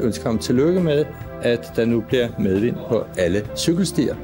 ønske 0.00 0.24
ham 0.24 0.38
tillykke 0.38 0.80
med, 0.80 1.04
at 1.42 1.72
der 1.76 1.84
nu 1.84 2.00
bliver 2.00 2.28
medvind 2.38 2.76
på 2.88 3.04
alle 3.18 3.46
cykelstier, 3.56 4.14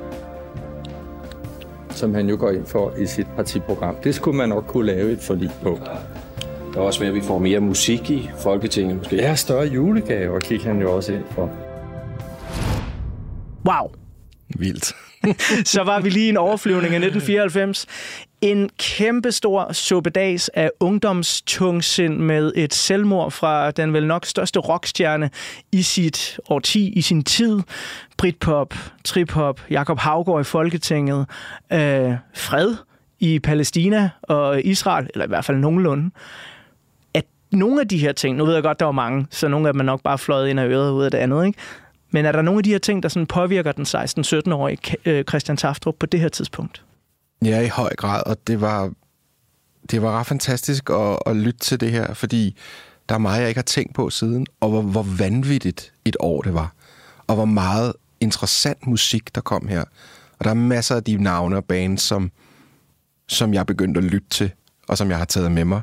som 1.90 2.14
han 2.14 2.28
jo 2.28 2.36
går 2.40 2.50
ind 2.50 2.66
for 2.66 2.92
i 2.98 3.06
sit 3.06 3.26
partiprogram. 3.36 3.94
Det 4.04 4.14
skulle 4.14 4.36
man 4.36 4.48
nok 4.48 4.64
kunne 4.66 4.86
lave 4.86 5.12
et 5.12 5.20
forlig 5.20 5.50
på. 5.62 5.78
Det 6.72 6.78
er 6.78 6.82
også 6.82 7.00
ved, 7.00 7.08
at 7.08 7.14
vi 7.14 7.20
får 7.20 7.38
mere 7.38 7.60
musik 7.60 8.10
i 8.10 8.30
Folketinget 8.42 8.96
måske. 8.96 9.16
Ja, 9.16 9.34
større 9.34 9.66
julegaver 9.66 10.40
gik 10.40 10.62
han 10.62 10.80
jo 10.80 10.96
også 10.96 11.12
ind 11.12 11.24
for. 11.30 11.50
Wow, 13.66 13.90
Vildt. 14.58 14.92
så 15.74 15.82
var 15.82 16.00
vi 16.00 16.10
lige 16.10 16.26
i 16.26 16.28
en 16.28 16.36
overflyvning 16.36 16.94
af 16.94 17.00
1994. 17.00 17.86
En 18.40 18.70
kæmpestor 18.78 19.72
suppedags 19.72 20.48
af 20.48 20.70
ungdomstungsind 20.80 22.16
med 22.16 22.52
et 22.56 22.74
selvmord 22.74 23.30
fra 23.30 23.70
den 23.70 23.92
vel 23.92 24.06
nok 24.06 24.26
største 24.26 24.60
rockstjerne 24.60 25.30
i 25.72 25.82
sit 25.82 26.40
årti, 26.48 26.92
i 26.92 27.00
sin 27.00 27.24
tid. 27.24 27.60
Britpop, 28.16 28.74
trip-hop, 29.04 29.60
Jakob 29.70 29.98
Havgård 29.98 30.40
i 30.40 30.44
Folketinget, 30.44 31.26
øh, 31.72 32.12
fred 32.34 32.74
i 33.20 33.38
Palæstina 33.38 34.10
og 34.22 34.64
Israel, 34.64 35.08
eller 35.14 35.24
i 35.24 35.28
hvert 35.28 35.44
fald 35.44 35.56
nogenlunde. 35.56 36.10
Nogle 37.52 37.80
af 37.80 37.88
de 37.88 37.98
her 37.98 38.12
ting, 38.12 38.36
nu 38.36 38.44
ved 38.44 38.54
jeg 38.54 38.62
godt, 38.62 38.80
der 38.80 38.84
var 38.84 38.92
mange, 38.92 39.26
så 39.30 39.48
nogle 39.48 39.68
af 39.68 39.74
dem 39.74 39.80
er 39.80 39.84
nok 39.84 40.02
bare 40.02 40.18
fløjet 40.18 40.48
ind 40.48 40.60
af 40.60 40.66
øret 40.66 40.92
ud 40.92 41.04
af 41.04 41.10
det 41.10 41.18
andet, 41.18 41.46
ikke? 41.46 41.58
Men 42.10 42.24
er 42.24 42.32
der 42.32 42.42
nogle 42.42 42.58
af 42.58 42.64
de 42.64 42.70
her 42.70 42.78
ting, 42.78 43.02
der 43.02 43.08
sådan 43.08 43.26
påvirker 43.26 43.72
den 43.72 43.84
16-17-årige 43.84 44.96
øh, 45.04 45.24
Christian 45.24 45.56
Taftrup 45.56 45.94
på 45.98 46.06
det 46.06 46.20
her 46.20 46.28
tidspunkt? 46.28 46.84
Ja, 47.44 47.60
i 47.60 47.68
høj 47.68 47.94
grad, 47.96 48.22
og 48.26 48.46
det 48.46 48.60
var 48.60 48.90
det 49.90 50.02
var 50.02 50.18
ret 50.18 50.26
fantastisk 50.26 50.90
at, 50.90 51.18
at 51.26 51.36
lytte 51.36 51.60
til 51.60 51.80
det 51.80 51.90
her, 51.90 52.14
fordi 52.14 52.56
der 53.08 53.14
er 53.14 53.18
meget, 53.18 53.40
jeg 53.40 53.48
ikke 53.48 53.58
har 53.58 53.62
tænkt 53.62 53.94
på 53.94 54.10
siden, 54.10 54.46
og 54.60 54.70
hvor, 54.70 54.82
hvor 54.82 55.02
vanvittigt 55.02 55.92
et 56.04 56.16
år 56.20 56.42
det 56.42 56.54
var. 56.54 56.72
Og 57.26 57.34
hvor 57.34 57.44
meget 57.44 57.92
interessant 58.20 58.86
musik, 58.86 59.34
der 59.34 59.40
kom 59.40 59.68
her. 59.68 59.84
Og 60.38 60.44
der 60.44 60.50
er 60.50 60.54
masser 60.54 60.96
af 60.96 61.04
de 61.04 61.22
navne 61.22 61.56
og 61.56 61.64
bands, 61.64 62.02
som, 62.02 62.30
som 63.28 63.54
jeg 63.54 63.66
begyndte 63.66 63.98
at 63.98 64.04
lytte 64.04 64.28
til, 64.30 64.50
og 64.88 64.98
som 64.98 65.10
jeg 65.10 65.18
har 65.18 65.24
taget 65.24 65.52
med 65.52 65.64
mig. 65.64 65.80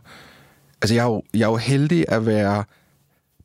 Altså, 0.82 0.96
jeg 0.96 1.02
er 1.02 1.08
jo, 1.08 1.24
jeg 1.34 1.42
er 1.42 1.50
jo 1.50 1.58
heldig 1.58 2.06
at 2.08 2.26
være 2.26 2.64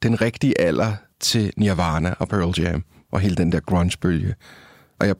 den 0.03 0.21
rigtige 0.21 0.61
alder 0.61 0.93
til 1.21 1.53
Nirvana 1.57 2.15
og 2.19 2.29
Pearl 2.29 2.61
Jam, 2.61 2.85
og 3.13 3.21
hele 3.21 3.37
den 3.37 3.53
der 3.53 3.61
grunge-bølge. 3.61 4.35
Og 5.01 5.07
jeg 5.07 5.17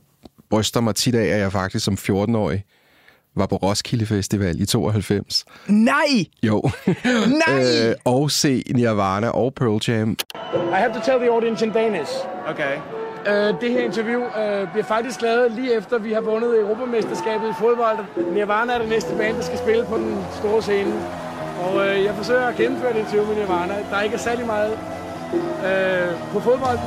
bryster 0.51 0.81
mig 0.81 0.95
tit 0.95 1.15
af, 1.15 1.25
at 1.25 1.39
jeg 1.39 1.53
faktisk 1.53 1.85
som 1.85 1.95
14-årig 1.95 2.65
var 3.37 3.47
på 3.47 3.57
Roskilde 3.57 4.07
Festival 4.07 4.61
i 4.61 4.67
92. 4.67 5.45
Nej! 5.69 6.25
Jo. 6.43 6.63
Nej! 7.47 7.89
øh, 7.89 7.95
og 8.05 8.31
se 8.31 8.63
Nirvana 8.75 9.29
og 9.29 9.55
Pearl 9.55 9.81
Jam. 9.89 10.17
I 10.45 10.77
have 10.77 10.95
to 10.95 11.01
tell 11.05 11.19
the 11.19 11.31
audience 11.31 11.67
in 11.67 11.73
Danish. 11.73 12.13
Okay. 12.47 12.77
Uh, 13.27 13.61
det 13.61 13.71
her 13.71 13.81
interview 13.85 14.21
uh, 14.21 14.73
bliver 14.73 14.85
faktisk 14.85 15.23
lavet 15.23 15.53
lige 15.53 15.77
efter, 15.77 15.99
vi 15.99 16.13
har 16.13 16.21
vundet 16.21 16.61
Europamesterskabet 16.61 17.49
i 17.49 17.55
fodbold. 17.59 17.99
Nirvana 18.35 18.73
er 18.73 18.79
det 18.79 18.89
næste 18.89 19.17
band, 19.17 19.37
der 19.37 19.43
skal 19.43 19.59
spille 19.59 19.85
på 19.85 19.97
den 19.97 20.25
store 20.41 20.63
scene. 20.63 20.93
Og 21.63 21.89
øh, 21.89 22.05
jeg 22.05 22.15
forsøger 22.15 22.47
at 22.47 22.57
gennemføre 22.57 22.93
det 22.93 23.07
til 23.11 23.19
med 23.19 23.37
Nirvana. 23.37 23.75
Der 23.91 24.01
ikke 24.01 24.19
særlig 24.19 24.47
meget 24.47 24.73
øh, 25.67 26.33
på 26.33 26.41
fodbold. 26.41 26.79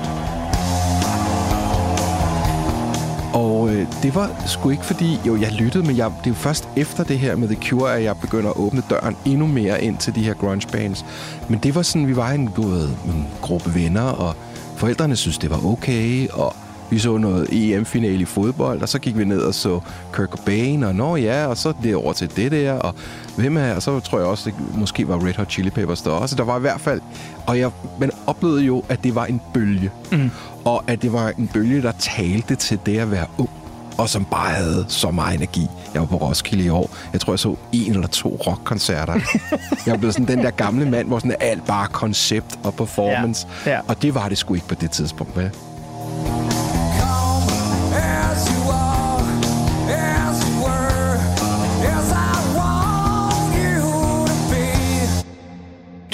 Og 3.34 3.70
øh, 3.70 3.88
det 4.04 4.16
var 4.16 4.30
sgu 4.46 4.70
ikke 4.70 4.86
fordi, 4.86 5.20
jo, 5.28 5.38
jeg 5.42 5.52
lyttede, 5.52 5.88
men 5.88 5.98
jeg, 5.98 6.12
det 6.20 6.26
er 6.26 6.30
jo 6.30 6.36
først 6.36 6.70
efter 6.76 7.04
det 7.04 7.20
her 7.20 7.36
med 7.36 7.48
The 7.48 7.70
Cure, 7.70 7.96
at 7.96 8.04
jeg 8.04 8.16
begynder 8.22 8.50
at 8.50 8.58
åbne 8.58 8.84
døren 8.90 9.18
endnu 9.26 9.48
mere 9.48 9.84
ind 9.84 9.98
til 9.98 10.16
de 10.16 10.24
her 10.24 10.34
grunge 10.34 10.68
bands. 10.72 11.06
Men 11.50 11.60
det 11.60 11.76
var 11.76 11.82
sådan, 11.82 12.08
vi 12.08 12.16
var 12.16 12.30
en, 12.30 12.50
du 12.56 12.62
ved, 12.62 12.88
en 12.88 13.28
gruppe 13.42 13.76
venner, 13.76 14.10
og 14.10 14.36
forældrene 14.76 15.16
synes 15.16 15.38
det 15.38 15.50
var 15.50 15.66
okay, 15.66 16.28
og 16.30 16.56
vi 16.90 17.00
så 17.00 17.18
noget 17.18 17.48
EM-finale 17.52 18.22
i 18.22 18.26
fodbold, 18.26 18.82
og 18.82 18.90
så 18.90 19.00
gik 19.00 19.18
vi 19.18 19.26
ned 19.26 19.42
og 19.42 19.54
så 19.54 19.80
Kurt 20.12 20.30
Cobain, 20.30 20.84
og 20.84 20.96
nå 20.96 21.16
ja, 21.16 21.46
og 21.46 21.58
så 21.58 21.74
det 21.84 21.96
over 21.96 22.14
til 22.14 22.36
det 22.36 22.52
der, 22.52 22.74
og 22.74 22.96
hvem 23.36 23.58
er, 23.58 23.76
og 23.76 23.82
så 23.82 24.00
tror 24.00 24.20
jeg 24.20 24.28
også, 24.28 24.50
det 24.50 24.78
måske 24.78 25.08
var 25.08 25.26
Red 25.26 25.34
Hot 25.34 25.52
Chili 25.52 25.70
Peppers 25.70 26.02
der 26.02 26.12
også. 26.12 26.36
Der 26.36 26.44
var 26.44 26.58
i 26.58 26.62
hvert 26.62 26.82
fald, 26.82 27.02
og 27.48 27.60
jeg 27.60 27.72
man 28.00 28.12
oplevede 28.28 28.64
jo, 28.64 28.84
at 28.90 29.04
det 29.04 29.16
var 29.16 29.26
en 29.26 29.42
bølge. 29.54 29.92
Mm. 30.12 30.32
Og 30.66 30.84
at 30.88 31.02
det 31.02 31.14
var 31.14 31.34
en 31.38 31.48
bølge, 31.48 31.82
der 31.82 31.92
talte 31.92 32.56
til 32.56 32.80
det 32.86 33.00
at 33.00 33.12
være 33.12 33.26
ung, 33.38 33.50
og 33.98 34.10
som 34.10 34.26
bare 34.26 34.54
havde 34.54 34.86
så 34.88 35.12
meget 35.12 35.36
energi. 35.36 35.68
Jeg 35.94 36.02
var 36.02 36.08
på 36.08 36.18
Roskilde 36.18 36.64
i 36.64 36.70
år. 36.70 36.90
Jeg 37.14 37.22
tror, 37.22 37.34
jeg 37.34 37.40
så 37.40 37.56
en 37.72 37.92
eller 37.92 38.08
to 38.08 38.40
rockkoncerter. 38.48 39.14
jeg 39.86 39.98
blevet 40.00 40.14
sådan 40.14 40.38
den 40.38 40.46
der 40.46 40.52
gamle 40.52 40.90
mand, 40.90 41.08
hvor 41.08 41.20
sådan 41.20 41.36
alt 41.40 41.66
bare 41.66 41.88
koncept 41.88 42.60
og 42.64 42.74
performance. 42.74 43.48
Ja, 43.66 43.72
ja. 43.72 43.80
Og 43.88 44.02
det 44.02 44.16
var 44.16 44.30
det 44.30 44.38
sgu 44.38 44.54
ikke 44.54 44.68
på 44.68 44.76
det 44.76 44.92
tidspunkt, 44.92 45.38
vel? 45.38 45.52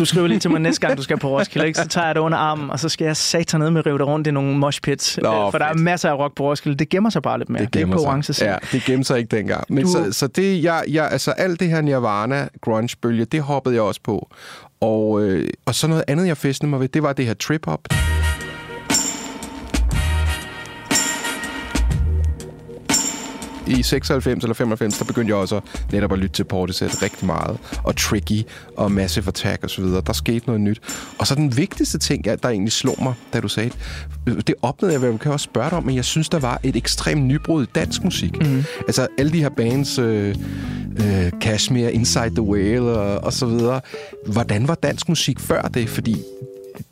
Du 0.03 0.07
skriver 0.07 0.27
lige 0.27 0.39
til 0.39 0.51
mig 0.51 0.59
næste 0.61 0.81
gang, 0.87 0.97
du 0.97 1.03
skal 1.03 1.17
på 1.19 1.29
Roskilde, 1.29 1.67
ikke? 1.67 1.79
så 1.79 1.87
tager 1.87 2.05
jeg 2.07 2.15
det 2.15 2.21
under 2.21 2.37
armen, 2.37 2.69
og 2.69 2.79
så 2.79 2.89
skal 2.89 3.05
jeg 3.05 3.17
satan 3.17 3.59
ned 3.59 3.69
med 3.69 3.85
rive 3.85 3.97
dig 3.97 4.07
rundt 4.07 4.27
i 4.27 4.31
nogle 4.31 4.57
moshpits. 4.57 5.17
Nå, 5.21 5.29
Øh, 5.45 5.51
For 5.51 5.57
der 5.57 5.65
er 5.65 5.69
fedt. 5.73 5.83
masser 5.83 6.09
af 6.09 6.17
rock 6.17 6.35
på 6.35 6.43
Roskilde. 6.49 6.77
Det 6.77 6.89
gemmer 6.89 7.09
sig 7.09 7.21
bare 7.21 7.37
lidt 7.37 7.49
mere. 7.49 7.61
Det, 7.65 7.73
det 7.73 7.79
er 7.79 7.83
gemmer 7.83 8.15
ikke 8.17 8.33
sig. 8.33 8.45
Ja, 8.45 8.55
det 8.71 8.83
gemte 8.83 9.03
sig 9.03 9.17
ikke 9.19 9.37
dengang. 9.37 9.63
Men 9.69 9.83
Du- 9.83 9.91
så, 9.91 10.11
så 10.11 10.27
det, 10.27 10.63
jeg, 10.63 10.83
jeg, 10.89 11.07
altså 11.11 11.31
alt 11.31 11.59
det 11.59 11.69
her 11.69 11.81
Nirvana 11.81 12.47
grunge-bølge, 12.61 13.25
det 13.25 13.41
hoppede 13.41 13.75
jeg 13.75 13.83
også 13.83 14.01
på. 14.03 14.29
Og, 14.81 15.21
øh, 15.21 15.49
og 15.65 15.75
så 15.75 15.87
noget 15.87 16.03
andet, 16.07 16.27
jeg 16.27 16.37
festede 16.37 16.69
mig 16.69 16.79
ved, 16.79 16.87
det 16.87 17.03
var 17.03 17.13
det 17.13 17.25
her 17.25 17.33
trip-hop. 17.33 17.79
I 23.79 23.83
96 23.83 24.43
eller 24.43 24.53
95, 24.53 24.97
der 24.97 25.05
begyndte 25.05 25.29
jeg 25.29 25.37
også 25.37 25.61
netop 25.91 26.13
at 26.13 26.19
lytte 26.19 26.35
til 26.35 26.43
Portishead 26.43 27.01
rigtig 27.01 27.25
meget. 27.25 27.57
Og 27.83 27.95
Tricky 27.95 28.43
og 28.77 28.91
Massive 28.91 29.27
Attack 29.27 29.63
og 29.63 29.69
så 29.69 29.81
videre. 29.81 30.01
Der 30.07 30.13
skete 30.13 30.45
noget 30.45 30.61
nyt. 30.61 30.81
Og 31.19 31.27
så 31.27 31.35
den 31.35 31.57
vigtigste 31.57 31.97
ting, 31.97 32.25
der 32.25 32.49
egentlig 32.49 32.71
slog 32.71 32.95
mig, 33.03 33.13
da 33.33 33.39
du 33.39 33.47
sagde 33.47 33.71
det, 34.25 34.47
det 34.47 34.55
opnåede 34.61 34.93
jeg, 34.93 34.99
hvad 34.99 35.09
jeg 35.09 35.19
kan 35.19 35.31
også 35.31 35.43
spørge 35.43 35.69
dig 35.69 35.77
om, 35.77 35.83
men 35.83 35.95
jeg 35.95 36.05
synes, 36.05 36.29
der 36.29 36.39
var 36.39 36.59
et 36.63 36.75
ekstremt 36.75 37.23
nybrud 37.25 37.63
i 37.63 37.69
dansk 37.75 38.03
musik. 38.03 38.41
Mm. 38.41 38.63
Altså 38.87 39.07
alle 39.17 39.31
de 39.31 39.39
her 39.39 39.49
bands, 39.49 39.99
øh, 39.99 40.35
øh, 40.99 41.31
Kashmir, 41.41 41.87
Inside 41.87 42.29
the 42.29 42.41
Whale 42.41 42.81
og, 42.81 43.23
og 43.23 43.33
så 43.33 43.45
videre. 43.45 43.81
Hvordan 44.27 44.67
var 44.67 44.75
dansk 44.75 45.09
musik 45.09 45.39
før 45.39 45.61
det? 45.61 45.89
Fordi 45.89 46.17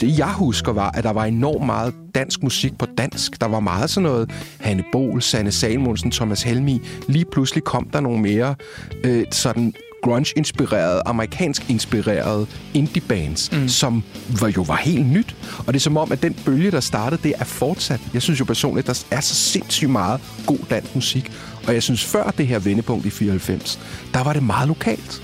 det 0.01 0.17
jeg 0.17 0.33
husker 0.33 0.71
var, 0.73 0.91
at 0.91 1.03
der 1.03 1.11
var 1.11 1.25
enormt 1.25 1.65
meget 1.65 1.93
dansk 2.15 2.43
musik 2.43 2.77
på 2.77 2.85
dansk. 2.97 3.41
Der 3.41 3.47
var 3.47 3.59
meget 3.59 3.89
sådan 3.89 4.09
noget 4.09 4.31
Hanne 4.59 4.83
Bol, 4.91 5.21
Sanne 5.21 5.51
Salmonsen, 5.51 6.11
Thomas 6.11 6.43
Helmi. 6.43 6.81
Lige 7.07 7.25
pludselig 7.31 7.63
kom 7.63 7.89
der 7.93 7.99
nogle 7.99 8.21
mere 8.21 8.55
øh, 9.03 9.25
sådan 9.31 9.73
grunge-inspirerede, 10.03 11.01
amerikansk-inspirerede 11.05 12.47
indie-bands, 12.73 13.51
mm. 13.51 13.67
som 13.67 14.03
var, 14.41 14.47
jo 14.57 14.61
var 14.61 14.75
helt 14.75 15.05
nyt. 15.05 15.35
Og 15.57 15.67
det 15.67 15.75
er 15.75 15.79
som 15.79 15.97
om, 15.97 16.11
at 16.11 16.21
den 16.21 16.33
bølge, 16.45 16.71
der 16.71 16.79
startede, 16.79 17.21
det 17.23 17.33
er 17.39 17.43
fortsat. 17.43 17.99
Jeg 18.13 18.21
synes 18.21 18.39
jo 18.39 18.45
personligt, 18.45 18.87
der 18.87 19.03
er 19.11 19.19
så 19.19 19.35
sindssygt 19.35 19.91
meget 19.91 20.21
god 20.45 20.59
dansk 20.69 20.95
musik. 20.95 21.31
Og 21.67 21.73
jeg 21.73 21.83
synes, 21.83 22.05
før 22.05 22.31
det 22.37 22.47
her 22.47 22.59
vendepunkt 22.59 23.05
i 23.05 23.09
94, 23.09 23.79
der 24.13 24.23
var 24.23 24.33
det 24.33 24.43
meget 24.43 24.67
lokalt. 24.67 25.23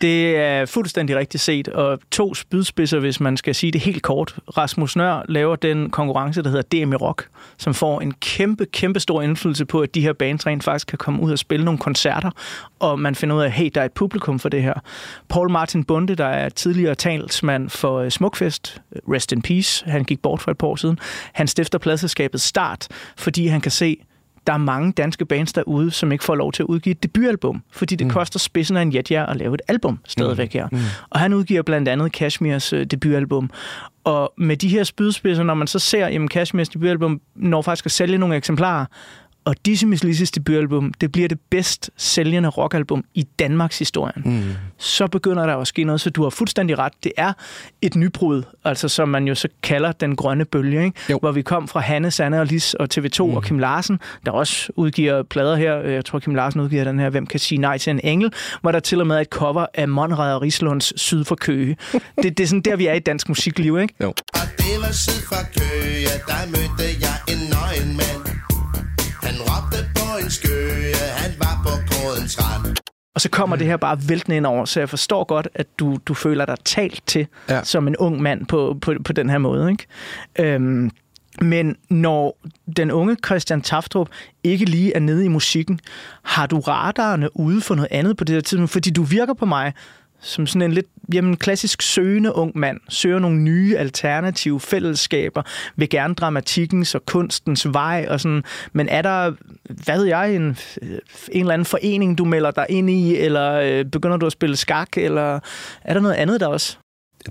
Det 0.00 0.36
er 0.36 0.66
fuldstændig 0.66 1.16
rigtigt 1.16 1.42
set, 1.42 1.68
og 1.68 1.98
to 2.10 2.34
spydspidser, 2.34 2.98
hvis 2.98 3.20
man 3.20 3.36
skal 3.36 3.54
sige 3.54 3.72
det 3.72 3.80
helt 3.80 4.02
kort. 4.02 4.36
Rasmus 4.56 4.96
Nør 4.96 5.22
laver 5.28 5.56
den 5.56 5.90
konkurrence, 5.90 6.42
der 6.42 6.50
hedder 6.50 6.84
DM 6.84 6.92
i 6.92 6.96
Rock, 6.96 7.28
som 7.56 7.74
får 7.74 8.00
en 8.00 8.12
kæmpe, 8.12 8.66
kæmpe 8.66 9.00
stor 9.00 9.22
indflydelse 9.22 9.64
på, 9.64 9.80
at 9.80 9.94
de 9.94 10.00
her 10.00 10.12
bands 10.12 10.46
rent 10.46 10.64
faktisk 10.64 10.86
kan 10.86 10.98
komme 10.98 11.22
ud 11.22 11.32
og 11.32 11.38
spille 11.38 11.64
nogle 11.64 11.78
koncerter, 11.78 12.30
og 12.78 13.00
man 13.00 13.14
finder 13.14 13.36
ud 13.36 13.42
af, 13.42 13.52
hey, 13.52 13.70
der 13.74 13.80
er 13.80 13.84
et 13.84 13.92
publikum 13.92 14.38
for 14.38 14.48
det 14.48 14.62
her. 14.62 14.74
Paul 15.28 15.50
Martin 15.50 15.84
Bunde, 15.84 16.14
der 16.14 16.26
er 16.26 16.48
tidligere 16.48 16.94
talsmand 16.94 17.70
for 17.70 17.98
øh, 17.98 18.10
Smukfest, 18.10 18.82
øh, 18.92 19.14
Rest 19.14 19.32
in 19.32 19.42
Peace, 19.42 19.84
han 19.90 20.04
gik 20.04 20.22
bort 20.22 20.40
for 20.42 20.50
et 20.50 20.58
par 20.58 20.66
år 20.66 20.76
siden, 20.76 20.98
han 21.32 21.46
stifter 21.46 21.78
pladselskabet 21.78 22.40
Start, 22.40 22.88
fordi 23.16 23.46
han 23.46 23.60
kan 23.60 23.70
se, 23.70 23.96
der 24.48 24.54
er 24.54 24.58
mange 24.58 24.92
danske 24.92 25.24
bands 25.24 25.52
derude, 25.52 25.90
som 25.90 26.12
ikke 26.12 26.24
får 26.24 26.34
lov 26.34 26.52
til 26.52 26.62
at 26.62 26.66
udgive 26.66 26.90
et 26.90 27.02
debutalbum, 27.02 27.62
fordi 27.70 27.96
det 27.96 28.06
mm. 28.06 28.12
koster 28.12 28.38
spidsen 28.38 28.76
af 28.76 28.82
en 28.82 28.94
jetjager 28.94 29.26
at 29.26 29.36
lave 29.36 29.54
et 29.54 29.60
album 29.68 29.98
stadigvæk 30.06 30.52
her. 30.52 30.68
Mm. 30.72 30.78
Og 31.10 31.20
han 31.20 31.34
udgiver 31.34 31.62
blandt 31.62 31.88
andet 31.88 32.12
Kashmirs 32.12 32.72
øh, 32.72 32.86
debutalbum. 32.86 33.50
Og 34.04 34.32
med 34.38 34.56
de 34.56 34.68
her 34.68 34.84
spydspidser, 34.84 35.42
når 35.42 35.54
man 35.54 35.66
så 35.66 35.78
ser, 35.78 36.06
at 36.06 36.30
Kashmirs 36.30 36.68
debutalbum 36.68 37.20
når 37.34 37.62
faktisk 37.62 37.86
at 37.86 37.92
sælge 37.92 38.18
nogle 38.18 38.36
eksemplarer, 38.36 38.84
og 39.44 39.54
Dizzy 39.66 39.84
Miss 39.84 40.04
Lizzys 40.04 40.30
debutalbum, 40.30 40.92
det 41.00 41.12
bliver 41.12 41.28
det 41.28 41.38
bedst 41.50 41.90
sælgende 41.96 42.48
rockalbum 42.48 43.04
i 43.14 43.22
Danmarks 43.38 43.78
historie. 43.78 44.12
Mm. 44.24 44.42
Så 44.78 45.06
begynder 45.06 45.46
der 45.46 45.56
at 45.56 45.66
ske 45.66 45.84
noget, 45.84 46.00
så 46.00 46.10
du 46.10 46.22
har 46.22 46.30
fuldstændig 46.30 46.78
ret. 46.78 46.92
Det 47.04 47.12
er 47.16 47.32
et 47.82 47.96
nybrud, 47.96 48.42
altså 48.64 48.88
som 48.88 49.08
man 49.08 49.28
jo 49.28 49.34
så 49.34 49.48
kalder 49.62 49.92
den 49.92 50.16
grønne 50.16 50.44
bølge, 50.44 50.84
ikke? 50.84 51.00
Jo. 51.10 51.18
hvor 51.18 51.32
vi 51.32 51.42
kom 51.42 51.68
fra 51.68 51.80
Hanne, 51.80 52.10
Sanne 52.10 52.40
og 52.40 52.46
Lis 52.46 52.74
og 52.74 52.88
TV2 52.94 53.24
mm. 53.24 53.34
og 53.34 53.42
Kim 53.42 53.58
Larsen, 53.58 54.00
der 54.26 54.32
også 54.32 54.72
udgiver 54.76 55.22
plader 55.22 55.56
her. 55.56 55.74
Jeg 55.74 56.04
tror, 56.04 56.18
Kim 56.18 56.34
Larsen 56.34 56.60
udgiver 56.60 56.84
den 56.84 56.98
her, 56.98 57.10
Hvem 57.10 57.26
kan 57.26 57.40
sige 57.40 57.58
nej 57.58 57.78
til 57.78 57.90
en 57.90 58.00
engel, 58.04 58.32
hvor 58.60 58.72
der 58.72 58.80
til 58.80 59.00
og 59.00 59.06
med 59.06 59.16
er 59.16 59.20
et 59.20 59.28
cover 59.28 59.66
af 59.74 59.88
Monrad 59.88 60.34
og 60.34 60.42
Rislunds 60.42 61.00
Syd 61.00 61.24
for 61.24 61.34
Køge. 61.34 61.76
det, 62.22 62.38
det 62.38 62.40
er 62.40 62.46
sådan 62.46 62.60
der, 62.60 62.76
vi 62.76 62.86
er 62.86 62.94
i 62.94 62.98
dansk 62.98 63.28
musikliv, 63.28 63.78
ikke? 63.78 63.94
Jo. 64.02 64.08
Og 64.08 64.46
det 64.58 64.74
var 64.80 64.92
syd 64.92 65.22
fra 65.28 65.42
Køge, 65.58 66.08
der 66.26 66.46
mødte 66.46 66.88
jeg 67.00 67.34
en 67.34 67.50
nøgen 67.50 67.96
mand. 67.96 68.47
Råbte 69.40 69.78
på 69.94 70.18
en 70.24 70.30
skøge, 70.30 70.94
han 71.22 71.32
var 71.38 71.54
på 71.64 71.70
grådens 71.88 72.38
rand. 72.40 72.76
Og 73.14 73.20
så 73.20 73.28
kommer 73.30 73.56
det 73.56 73.66
her 73.66 73.76
bare 73.76 73.98
væltende 74.08 74.36
ind 74.36 74.46
over, 74.46 74.64
så 74.64 74.80
jeg 74.80 74.88
forstår 74.88 75.24
godt, 75.24 75.48
at 75.54 75.66
du, 75.78 75.98
du 76.06 76.14
føler 76.14 76.44
dig 76.46 76.56
talt 76.64 77.02
til 77.06 77.26
ja. 77.48 77.64
som 77.64 77.88
en 77.88 77.96
ung 77.96 78.22
mand 78.22 78.46
på, 78.46 78.78
på, 78.80 78.94
på 79.04 79.12
den 79.12 79.30
her 79.30 79.38
måde. 79.38 79.70
Ikke? 79.70 79.86
Øhm, 80.38 80.90
men 81.40 81.76
når 81.90 82.38
den 82.76 82.90
unge 82.90 83.16
Christian 83.26 83.62
Taftrup 83.62 84.08
ikke 84.44 84.64
lige 84.64 84.94
er 84.94 85.00
nede 85.00 85.24
i 85.24 85.28
musikken, 85.28 85.80
har 86.22 86.46
du 86.46 86.60
radarerne 86.60 87.36
ude 87.36 87.60
for 87.60 87.74
noget 87.74 87.88
andet 87.90 88.16
på 88.16 88.24
det 88.24 88.34
her 88.34 88.40
tidspunkt? 88.40 88.70
Fordi 88.70 88.90
du 88.90 89.02
virker 89.02 89.34
på 89.34 89.46
mig 89.46 89.72
som 90.20 90.46
sådan 90.46 90.62
en 90.62 90.72
lidt 90.72 90.86
jamen, 91.14 91.36
klassisk 91.36 91.82
søgende 91.82 92.34
ung 92.34 92.58
mand, 92.58 92.80
søger 92.88 93.18
nogle 93.18 93.38
nye 93.38 93.76
alternative 93.76 94.60
fællesskaber, 94.60 95.42
vil 95.76 95.88
gerne 95.88 96.14
dramatikkens 96.14 96.94
og 96.94 97.06
kunstens 97.06 97.66
vej, 97.72 98.06
og 98.08 98.20
sådan, 98.20 98.42
men 98.72 98.88
er 98.88 99.02
der, 99.02 99.32
hvad 99.84 99.98
ved 99.98 100.06
jeg, 100.06 100.34
en, 100.34 100.42
en 100.42 100.58
eller 101.32 101.52
anden 101.52 101.66
forening, 101.66 102.18
du 102.18 102.24
melder 102.24 102.50
dig 102.50 102.66
ind 102.68 102.90
i, 102.90 103.16
eller 103.16 103.52
øh, 103.52 103.84
begynder 103.84 104.16
du 104.16 104.26
at 104.26 104.32
spille 104.32 104.56
skak, 104.56 104.88
eller 104.96 105.40
er 105.84 105.94
der 105.94 106.00
noget 106.00 106.14
andet 106.14 106.40
der 106.40 106.46
også? 106.46 106.78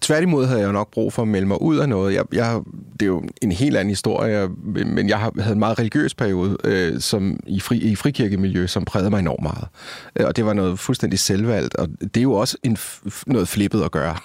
Tværtimod 0.02 0.46
havde 0.46 0.60
jeg 0.60 0.68
jo 0.68 0.72
nok 0.72 0.92
brug 0.92 1.14
for 1.14 1.22
at 1.22 1.28
melde 1.28 1.48
mig 1.48 1.62
ud 1.62 1.78
af 1.78 1.90
noget. 1.90 2.14
Jeg, 2.14 2.24
jeg, 2.34 2.60
det 2.94 3.02
er 3.02 3.06
jo 3.06 3.24
en 3.42 3.52
helt 3.52 3.78
anden 3.78 3.90
historie, 3.90 4.48
men 4.86 5.10
jeg 5.10 5.20
har- 5.20 5.32
havde 5.40 5.54
en 5.54 5.60
meget 5.60 5.80
religiøs 5.80 6.14
periode 6.14 6.58
øh, 6.64 7.00
som 7.00 7.40
i, 7.48 7.60
fri, 7.60 7.78
i 7.78 7.96
frikirkemiljø, 7.96 8.68
som 8.68 8.86
prægede 8.86 9.10
mig 9.10 9.20
enormt 9.20 9.44
meget. 9.44 9.68
Øh, 10.20 10.26
Og 10.28 10.36
det 10.36 10.46
var 10.46 10.54
noget 10.54 10.80
fuldstændig 10.80 11.20
selvvalgt, 11.20 11.76
og 11.76 11.88
det 12.02 12.18
er 12.18 12.22
jo 12.22 12.34
også 12.34 12.58
en, 12.64 12.78
noget 13.28 13.48
flippet 13.48 13.82
at 13.84 13.92
gøre. 13.92 14.16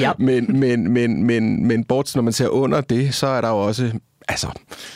Ja. 0.00 0.12
men, 0.28 0.60
men, 0.60 0.92
men, 0.92 1.24
men, 1.24 1.66
men 1.66 1.84
bortset 1.84 2.16
når 2.16 2.22
man 2.22 2.32
ser 2.32 2.48
under 2.48 2.80
det, 2.80 3.14
så 3.14 3.26
er 3.26 3.40
der 3.40 3.48
jo 3.48 3.56
også 3.58 3.90
altså, 4.28 4.46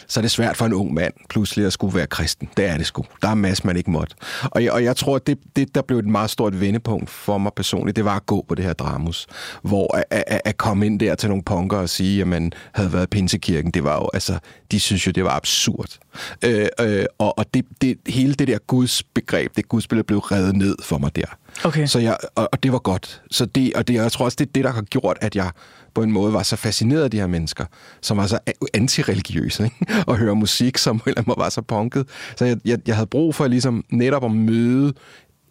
så 0.06 0.20
er 0.20 0.22
det 0.22 0.30
svært 0.30 0.56
for 0.56 0.66
en 0.66 0.72
ung 0.72 0.94
mand 0.94 1.12
pludselig 1.28 1.66
at 1.66 1.72
skulle 1.72 1.94
være 1.94 2.06
kristen. 2.06 2.48
Det 2.56 2.64
er 2.64 2.76
det 2.76 2.86
sgu. 2.86 3.04
Der 3.22 3.28
er 3.28 3.32
en 3.32 3.40
masse, 3.40 3.66
man 3.66 3.76
ikke 3.76 3.90
måtte. 3.90 4.16
Og 4.42 4.64
jeg, 4.64 4.72
og 4.72 4.84
jeg 4.84 4.96
tror, 4.96 5.16
at 5.16 5.26
det, 5.26 5.38
det, 5.56 5.74
der 5.74 5.82
blev 5.82 5.98
et 5.98 6.06
meget 6.06 6.30
stort 6.30 6.60
vendepunkt 6.60 7.10
for 7.10 7.38
mig 7.38 7.52
personligt, 7.56 7.96
det 7.96 8.04
var 8.04 8.16
at 8.16 8.26
gå 8.26 8.44
på 8.48 8.54
det 8.54 8.64
her 8.64 8.72
dramus. 8.72 9.26
Hvor 9.62 9.96
at, 9.96 10.24
at, 10.26 10.40
at 10.44 10.56
komme 10.56 10.86
ind 10.86 11.00
der 11.00 11.14
til 11.14 11.28
nogle 11.28 11.44
punker 11.44 11.78
og 11.78 11.88
sige, 11.88 12.20
at 12.20 12.28
man 12.28 12.52
havde 12.72 12.92
været 12.92 13.04
i 13.04 13.06
Pinsekirken, 13.06 13.70
det 13.70 13.84
var 13.84 13.94
jo, 13.94 14.10
altså, 14.14 14.38
de 14.70 14.80
synes 14.80 15.06
jo, 15.06 15.12
det 15.12 15.24
var 15.24 15.36
absurd. 15.36 15.98
Øh, 16.44 16.66
øh, 16.80 17.04
og 17.18 17.38
og 17.38 17.54
det, 17.54 17.64
det, 17.80 17.98
hele 18.06 18.34
det 18.34 18.48
der 18.48 18.58
Guds 18.66 19.02
begreb, 19.02 19.56
det 19.56 19.68
Guds 19.68 19.86
blev 19.86 20.18
revet 20.18 20.56
ned 20.56 20.76
for 20.82 20.98
mig 20.98 21.16
der. 21.16 21.36
Okay. 21.64 21.86
Så 21.86 21.98
jeg, 21.98 22.16
og, 22.34 22.48
og 22.52 22.62
det 22.62 22.72
var 22.72 22.78
godt. 22.78 23.22
Så 23.30 23.44
det, 23.46 23.74
og 23.74 23.88
det, 23.88 23.94
jeg 23.94 24.12
tror 24.12 24.24
også, 24.24 24.36
det 24.38 24.46
er 24.46 24.52
det, 24.52 24.64
der 24.64 24.72
har 24.72 24.82
gjort, 24.82 25.18
at 25.20 25.36
jeg 25.36 25.50
på 25.97 26.03
en 26.03 26.12
måde 26.12 26.32
var 26.32 26.42
så 26.42 26.57
fascineret 26.57 27.03
af 27.03 27.11
de 27.11 27.18
her 27.18 27.26
mennesker, 27.26 27.64
som 28.01 28.16
var 28.16 28.26
så 28.26 28.38
antireligiøse, 28.74 29.64
ikke? 29.64 29.86
og 30.09 30.16
høre 30.16 30.34
musik, 30.34 30.78
som 30.78 31.01
eller 31.07 31.20
andet 31.20 31.34
var 31.38 31.49
så 31.49 31.62
punket. 31.62 32.09
Så 32.36 32.44
jeg, 32.44 32.57
jeg, 32.64 32.78
jeg 32.86 32.94
havde 32.94 33.07
brug 33.07 33.34
for 33.34 33.47
ligesom 33.47 33.84
netop 33.90 34.24
at 34.24 34.30
møde 34.30 34.92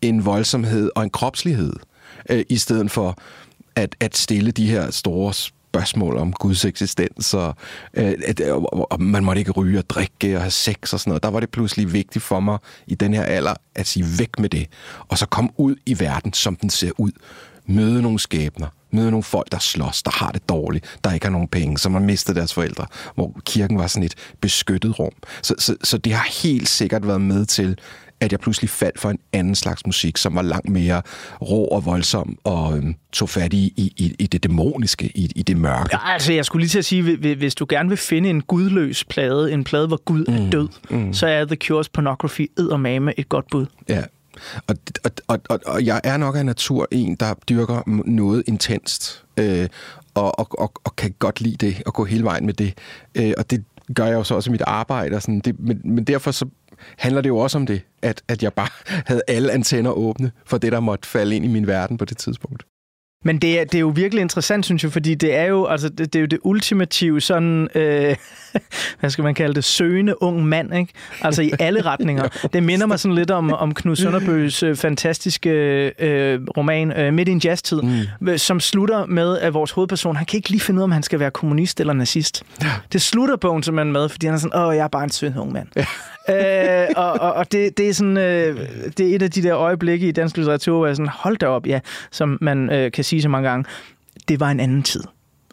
en 0.01 0.25
voldsomhed 0.25 0.89
og 0.95 1.03
en 1.03 1.09
kropslighed, 1.09 1.73
øh, 2.29 2.43
i 2.49 2.57
stedet 2.57 2.91
for 2.91 3.17
at, 3.75 3.95
at 3.99 4.17
stille 4.17 4.51
de 4.51 4.69
her 4.69 4.91
store 4.91 5.33
spørgsmål 5.33 6.17
om 6.17 6.33
Guds 6.33 6.65
eksistens, 6.65 7.33
og 7.33 7.55
øh, 7.93 8.13
at, 8.27 8.41
og, 8.41 8.91
og 8.91 9.01
man 9.01 9.23
måtte 9.23 9.39
ikke 9.39 9.51
ryge 9.51 9.79
og 9.79 9.89
drikke 9.89 10.35
og 10.35 10.41
have 10.41 10.51
sex 10.51 10.93
og 10.93 10.99
sådan 10.99 11.09
noget. 11.09 11.23
Der 11.23 11.29
var 11.29 11.39
det 11.39 11.49
pludselig 11.49 11.93
vigtigt 11.93 12.25
for 12.25 12.39
mig 12.39 12.57
i 12.87 12.95
den 12.95 13.13
her 13.13 13.23
alder 13.23 13.53
at 13.75 13.87
sige 13.87 14.05
væk 14.19 14.39
med 14.39 14.49
det, 14.49 14.67
og 15.07 15.17
så 15.17 15.25
komme 15.25 15.49
ud 15.57 15.75
i 15.85 15.99
verden, 15.99 16.33
som 16.33 16.55
den 16.55 16.69
ser 16.69 16.91
ud. 16.97 17.11
Møde 17.67 18.01
nogle 18.01 18.19
skæbner, 18.19 18.67
møde 18.95 19.11
nogle 19.11 19.23
folk, 19.23 19.51
der 19.51 19.59
slås, 19.59 20.03
der 20.03 20.11
har 20.11 20.31
det 20.31 20.49
dårligt, 20.49 20.97
der 21.03 21.13
ikke 21.13 21.25
har 21.25 21.31
nogen 21.31 21.47
penge, 21.47 21.77
som 21.77 21.93
har 21.93 21.99
mistet 22.01 22.35
deres 22.35 22.53
forældre, 22.53 22.85
hvor 23.15 23.39
kirken 23.45 23.77
var 23.77 23.87
sådan 23.87 24.03
et 24.03 24.15
beskyttet 24.41 24.99
rum. 24.99 25.11
Så, 25.41 25.55
så, 25.59 25.75
så 25.83 25.97
det 25.97 26.13
har 26.13 26.27
helt 26.43 26.69
sikkert 26.69 27.07
været 27.07 27.21
med 27.21 27.45
til, 27.45 27.77
at 28.19 28.31
jeg 28.31 28.39
pludselig 28.39 28.69
faldt 28.69 28.99
for 28.99 29.09
en 29.09 29.19
anden 29.33 29.55
slags 29.55 29.85
musik, 29.85 30.17
som 30.17 30.35
var 30.35 30.41
langt 30.41 30.69
mere 30.69 31.01
rå 31.41 31.65
og 31.65 31.85
voldsom, 31.85 32.37
og 32.43 32.77
øhm, 32.77 32.95
tog 33.13 33.29
fat 33.29 33.53
i, 33.53 33.73
i, 33.77 34.15
i, 34.19 34.27
det 34.27 34.43
dæmoniske, 34.43 35.05
i, 35.17 35.31
i 35.35 35.41
det 35.41 35.57
mørke. 35.57 35.89
Ja, 35.93 36.13
altså, 36.13 36.33
jeg 36.33 36.45
skulle 36.45 36.61
lige 36.61 36.69
til 36.69 36.77
at 36.79 36.85
sige, 36.85 37.03
hvi- 37.03 37.15
hvi- 37.19 37.33
hvis 37.33 37.55
du 37.55 37.65
gerne 37.69 37.89
vil 37.89 37.97
finde 37.97 38.29
en 38.29 38.41
gudløs 38.41 39.03
plade, 39.03 39.51
en 39.51 39.63
plade, 39.63 39.87
hvor 39.87 39.97
Gud 40.05 40.25
er 40.27 40.49
død, 40.49 40.67
mm. 40.89 41.13
så 41.13 41.27
er 41.27 41.45
The 41.45 41.57
Cure's 41.63 41.89
Pornography 41.93 42.51
eddermame 42.57 43.19
et 43.19 43.29
godt 43.29 43.45
bud. 43.51 43.65
Ja. 43.89 44.03
Og, 44.67 44.75
og, 45.03 45.11
og, 45.27 45.39
og, 45.49 45.59
og 45.65 45.85
jeg 45.85 46.01
er 46.03 46.17
nok 46.17 46.35
af 46.35 46.45
natur 46.45 46.87
en, 46.91 47.15
der 47.15 47.33
dyrker 47.49 48.03
noget 48.05 48.43
intenst, 48.47 49.23
øh, 49.37 49.69
og, 50.13 50.39
og, 50.39 50.47
og, 50.59 50.71
og 50.83 50.95
kan 50.95 51.15
godt 51.19 51.41
lide 51.41 51.65
det, 51.65 51.83
og 51.85 51.93
gå 51.93 52.05
hele 52.05 52.23
vejen 52.23 52.45
med 52.45 52.53
det. 52.53 52.77
Øh, 53.15 53.33
og 53.37 53.51
det 53.51 53.63
gør 53.95 54.05
jeg 54.05 54.13
jo 54.13 54.23
så 54.23 54.35
også 54.35 54.49
i 54.49 54.51
mit 54.51 54.61
arbejde. 54.61 55.15
Og 55.15 55.21
sådan. 55.21 55.39
Det, 55.39 55.59
men, 55.59 55.81
men 55.83 56.03
derfor 56.03 56.31
så 56.31 56.45
handler 56.97 57.21
det 57.21 57.29
jo 57.29 57.37
også 57.37 57.57
om 57.57 57.65
det, 57.65 57.81
at, 58.01 58.23
at 58.27 58.43
jeg 58.43 58.53
bare 58.53 58.69
havde 59.09 59.21
alle 59.27 59.51
antenner 59.51 59.91
åbne 59.91 60.31
for 60.45 60.57
det, 60.57 60.71
der 60.71 60.79
måtte 60.79 61.07
falde 61.07 61.35
ind 61.35 61.45
i 61.45 61.47
min 61.47 61.67
verden 61.67 61.97
på 61.97 62.05
det 62.05 62.17
tidspunkt. 62.17 62.63
Men 63.25 63.37
det 63.37 63.59
er, 63.59 63.63
det 63.63 63.75
er 63.75 63.79
jo 63.79 63.91
virkelig 63.95 64.21
interessant, 64.21 64.65
synes 64.65 64.83
jeg, 64.83 64.91
fordi 64.91 65.15
det 65.15 65.35
er 65.35 65.43
jo, 65.43 65.65
altså, 65.65 65.89
det, 65.89 66.13
det 66.13 66.15
er 66.15 66.21
jo 66.21 66.25
det 66.25 66.39
ultimative 66.43 67.21
sådan, 67.21 67.67
øh, 67.75 68.15
hvad 68.99 69.09
skal 69.09 69.23
man 69.23 69.33
kalde 69.33 69.53
det, 69.53 69.63
søgende 69.63 70.23
ung 70.23 70.45
mand, 70.45 70.75
ikke? 70.75 70.93
Altså 71.21 71.41
i 71.41 71.51
alle 71.59 71.81
retninger. 71.91 72.27
Det 72.53 72.63
minder 72.63 72.85
mig 72.85 72.99
sådan 72.99 73.15
lidt 73.15 73.31
om, 73.31 73.53
om 73.53 73.73
Knud 73.73 73.95
Sønderbøs 73.95 74.63
øh, 74.63 74.75
fantastiske 74.75 75.49
øh, 75.99 76.39
roman 76.57 76.91
øh, 76.91 77.13
Midt 77.13 77.29
i 77.29 77.31
en 77.31 77.41
jazztid, 77.43 77.81
mm. 77.81 78.37
som 78.37 78.59
slutter 78.59 79.05
med, 79.05 79.39
at 79.39 79.53
vores 79.53 79.71
hovedperson, 79.71 80.15
han 80.15 80.25
kan 80.25 80.37
ikke 80.37 80.49
lige 80.49 80.61
finde 80.61 80.77
ud 80.77 80.81
af, 80.81 80.83
om 80.83 80.91
han 80.91 81.03
skal 81.03 81.19
være 81.19 81.31
kommunist 81.31 81.79
eller 81.79 81.93
nazist. 81.93 82.43
Det 82.93 83.01
slutter 83.01 83.35
bogen 83.35 83.63
simpelthen 83.63 83.93
med, 83.93 84.09
fordi 84.09 84.25
han 84.25 84.35
er 84.35 84.39
sådan, 84.39 84.59
åh, 84.59 84.75
jeg 84.75 84.83
er 84.83 84.87
bare 84.87 85.03
en 85.03 85.09
sød 85.09 85.33
ung 85.37 85.51
mand. 85.51 85.67
Øh, 86.29 86.87
og 86.95 87.11
og, 87.11 87.33
og 87.33 87.51
det, 87.51 87.77
det, 87.77 87.89
er 87.89 87.93
sådan, 87.93 88.17
øh, 88.17 88.59
det 88.97 89.11
er 89.11 89.15
et 89.15 89.21
af 89.21 89.31
de 89.31 89.43
der 89.43 89.57
øjeblikke 89.57 90.07
i 90.07 90.11
dansk 90.11 90.37
litteratur, 90.37 90.77
hvor 90.77 90.87
jeg 90.87 90.95
sådan, 90.95 91.11
hold 91.13 91.37
da 91.37 91.47
op, 91.47 91.67
ja, 91.67 91.79
som 92.11 92.37
man 92.41 92.69
øh, 92.69 92.91
kan 92.91 93.03
sige 93.03 93.21
så 93.21 93.29
mange 93.29 93.49
gange, 93.49 93.65
det 94.27 94.39
var 94.39 94.51
en 94.51 94.59
anden 94.59 94.83
tid. 94.83 95.03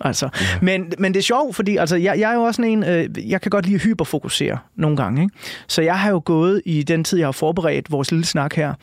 Altså. 0.04 0.28
Ja. 0.40 0.46
Men, 0.62 0.92
men 0.98 1.14
det 1.14 1.18
er 1.18 1.22
sjovt, 1.22 1.56
fordi 1.56 1.76
altså, 1.76 1.96
jeg, 1.96 2.18
jeg 2.18 2.30
er 2.30 2.34
jo 2.34 2.42
også 2.42 2.62
sådan 2.62 2.70
en, 2.70 2.84
øh, 2.84 3.30
jeg 3.30 3.40
kan 3.40 3.50
godt 3.50 3.64
lide 3.64 3.74
at 3.74 3.82
hyperfokusere 3.82 4.58
nogle 4.76 4.96
gange. 4.96 5.22
Ikke? 5.22 5.34
Så 5.66 5.82
jeg 5.82 6.00
har 6.00 6.10
jo 6.10 6.22
gået 6.24 6.62
i 6.64 6.82
den 6.82 7.04
tid, 7.04 7.18
jeg 7.18 7.26
har 7.26 7.32
forberedt 7.32 7.90
vores 7.90 8.10
lille 8.10 8.26
snak 8.26 8.54
her, 8.54 8.74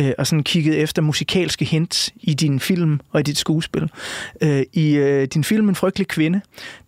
øh, 0.00 0.12
og 0.18 0.26
sådan 0.26 0.42
kigget 0.42 0.78
efter 0.78 1.02
musikalske 1.02 1.64
hints 1.64 2.12
i 2.16 2.34
din 2.34 2.60
film 2.60 3.00
og 3.10 3.20
i 3.20 3.22
dit 3.22 3.38
skuespil. 3.38 3.90
Øh, 4.40 4.62
I 4.72 4.96
øh, 4.96 5.28
din 5.34 5.44
film 5.44 5.68
En 5.68 5.74
frygtelig 5.74 6.08
kvinde, 6.08 6.40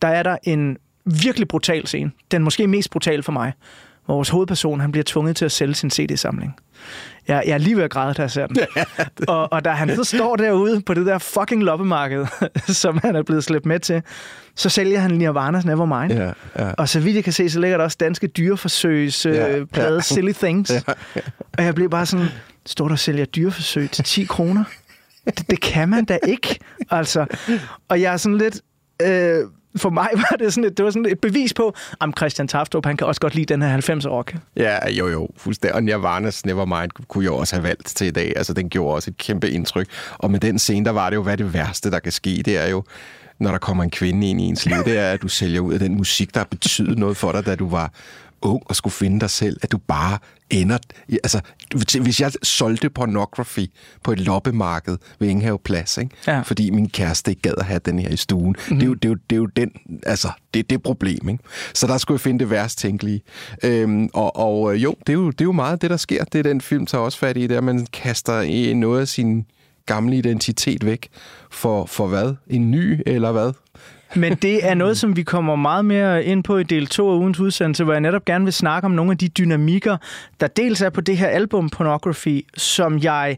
der 0.02 0.08
er 0.08 0.22
der 0.22 0.36
en 0.42 0.76
virkelig 1.04 1.48
brutal 1.48 1.86
scene. 1.86 2.10
Den 2.30 2.42
måske 2.42 2.66
mest 2.66 2.90
brutal 2.90 3.22
for 3.22 3.32
mig. 3.32 3.52
Vores 4.10 4.28
hovedperson 4.28 4.80
han 4.80 4.92
bliver 4.92 5.04
tvunget 5.06 5.36
til 5.36 5.44
at 5.44 5.52
sælge 5.52 5.74
sin 5.74 5.90
CD-samling. 5.90 6.56
Jeg, 7.28 7.42
jeg 7.46 7.54
er 7.54 7.58
lige 7.58 7.76
ved 7.76 7.84
at 7.84 7.90
græde, 7.90 8.14
da 8.14 8.22
jeg 8.22 8.30
ser 8.30 8.46
den. 8.46 8.56
og, 9.28 9.52
og 9.52 9.64
da 9.64 9.70
han 9.70 9.96
så 9.96 10.04
står 10.04 10.36
derude 10.36 10.80
på 10.80 10.94
det 10.94 11.06
der 11.06 11.18
fucking 11.18 11.62
loppemarked, 11.62 12.26
som 12.82 12.98
han 13.02 13.16
er 13.16 13.22
blevet 13.22 13.44
slæbt 13.44 13.66
med 13.66 13.80
til, 13.80 14.02
så 14.54 14.68
sælger 14.68 15.00
han 15.00 15.10
Nirvana's 15.10 15.66
Nevermind. 15.66 16.12
Ja, 16.12 16.32
ja. 16.58 16.72
Og 16.72 16.88
så 16.88 17.00
vidt 17.00 17.16
jeg 17.16 17.24
kan 17.24 17.32
se, 17.32 17.50
så 17.50 17.60
ligger 17.60 17.76
der 17.76 17.84
også 17.84 17.96
danske 18.00 18.26
dyreforsøgs 18.26 19.26
øh, 19.26 19.34
Ja, 19.34 19.64
plade 19.72 19.94
ja. 19.94 20.00
Silly 20.00 20.32
Things. 20.32 20.70
Ja, 20.70 20.92
Og 21.58 21.64
jeg 21.64 21.74
blev 21.74 21.90
bare 21.90 22.06
sådan, 22.06 22.26
står 22.66 22.84
der 22.84 22.92
og 22.92 22.98
sælger 22.98 23.24
dyreforsøg 23.24 23.90
til 23.90 24.04
10 24.04 24.24
kroner? 24.24 24.64
Det, 25.24 25.50
det 25.50 25.60
kan 25.60 25.88
man 25.88 26.04
da 26.04 26.18
ikke, 26.26 26.58
altså. 26.90 27.26
Og 27.88 28.00
jeg 28.00 28.12
er 28.12 28.16
sådan 28.16 28.38
lidt... 28.38 28.60
Øh, 29.02 29.44
for 29.76 29.90
mig 29.90 30.08
var 30.30 30.36
det 30.38 30.54
sådan 30.54 30.70
et, 30.70 30.76
det 30.76 30.84
var 30.84 30.90
sådan 30.90 31.06
et 31.06 31.20
bevis 31.20 31.54
på, 31.54 31.74
at 32.00 32.08
Christian 32.18 32.48
Taftrup, 32.48 32.86
han 32.86 32.96
kan 32.96 33.06
også 33.06 33.20
godt 33.20 33.34
lide 33.34 33.46
den 33.46 33.62
her 33.62 33.76
90'er-rock. 33.76 34.36
Ja, 34.56 34.90
jo 34.90 35.08
jo, 35.08 35.28
fuldstændig. 35.36 35.74
Og 35.74 35.80
Nirvana's 35.82 36.42
Nevermind 36.44 36.90
kunne 37.08 37.24
jeg 37.24 37.32
også 37.32 37.56
have 37.56 37.62
valgt 37.62 37.86
til 37.86 38.06
i 38.06 38.10
dag. 38.10 38.32
Altså, 38.36 38.52
den 38.52 38.68
gjorde 38.68 38.94
også 38.94 39.10
et 39.10 39.16
kæmpe 39.16 39.50
indtryk. 39.50 39.86
Og 40.18 40.30
med 40.30 40.40
den 40.40 40.58
scene, 40.58 40.84
der 40.84 40.90
var 40.90 41.10
det 41.10 41.16
jo, 41.16 41.22
hvad 41.22 41.36
det 41.36 41.54
værste, 41.54 41.90
der 41.90 41.98
kan 41.98 42.12
ske, 42.12 42.42
det 42.44 42.58
er 42.58 42.66
jo, 42.66 42.84
når 43.38 43.50
der 43.50 43.58
kommer 43.58 43.84
en 43.84 43.90
kvinde 43.90 44.30
ind 44.30 44.40
i 44.40 44.44
ens 44.44 44.66
liv, 44.66 44.76
det 44.84 44.98
er, 44.98 45.12
at 45.12 45.22
du 45.22 45.28
sælger 45.28 45.60
ud 45.60 45.72
af 45.72 45.78
den 45.78 45.96
musik, 45.96 46.34
der 46.34 46.40
har 46.40 46.48
betydet 46.50 46.98
noget 46.98 47.16
for 47.16 47.32
dig, 47.32 47.46
da 47.46 47.54
du 47.54 47.68
var 47.68 47.92
ung 48.42 48.62
og 48.66 48.76
skulle 48.76 48.92
finde 48.92 49.20
dig 49.20 49.30
selv, 49.30 49.56
at 49.62 49.72
du 49.72 49.78
bare 49.78 50.18
ender... 50.50 50.78
Altså, 51.08 51.40
hvis 52.00 52.20
jeg 52.20 52.32
solgte 52.42 52.90
pornography 52.90 53.66
på 54.04 54.12
et 54.12 54.20
loppemarked 54.20 54.98
ved 55.18 55.28
Ingenhav 55.28 55.60
Plads, 55.64 55.98
ikke? 55.98 56.10
Ja. 56.26 56.40
fordi 56.40 56.70
min 56.70 56.88
kæreste 56.88 57.30
ikke 57.30 57.42
gad 57.42 57.54
at 57.58 57.64
have 57.64 57.80
den 57.84 57.98
her 57.98 58.08
i 58.08 58.16
stuen, 58.16 58.56
mm-hmm. 58.58 58.78
det, 58.78 58.82
er 58.82 58.88
jo, 58.88 58.94
det, 58.94 59.04
er 59.04 59.08
jo, 59.08 59.16
det 59.30 59.36
er 59.36 59.40
jo 59.40 59.46
den... 59.46 59.70
Altså, 60.06 60.28
det 60.54 60.60
er 60.60 60.64
det 60.70 60.82
problem, 60.82 61.28
ikke? 61.28 61.44
Så 61.74 61.86
der 61.86 61.98
skulle 61.98 62.16
jeg 62.16 62.20
finde 62.20 62.38
det 62.38 62.50
værst 62.50 62.78
tænkelige. 62.78 63.22
Øhm, 63.64 64.08
og, 64.14 64.36
og 64.36 64.74
øh, 64.74 64.82
jo, 64.82 64.94
det 65.00 65.08
er 65.08 65.12
jo, 65.12 65.30
det 65.30 65.40
er 65.40 65.44
jo 65.44 65.52
meget 65.52 65.82
det, 65.82 65.90
der 65.90 65.96
sker. 65.96 66.24
Det 66.24 66.38
er 66.38 66.42
den 66.42 66.60
film 66.60 66.86
tager 66.86 67.02
også 67.02 67.18
fat 67.18 67.36
i, 67.36 67.42
det 67.42 67.52
er, 67.52 67.58
at 67.58 67.64
man 67.64 67.86
kaster 67.92 68.74
noget 68.74 69.00
af 69.00 69.08
sin 69.08 69.46
gamle 69.86 70.16
identitet 70.16 70.86
væk 70.86 71.08
for, 71.50 71.86
for 71.86 72.06
hvad? 72.06 72.34
En 72.46 72.70
ny, 72.70 73.02
eller 73.06 73.32
hvad? 73.32 73.52
Men 74.16 74.34
det 74.34 74.68
er 74.68 74.74
noget, 74.74 74.98
som 74.98 75.16
vi 75.16 75.22
kommer 75.22 75.56
meget 75.56 75.84
mere 75.84 76.24
ind 76.24 76.44
på 76.44 76.56
i 76.56 76.62
del 76.62 76.86
2 76.86 77.10
af 77.10 77.14
ugens 77.14 77.40
udsendelse, 77.40 77.84
hvor 77.84 77.92
jeg 77.92 78.00
netop 78.00 78.24
gerne 78.24 78.44
vil 78.44 78.52
snakke 78.52 78.86
om 78.86 78.92
nogle 78.92 79.12
af 79.12 79.18
de 79.18 79.28
dynamikker, 79.28 79.96
der 80.40 80.46
dels 80.46 80.82
er 80.82 80.90
på 80.90 81.00
det 81.00 81.16
her 81.16 81.26
album 81.26 81.70
Pornography, 81.70 82.46
som 82.56 82.98
jeg, 82.98 83.36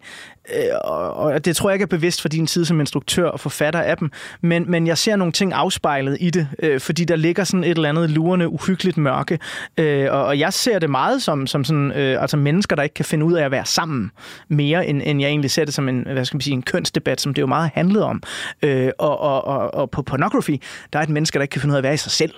Øh, 0.50 0.90
og 1.14 1.44
det 1.44 1.56
tror 1.56 1.70
jeg 1.70 1.74
ikke 1.74 1.82
er 1.82 1.86
bevidst 1.86 2.22
for 2.22 2.28
din 2.28 2.46
tid 2.46 2.64
som 2.64 2.80
instruktør 2.80 3.28
og 3.28 3.40
forfatter 3.40 3.80
af 3.80 3.96
dem, 3.96 4.10
men, 4.40 4.70
men 4.70 4.86
jeg 4.86 4.98
ser 4.98 5.16
nogle 5.16 5.32
ting 5.32 5.52
afspejlet 5.52 6.16
i 6.20 6.30
det, 6.30 6.48
øh, 6.58 6.80
fordi 6.80 7.04
der 7.04 7.16
ligger 7.16 7.44
sådan 7.44 7.64
et 7.64 7.70
eller 7.70 7.88
andet 7.88 8.10
lurende, 8.10 8.48
uhyggeligt 8.48 8.96
mørke, 8.96 9.38
øh, 9.78 10.06
og, 10.10 10.24
og 10.24 10.38
jeg 10.38 10.52
ser 10.52 10.78
det 10.78 10.90
meget 10.90 11.22
som, 11.22 11.46
som 11.46 11.64
sådan, 11.64 11.92
øh, 11.92 12.22
altså 12.22 12.36
mennesker, 12.36 12.76
der 12.76 12.82
ikke 12.82 12.94
kan 12.94 13.04
finde 13.04 13.24
ud 13.24 13.32
af 13.32 13.44
at 13.44 13.50
være 13.50 13.66
sammen 13.66 14.10
mere, 14.48 14.86
end, 14.86 15.02
end 15.04 15.20
jeg 15.20 15.28
egentlig 15.28 15.50
ser 15.50 15.64
det 15.64 15.74
som 15.74 15.88
en, 15.88 16.06
hvad 16.12 16.24
skal 16.24 16.36
man 16.36 16.40
sige, 16.40 16.54
en 16.54 16.62
kønsdebat, 16.62 17.20
som 17.20 17.34
det 17.34 17.42
jo 17.42 17.46
meget 17.46 17.70
handlede 17.74 18.04
om. 18.04 18.22
Øh, 18.62 18.90
og, 18.98 19.20
og, 19.20 19.44
og, 19.44 19.74
og 19.74 19.90
på 19.90 20.02
Pornography, 20.02 20.60
der 20.92 20.98
er 20.98 21.02
et 21.02 21.08
menneske, 21.08 21.36
der 21.36 21.42
ikke 21.42 21.52
kan 21.52 21.60
finde 21.60 21.72
ud 21.72 21.76
af 21.76 21.80
at 21.80 21.84
være 21.84 21.94
i 21.94 21.96
sig 21.96 22.12
selv. 22.12 22.32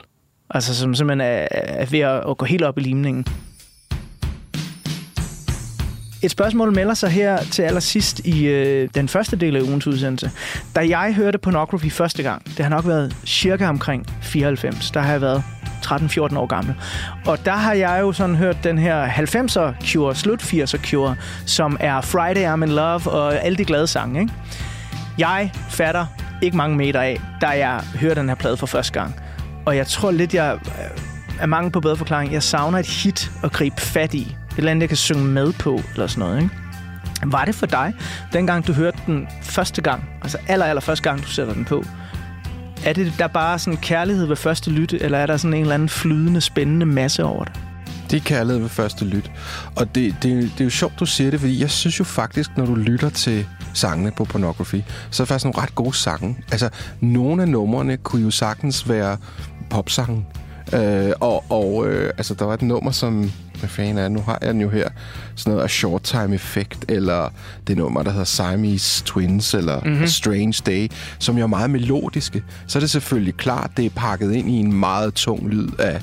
Altså 0.51 0.75
som 0.75 0.95
simpelthen 0.95 1.21
er, 1.21 1.49
er 1.51 1.87
ved 1.87 2.01
at, 2.01 2.31
at 2.31 2.39
gå 2.39 2.45
helt 2.45 2.65
op 2.65 2.79
i 2.79 2.81
limningen. 2.81 3.27
Et 6.25 6.31
spørgsmål 6.31 6.75
melder 6.75 6.95
sig 6.95 7.11
her 7.11 7.39
til 7.39 7.63
allersidst 7.63 8.19
i 8.19 8.47
øh, 8.47 8.89
den 8.95 9.09
første 9.09 9.37
del 9.37 9.57
af 9.57 9.61
ugens 9.61 9.87
udsendelse. 9.87 10.31
Da 10.77 10.89
jeg 10.89 11.15
hørte 11.15 11.39
Pornography 11.39 11.91
første 11.91 12.23
gang, 12.23 12.45
det 12.47 12.59
har 12.59 12.69
nok 12.69 12.87
været 12.87 13.17
cirka 13.27 13.69
omkring 13.69 14.07
94, 14.23 14.91
der 14.91 15.01
har 15.01 15.13
jeg 15.13 15.21
været 15.21 15.43
13-14 15.85 16.39
år 16.39 16.47
gammel. 16.47 16.75
Og 17.27 17.45
der 17.45 17.53
har 17.53 17.73
jeg 17.73 17.99
jo 18.01 18.13
sådan 18.13 18.37
hørt 18.37 18.57
den 18.65 18.79
her 18.79 19.09
90'er 19.09 19.87
Cure, 19.87 20.15
slut 20.15 20.43
80'er 20.43 20.91
Cure, 20.91 21.17
som 21.47 21.77
er 21.81 22.01
Friday 22.01 22.55
I'm 22.55 22.63
in 22.63 22.69
Love 22.69 23.11
og 23.11 23.45
alle 23.45 23.59
de 23.59 23.65
glade 23.65 23.87
sange, 23.87 24.21
ikke? 24.21 24.33
Jeg 25.19 25.51
fatter 25.71 26.07
ikke 26.43 26.57
mange 26.57 26.77
meter 26.77 27.01
af, 27.01 27.21
da 27.41 27.47
jeg 27.49 27.81
hører 28.01 28.15
den 28.15 28.29
her 28.29 28.37
plade 28.37 28.57
for 28.57 28.67
første 28.67 28.93
gang. 28.93 29.15
Og 29.67 29.77
jeg 29.77 29.87
tror 29.87 30.11
lidt, 30.11 30.35
jeg 30.35 30.59
øh, 30.65 31.41
er 31.41 31.47
mange 31.47 31.71
på 31.71 31.81
bedre 31.81 31.97
forklaring. 31.97 32.33
Jeg 32.33 32.43
savner 32.43 32.79
et 32.79 32.87
hit 32.87 33.31
at 33.43 33.53
gribe 33.53 33.81
fat 33.81 34.15
i. 34.15 34.37
Eller 34.59 34.71
andet, 34.71 34.81
jeg 34.81 34.89
kan 34.89 34.97
synge 34.97 35.25
med 35.25 35.53
på, 35.53 35.81
eller 35.95 36.07
sådan 36.07 36.21
noget, 36.21 36.43
ikke? 36.43 36.55
Var 37.27 37.45
det 37.45 37.55
for 37.55 37.67
dig, 37.67 37.95
dengang 38.33 38.67
du 38.67 38.73
hørte 38.73 38.99
den 39.07 39.29
første 39.43 39.83
gang, 39.83 40.05
altså 40.23 40.39
aller, 40.49 40.67
aller 40.67 40.81
første 40.81 41.03
gang, 41.03 41.23
du 41.23 41.29
sætter 41.29 41.55
den 41.55 41.65
på, 41.65 41.85
er 42.85 42.93
det 42.93 43.13
der 43.19 43.27
bare 43.27 43.59
sådan 43.59 43.77
kærlighed 43.77 44.27
ved 44.27 44.37
første 44.37 44.71
lytte, 44.71 45.03
eller 45.03 45.19
er 45.19 45.27
der 45.27 45.37
sådan 45.37 45.55
en 45.55 45.61
eller 45.61 45.75
anden 45.75 45.89
flydende, 45.89 46.41
spændende 46.41 46.87
masse 46.87 47.25
over 47.25 47.45
det? 47.45 47.53
Det 48.11 48.17
er 48.17 48.25
kærlighed 48.25 48.61
ved 48.61 48.69
første 48.69 49.05
lyt. 49.05 49.31
Og 49.77 49.95
det, 49.95 50.15
det, 50.23 50.43
det 50.43 50.61
er 50.61 50.65
jo 50.65 50.71
sjovt, 50.71 51.01
du 51.01 51.07
siger 51.07 51.31
det, 51.31 51.41
fordi 51.41 51.61
jeg 51.61 51.71
synes 51.71 51.99
jo 51.99 52.05
faktisk, 52.05 52.57
når 52.57 52.67
du 52.67 52.75
lytter 52.75 53.09
til 53.11 53.47
sangene 53.75 54.11
på 54.11 54.25
Pornography, 54.25 54.81
så 55.11 55.23
er 55.23 55.25
det 55.25 55.29
faktisk 55.29 55.45
nogle 55.45 55.63
ret 55.63 55.75
gode 55.75 55.97
sange. 55.97 56.37
Altså, 56.53 56.69
nogle 57.01 57.43
af 57.43 57.49
numrene 57.49 57.97
kunne 57.97 58.23
jo 58.23 58.31
sagtens 58.31 58.89
være 58.89 59.17
popsange. 59.71 60.27
Øh, 60.73 61.13
og 61.21 61.45
og 61.51 61.87
øh, 61.89 62.13
altså, 62.19 62.35
der 62.35 62.45
var 62.45 62.55
et 62.55 62.63
nummer, 62.63 62.91
som... 62.91 63.33
Hvad 63.59 63.69
fanden 63.69 63.99
er? 63.99 64.09
Nu 64.09 64.21
har 64.21 64.39
jeg 64.43 64.53
den 64.55 64.61
jo 64.61 64.69
her. 64.71 64.89
Sådan 65.37 65.51
noget 65.53 65.65
A 65.65 65.69
Short 65.69 66.03
Time 66.03 66.35
Effect, 66.35 66.85
eller 66.89 67.29
det 67.67 67.77
nummer, 67.77 68.03
der 68.03 68.11
hedder 68.11 68.25
Siamese 68.25 69.05
Twins, 69.05 69.55
eller 69.55 69.81
Mhm. 69.81 69.89
mm-hmm. 69.89 70.05
A 70.05 70.07
Strange 70.07 70.55
Day, 70.67 70.89
som 71.19 71.37
jo 71.39 71.43
er 71.43 71.47
meget 71.47 71.71
melodiske. 71.71 72.43
Så 72.67 72.79
er 72.79 72.81
det 72.81 72.91
selvfølgelig 72.91 73.35
klart, 73.37 73.71
det 73.77 73.87
er 73.87 73.91
pakket 73.97 74.33
ind 74.33 74.51
i 74.51 74.53
en 74.57 74.73
meget 74.73 75.15
tung 75.15 75.49
lyd 75.49 75.69
af 75.79 76.01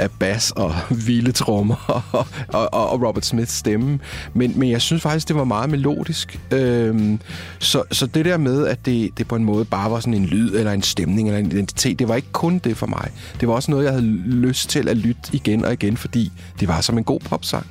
af 0.00 0.10
bas 0.10 0.50
og 0.50 0.74
vilde 1.06 1.32
trommer 1.32 2.04
og, 2.12 2.26
og, 2.48 2.90
og 2.90 3.02
Robert 3.02 3.26
Smiths 3.26 3.52
stemme. 3.52 3.98
Men, 4.34 4.58
men 4.58 4.70
jeg 4.70 4.82
synes 4.82 5.02
faktisk, 5.02 5.28
det 5.28 5.36
var 5.36 5.44
meget 5.44 5.70
melodisk. 5.70 6.40
Øhm, 6.50 7.20
så, 7.58 7.82
så 7.92 8.06
det 8.06 8.24
der 8.24 8.36
med, 8.36 8.66
at 8.66 8.86
det, 8.86 9.18
det 9.18 9.28
på 9.28 9.36
en 9.36 9.44
måde 9.44 9.64
bare 9.64 9.90
var 9.90 10.00
sådan 10.00 10.14
en 10.14 10.26
lyd 10.26 10.54
eller 10.54 10.72
en 10.72 10.82
stemning 10.82 11.28
eller 11.28 11.38
en 11.38 11.52
identitet, 11.52 11.98
det 11.98 12.08
var 12.08 12.14
ikke 12.14 12.32
kun 12.32 12.58
det 12.58 12.76
for 12.76 12.86
mig. 12.86 13.10
Det 13.40 13.48
var 13.48 13.54
også 13.54 13.70
noget, 13.70 13.84
jeg 13.84 13.92
havde 13.92 14.06
lyst 14.26 14.70
til 14.70 14.88
at 14.88 14.96
lytte 14.96 15.20
igen 15.32 15.64
og 15.64 15.72
igen, 15.72 15.96
fordi 15.96 16.32
det 16.60 16.68
var 16.68 16.80
som 16.80 16.98
en 16.98 17.04
god 17.04 17.20
popsang. 17.20 17.66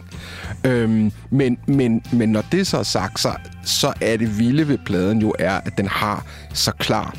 Øhm, 0.63 1.11
men, 1.29 1.57
men, 1.65 2.01
men 2.11 2.29
når 2.29 2.43
det 2.51 2.67
så 2.67 2.77
er 2.77 2.83
sagt, 2.83 3.19
så, 3.19 3.33
så 3.65 3.93
er 4.01 4.17
det 4.17 4.39
vilde 4.39 4.67
ved 4.67 4.77
pladen 4.85 5.21
jo 5.21 5.33
er, 5.39 5.53
at 5.65 5.77
den 5.77 5.87
har 5.87 6.25
så 6.53 6.71
klar 6.71 7.15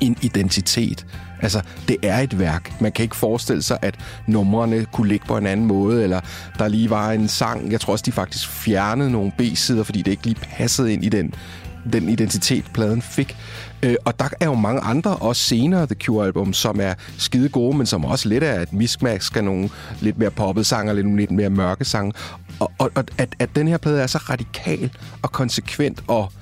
en 0.00 0.16
identitet. 0.22 1.06
Altså, 1.42 1.60
det 1.88 1.96
er 2.02 2.18
et 2.18 2.38
værk. 2.38 2.80
Man 2.80 2.92
kan 2.92 3.02
ikke 3.02 3.16
forestille 3.16 3.62
sig, 3.62 3.78
at 3.82 3.94
numrene 4.26 4.84
kunne 4.84 5.08
ligge 5.08 5.26
på 5.26 5.36
en 5.36 5.46
anden 5.46 5.66
måde, 5.66 6.02
eller 6.02 6.20
der 6.58 6.68
lige 6.68 6.90
var 6.90 7.10
en 7.12 7.28
sang. 7.28 7.72
Jeg 7.72 7.80
tror 7.80 7.92
også, 7.92 8.02
de 8.06 8.12
faktisk 8.12 8.48
fjernede 8.48 9.10
nogle 9.10 9.32
B-sider, 9.38 9.82
fordi 9.82 10.02
det 10.02 10.10
ikke 10.10 10.24
lige 10.24 10.40
passede 10.56 10.92
ind 10.92 11.04
i 11.04 11.08
den, 11.08 11.34
den 11.92 12.08
identitet, 12.08 12.64
pladen 12.74 13.02
fik. 13.02 13.36
Øh, 13.82 13.96
og 14.04 14.18
der 14.18 14.28
er 14.40 14.46
jo 14.46 14.54
mange 14.54 14.80
andre, 14.80 15.16
også 15.16 15.42
senere 15.42 15.86
The 15.86 15.96
Cure-album, 16.04 16.52
som 16.52 16.80
er 16.80 16.94
skide 17.18 17.48
gode, 17.48 17.76
men 17.76 17.86
som 17.86 18.04
også 18.04 18.28
lidt 18.28 18.44
er 18.44 18.60
et 18.60 18.72
miskmask 18.72 19.36
af 19.36 19.44
nogle 19.44 19.70
lidt 20.00 20.18
mere 20.18 20.30
poppet 20.30 20.66
sange, 20.66 20.92
og 20.92 20.96
lidt, 20.96 21.16
lidt 21.16 21.30
mere 21.30 21.50
mørke 21.50 21.84
sange. 21.84 22.12
Og, 22.60 22.72
og, 22.78 22.90
og 22.94 23.04
at, 23.18 23.34
at 23.38 23.56
den 23.56 23.68
her 23.68 23.78
plade 23.78 24.02
er 24.02 24.06
så 24.06 24.18
radikal 24.18 24.90
og 25.22 25.32
konsekvent, 25.32 26.04
og 26.08 26.32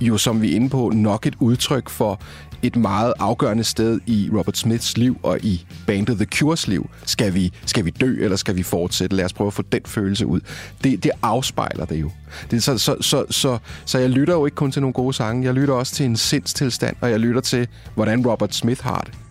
jo, 0.00 0.18
som 0.18 0.42
vi 0.42 0.52
er 0.52 0.56
inde 0.56 0.68
på, 0.68 0.92
nok 0.94 1.26
et 1.26 1.34
udtryk 1.38 1.88
for 1.88 2.20
et 2.62 2.76
meget 2.76 3.14
afgørende 3.18 3.64
sted 3.64 4.00
i 4.06 4.30
Robert 4.32 4.58
Smiths 4.58 4.96
liv 4.96 5.18
og 5.22 5.38
i 5.42 5.66
bandet 5.86 6.16
The 6.16 6.26
Cures 6.26 6.68
liv. 6.68 6.90
Skal 7.06 7.34
vi, 7.34 7.52
skal 7.66 7.84
vi 7.84 7.90
dø, 7.90 8.16
eller 8.24 8.36
skal 8.36 8.56
vi 8.56 8.62
fortsætte? 8.62 9.16
Lad 9.16 9.24
os 9.24 9.32
prøve 9.32 9.46
at 9.46 9.54
få 9.54 9.62
den 9.62 9.80
følelse 9.86 10.26
ud. 10.26 10.40
Det, 10.84 11.04
det 11.04 11.10
afspejler 11.22 11.84
det 11.84 12.00
jo. 12.00 12.10
Det, 12.50 12.62
så, 12.62 12.78
så, 12.78 12.96
så, 13.00 13.24
så, 13.30 13.58
så 13.84 13.98
jeg 13.98 14.10
lytter 14.10 14.34
jo 14.34 14.46
ikke 14.46 14.54
kun 14.54 14.72
til 14.72 14.82
nogle 14.82 14.94
gode 14.94 15.14
sange. 15.14 15.44
Jeg 15.44 15.54
lytter 15.54 15.74
også 15.74 15.94
til 15.94 16.06
en 16.06 16.16
sindstilstand, 16.16 16.96
og 17.00 17.10
jeg 17.10 17.20
lytter 17.20 17.40
til, 17.40 17.68
hvordan 17.94 18.26
Robert 18.26 18.54
Smith 18.54 18.84
har 18.84 19.00
det. 19.00 19.29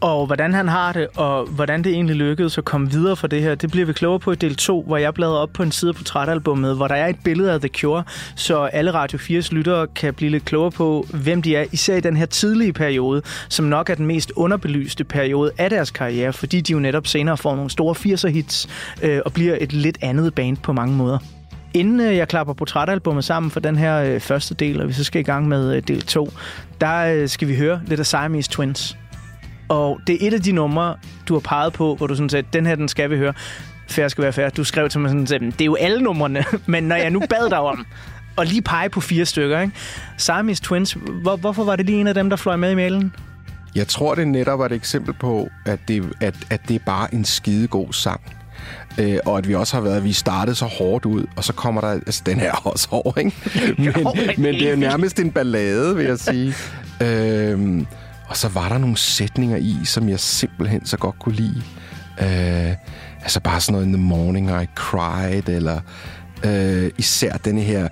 Og 0.00 0.26
hvordan 0.26 0.54
han 0.54 0.68
har 0.68 0.92
det, 0.92 1.08
og 1.16 1.46
hvordan 1.46 1.84
det 1.84 1.92
egentlig 1.92 2.16
lykkedes 2.16 2.58
at 2.58 2.64
komme 2.64 2.90
videre 2.90 3.16
fra 3.16 3.28
det 3.28 3.42
her, 3.42 3.54
det 3.54 3.70
bliver 3.70 3.86
vi 3.86 3.92
klogere 3.92 4.18
på 4.18 4.32
i 4.32 4.34
del 4.34 4.56
2, 4.56 4.82
hvor 4.86 4.96
jeg 4.96 5.14
bladrer 5.14 5.36
op 5.36 5.50
på 5.52 5.62
en 5.62 5.72
side 5.72 5.92
på 5.92 5.96
portrætalbummet, 5.98 6.76
hvor 6.76 6.88
der 6.88 6.94
er 6.94 7.06
et 7.06 7.16
billede 7.24 7.52
af 7.52 7.60
The 7.60 7.68
Cure, 7.68 8.04
så 8.36 8.58
alle 8.64 8.90
Radio 8.94 9.18
4's 9.18 9.54
lyttere 9.54 9.86
kan 9.86 10.14
blive 10.14 10.30
lidt 10.30 10.44
klogere 10.44 10.70
på, 10.70 11.06
hvem 11.14 11.42
de 11.42 11.56
er, 11.56 11.64
især 11.72 11.96
i 11.96 12.00
den 12.00 12.16
her 12.16 12.26
tidlige 12.26 12.72
periode, 12.72 13.22
som 13.48 13.66
nok 13.66 13.90
er 13.90 13.94
den 13.94 14.06
mest 14.06 14.32
underbelyste 14.36 15.04
periode 15.04 15.50
af 15.58 15.70
deres 15.70 15.90
karriere, 15.90 16.32
fordi 16.32 16.60
de 16.60 16.72
jo 16.72 16.78
netop 16.78 17.06
senere 17.06 17.36
får 17.36 17.56
nogle 17.56 17.70
store 17.70 17.94
80'er-hits 17.94 18.68
øh, 19.02 19.20
og 19.24 19.32
bliver 19.32 19.56
et 19.60 19.72
lidt 19.72 19.98
andet 20.00 20.34
band 20.34 20.56
på 20.56 20.72
mange 20.72 20.94
måder. 20.96 21.18
Inden 21.74 22.00
øh, 22.00 22.16
jeg 22.16 22.28
klapper 22.28 22.54
portrætalbummet 22.54 23.24
sammen 23.24 23.50
for 23.50 23.60
den 23.60 23.76
her 23.76 24.02
øh, 24.02 24.20
første 24.20 24.54
del, 24.54 24.80
og 24.80 24.88
vi 24.88 24.92
så 24.92 25.04
skal 25.04 25.20
i 25.20 25.24
gang 25.24 25.48
med 25.48 25.76
øh, 25.76 25.82
del 25.88 26.02
2, 26.02 26.32
der 26.80 27.26
skal 27.26 27.48
vi 27.48 27.56
høre 27.56 27.80
lidt 27.86 28.00
af 28.00 28.06
Siamese 28.06 28.50
Twins. 28.50 28.97
Og 29.68 30.00
det 30.06 30.22
er 30.22 30.28
et 30.28 30.34
af 30.34 30.42
de 30.42 30.52
numre, 30.52 30.96
du 31.28 31.34
har 31.34 31.40
peget 31.40 31.72
på, 31.72 31.94
hvor 31.94 32.06
du 32.06 32.14
sådan 32.14 32.28
sagde, 32.28 32.48
den 32.52 32.66
her, 32.66 32.74
den 32.74 32.88
skal 32.88 33.10
vi 33.10 33.16
høre. 33.16 33.32
Færre 33.88 34.10
skal 34.10 34.22
være 34.22 34.32
færre. 34.32 34.50
Du 34.50 34.64
skrev 34.64 34.88
til 34.88 35.00
mig 35.00 35.10
sådan, 35.10 35.48
at 35.48 35.52
det 35.52 35.60
er 35.60 35.66
jo 35.66 35.74
alle 35.74 36.00
numrene, 36.02 36.44
men 36.66 36.84
når 36.84 36.96
jeg 36.96 37.10
nu 37.10 37.20
bad 37.30 37.50
dig 37.50 37.58
om 37.60 37.86
at 38.38 38.48
lige 38.48 38.62
pege 38.62 38.88
på 38.88 39.00
fire 39.00 39.26
stykker, 39.26 39.60
ikke? 39.60 39.74
Siamese 40.16 40.62
Twins, 40.62 40.96
hvor, 41.22 41.36
hvorfor 41.36 41.64
var 41.64 41.76
det 41.76 41.86
lige 41.86 42.00
en 42.00 42.06
af 42.06 42.14
dem, 42.14 42.30
der 42.30 42.36
fløj 42.36 42.56
med 42.56 42.70
i 42.70 42.74
mailen? 42.74 43.14
Jeg 43.74 43.88
tror, 43.88 44.14
det 44.14 44.28
netop 44.28 44.60
er 44.60 44.64
et 44.64 44.72
eksempel 44.72 45.14
på, 45.14 45.48
at 45.66 45.78
det, 45.88 46.12
at, 46.20 46.34
at 46.50 46.60
det 46.68 46.74
er 46.74 46.84
bare 46.86 47.14
en 47.14 47.24
skidegod 47.24 47.92
sang. 47.92 48.20
Øh, 48.98 49.18
og 49.26 49.38
at 49.38 49.48
vi 49.48 49.54
også 49.54 49.76
har 49.76 49.82
været, 49.82 49.96
at 49.96 50.04
vi 50.04 50.12
startede 50.12 50.56
så 50.56 50.64
hårdt 50.64 51.04
ud, 51.04 51.26
og 51.36 51.44
så 51.44 51.52
kommer 51.52 51.80
der, 51.80 51.88
altså 51.88 52.22
den 52.26 52.40
her 52.40 52.52
også 52.52 52.88
hård, 52.90 53.18
ikke? 53.18 53.32
Men, 53.82 53.94
men 54.38 54.54
det 54.54 54.66
er 54.66 54.70
jo 54.70 54.76
nærmest 54.76 55.20
en 55.20 55.30
ballade, 55.30 55.96
vil 55.96 56.04
jeg 56.06 56.18
sige. 56.18 56.54
øhm, 57.06 57.86
og 58.28 58.36
så 58.36 58.48
var 58.48 58.68
der 58.68 58.78
nogle 58.78 58.96
sætninger 58.96 59.56
i, 59.56 59.76
som 59.84 60.08
jeg 60.08 60.20
simpelthen 60.20 60.86
så 60.86 60.96
godt 60.96 61.18
kunne 61.18 61.34
lide. 61.34 61.62
Øh, 62.20 62.74
altså 63.22 63.40
bare 63.40 63.60
sådan 63.60 63.72
noget, 63.72 63.86
in 63.86 63.92
the 63.92 64.02
morning 64.02 64.50
I 64.50 64.66
cried, 64.74 65.48
eller 65.48 65.80
øh, 66.44 66.90
især 66.98 67.32
denne 67.32 67.60
her, 67.60 67.88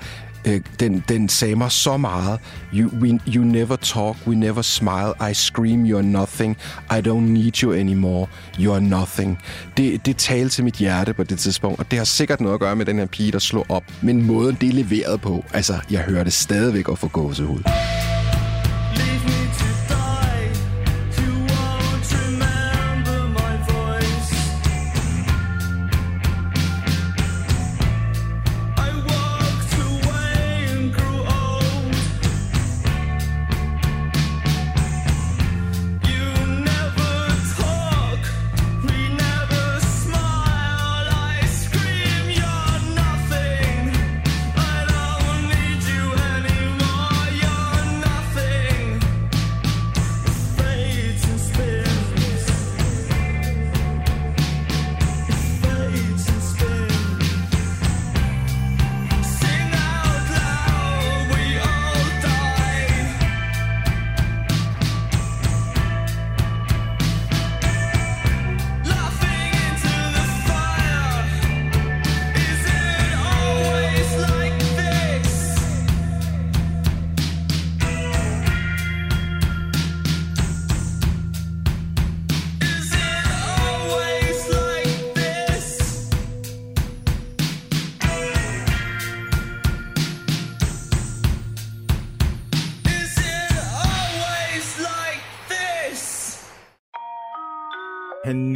øh, 0.47 0.61
den, 0.80 1.05
den 1.09 1.28
sagde 1.28 1.57
mig 1.57 1.72
så 1.72 1.97
meget. 1.97 2.41
You, 2.74 2.91
we, 3.01 3.20
you 3.34 3.45
never 3.45 3.76
talk, 3.76 4.16
we 4.26 4.34
never 4.34 4.62
smile, 4.62 5.30
I 5.30 5.34
scream, 5.34 5.84
you're 5.84 6.03
nothing, 6.03 6.57
I 6.91 7.09
don't 7.09 7.20
need 7.20 7.62
you 7.62 7.72
anymore, 7.72 8.26
you're 8.59 8.80
nothing. 8.80 9.39
Det, 9.76 10.07
det 10.07 10.16
talte 10.16 10.55
til 10.55 10.64
mit 10.64 10.74
hjerte 10.74 11.14
på 11.14 11.22
det 11.22 11.39
tidspunkt, 11.39 11.80
og 11.80 11.91
det 11.91 11.99
har 11.99 12.05
sikkert 12.05 12.41
noget 12.41 12.55
at 12.55 12.61
gøre 12.61 12.76
med 12.76 12.87
den 12.87 12.99
her 12.99 13.07
pige, 13.07 13.32
der 13.32 13.39
slog 13.39 13.66
op. 13.68 13.84
Men 14.03 14.22
måden, 14.22 14.57
det 14.61 14.68
er 14.68 14.72
leveret 14.72 15.20
på, 15.20 15.45
altså, 15.53 15.78
jeg 15.91 16.01
hører 16.01 16.24
det 16.24 16.32
stadigvæk 16.32 16.89
at 16.89 16.99
få 16.99 17.09
gåsehud. 17.09 17.62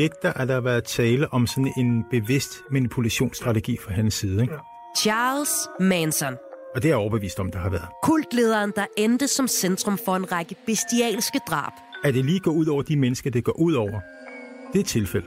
Han 0.01 0.05
nægter, 0.05 0.33
at 0.33 0.49
der 0.49 0.55
har 0.55 0.61
været 0.61 0.85
tale 0.85 1.33
om 1.33 1.47
sådan 1.47 1.73
en 1.77 2.05
bevidst 2.11 2.51
manipulationsstrategi 2.71 3.77
fra 3.85 3.93
hans 3.93 4.15
side. 4.15 4.43
Ikke? 4.43 4.55
Charles 4.99 5.51
Manson. 5.81 6.35
Og 6.75 6.83
det 6.83 6.85
er 6.85 6.89
jeg 6.89 6.97
overbevist 6.97 7.41
om, 7.41 7.51
der 7.51 7.59
har 7.59 7.71
været. 7.71 7.89
Kultlederen, 8.03 8.73
der 8.77 8.87
endte 8.97 9.29
som 9.29 9.49
centrum 9.49 9.99
for 10.05 10.17
en 10.17 10.33
række 10.33 10.55
bestialske 10.67 11.41
drab. 11.51 11.73
At 12.05 12.15
det 12.15 12.25
lige 12.25 12.41
går 12.41 12.51
ud 12.51 12.67
over 12.67 12.83
de 12.83 12.97
mennesker, 12.97 13.31
det 13.31 13.45
går 13.45 13.61
ud 13.61 13.73
over, 13.73 14.01
det 14.73 14.79
er 14.79 14.81
et 14.81 14.87
tilfælde. 14.87 15.27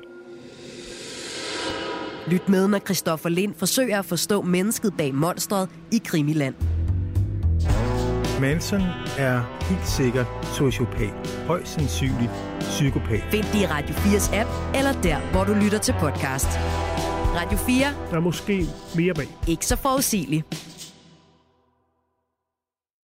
Lyt 2.28 2.50
med, 2.50 2.68
når 2.68 2.80
Christoffer 2.80 3.30
Lind 3.30 3.54
forsøger 3.58 4.00
at 4.00 4.06
forstå 4.06 4.42
mennesket 4.42 4.94
bag 4.98 5.16
monstret 5.16 5.70
i 5.92 6.02
Krimiland. 6.06 6.56
Manson 8.42 8.82
er 9.18 9.42
helt 9.70 9.88
sikkert 9.88 10.26
sociopat. 10.54 11.44
Højst 11.48 11.74
sandsynligt 11.74 12.32
psykopat. 12.60 13.22
Find 13.32 13.44
det 13.44 13.56
i 13.62 13.66
Radio 13.66 13.96
4's 13.96 14.36
app, 14.36 14.50
eller 14.76 15.02
der, 15.02 15.18
hvor 15.32 15.44
du 15.44 15.54
lytter 15.54 15.78
til 15.78 15.96
podcast. 16.00 16.48
Radio 17.36 17.58
4. 17.58 17.86
Der 18.12 18.16
er 18.16 18.20
måske 18.20 18.66
mere 18.96 19.14
bag. 19.14 19.28
Ikke 19.48 19.66
så 19.66 19.76
forudsigeligt. 19.76 20.46